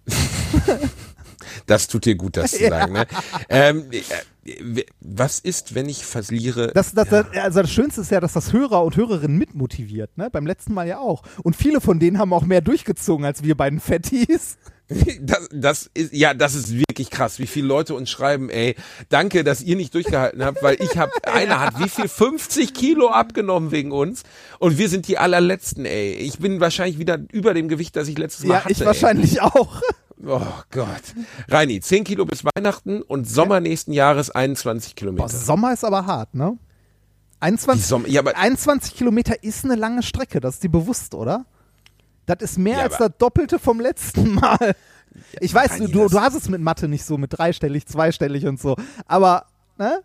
[1.66, 2.70] Das tut dir gut, das zu Ja.
[2.70, 2.92] sagen.
[2.92, 3.06] Ne?
[3.48, 4.00] Ähm, äh,
[5.00, 6.72] was ist, wenn ich verliere?
[6.74, 10.30] Das, das, das, also das Schönste ist ja, dass das Hörer und Hörerinnen mitmotiviert, ne?
[10.30, 11.22] Beim letzten Mal ja auch.
[11.42, 14.58] Und viele von denen haben auch mehr durchgezogen als wir beiden Fettis.
[15.20, 18.76] Das, das ist, ja, das ist wirklich krass, wie viele Leute uns schreiben, ey,
[19.08, 23.08] danke, dass ihr nicht durchgehalten habt, weil ich habe, einer hat wie viel, 50 Kilo
[23.08, 24.22] abgenommen wegen uns
[24.60, 26.12] und wir sind die allerletzten, ey.
[26.12, 28.72] Ich bin wahrscheinlich wieder über dem Gewicht, das ich letztes Mal Ja, hatte.
[28.72, 29.82] ich wahrscheinlich auch.
[30.24, 30.40] Oh
[30.70, 31.02] Gott.
[31.48, 35.28] Reini, 10 Kilo bis Weihnachten und Sommer nächsten Jahres 21 Boah, Kilometer.
[35.28, 36.58] Sommer ist aber hart, ne?
[36.58, 41.14] Die 21, Sommer, ja, aber 21 Kilometer ist eine lange Strecke, das ist dir bewusst,
[41.14, 41.44] oder?
[42.24, 44.74] Das ist mehr Ja, als das Doppelte vom letzten Mal.
[45.40, 48.58] Ich weiß, Reini, du, du hast es mit Mathe nicht so, mit dreistellig, zweistellig und
[48.58, 48.76] so.
[49.06, 49.46] Aber,
[49.78, 50.02] ne?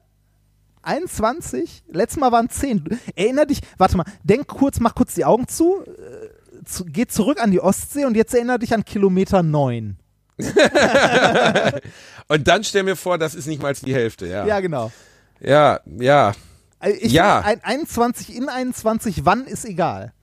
[0.84, 1.84] 21?
[1.90, 3.00] Letztes Mal waren 10.
[3.16, 7.42] Erinner dich, warte mal, denk kurz, mach kurz die Augen zu, äh, zu geh zurück
[7.42, 9.98] an die Ostsee und jetzt erinner dich an Kilometer 9.
[12.28, 14.46] und dann stell mir vor, das ist nicht mal die Hälfte, ja.
[14.46, 14.92] Ja, genau.
[15.40, 16.34] Ja, ja.
[16.80, 17.42] Also Ich Ja.
[17.44, 20.14] finde, ein 21 in 21, wann ist egal.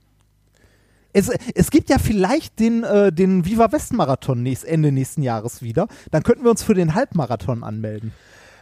[1.11, 5.61] Es, es gibt ja vielleicht den, äh, den Viva West Marathon nächst, Ende nächsten Jahres
[5.63, 5.87] wieder.
[6.11, 8.13] Dann könnten wir uns für den Halbmarathon anmelden.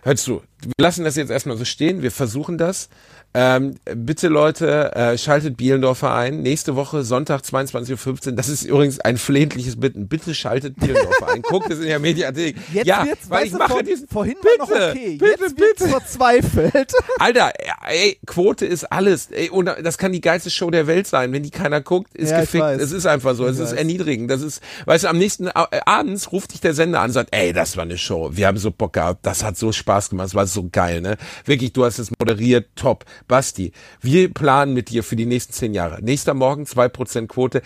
[0.03, 2.89] Hörst du, wir lassen das jetzt erstmal so stehen, wir versuchen das.
[3.33, 6.41] Ähm, bitte Leute, äh, schaltet Bielendorfer ein.
[6.41, 8.35] Nächste Woche, Sonntag, 22.15 Uhr.
[8.35, 10.07] Das ist übrigens ein flehentliches Bitten.
[10.07, 11.41] Bitte schaltet Bielendorfer ein.
[11.43, 12.55] Guckt es in der Mediathek.
[12.73, 14.07] Jetzt ja, wird's, weil ich mache vor, diesen...
[14.07, 15.17] vorhin bitte, war noch okay.
[15.19, 15.89] bitte, Jetzt bitte.
[15.89, 16.93] verzweifelt.
[17.19, 17.51] Alter,
[17.87, 19.29] ey, Quote ist alles.
[19.29, 21.31] Ey, und das kann die geilste Show der Welt sein.
[21.31, 22.81] Wenn die keiner guckt, ist Ja, gefickt.
[22.81, 23.45] Es ist einfach so.
[23.45, 23.77] Es Ich ist weiß.
[23.77, 24.31] erniedrigend.
[24.31, 25.51] Das ist, weißt du, am nächsten äh,
[25.85, 28.31] abends ruft dich der Sender an und sagt, ey, das war eine Show.
[28.33, 29.25] Wir haben so Bock gehabt.
[29.25, 30.27] Das hat so Spaß gemacht.
[30.27, 31.17] Es war so geil, ne?
[31.45, 32.69] Wirklich, du hast es moderiert.
[32.75, 33.05] Top.
[33.27, 36.01] Basti, wir planen mit dir für die nächsten zehn Jahre.
[36.03, 37.61] Nächster Morgen, zwei Prozent Quote.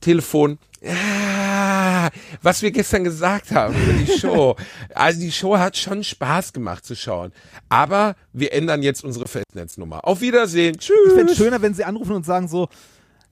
[0.00, 0.58] Telefon.
[0.86, 2.08] Ah,
[2.40, 4.56] was wir gestern gesagt haben über die Show.
[4.94, 7.32] Also die Show hat schon Spaß gemacht zu schauen.
[7.68, 10.06] Aber wir ändern jetzt unsere Festnetznummer.
[10.06, 10.76] Auf Wiedersehen.
[10.78, 11.36] Ich fände Tschüss.
[11.36, 12.68] schöner, wenn sie anrufen und sagen so,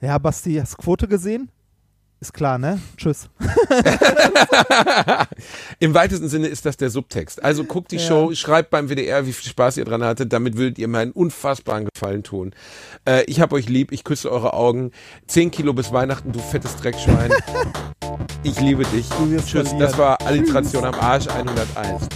[0.00, 1.50] ja, Basti, hast du Quote gesehen?
[2.20, 2.80] Ist klar, ne?
[2.96, 3.28] Tschüss.
[5.78, 7.44] Im weitesten Sinne ist das der Subtext.
[7.44, 10.32] Also guckt die Show, schreibt beim WDR, wie viel Spaß ihr dran hattet.
[10.32, 12.54] Damit würdet ihr mir einen unfassbaren Gefallen tun.
[13.04, 14.90] Äh, ich hab euch lieb, ich küsse eure Augen.
[15.28, 17.30] Zehn Kilo bis Weihnachten, du fettes Dreckschwein.
[18.44, 19.08] Ich liebe dich.
[19.08, 19.68] Du wirst Tschüss.
[19.68, 19.80] verlieren.
[19.80, 22.08] Das war Alliteration am Arsch 101.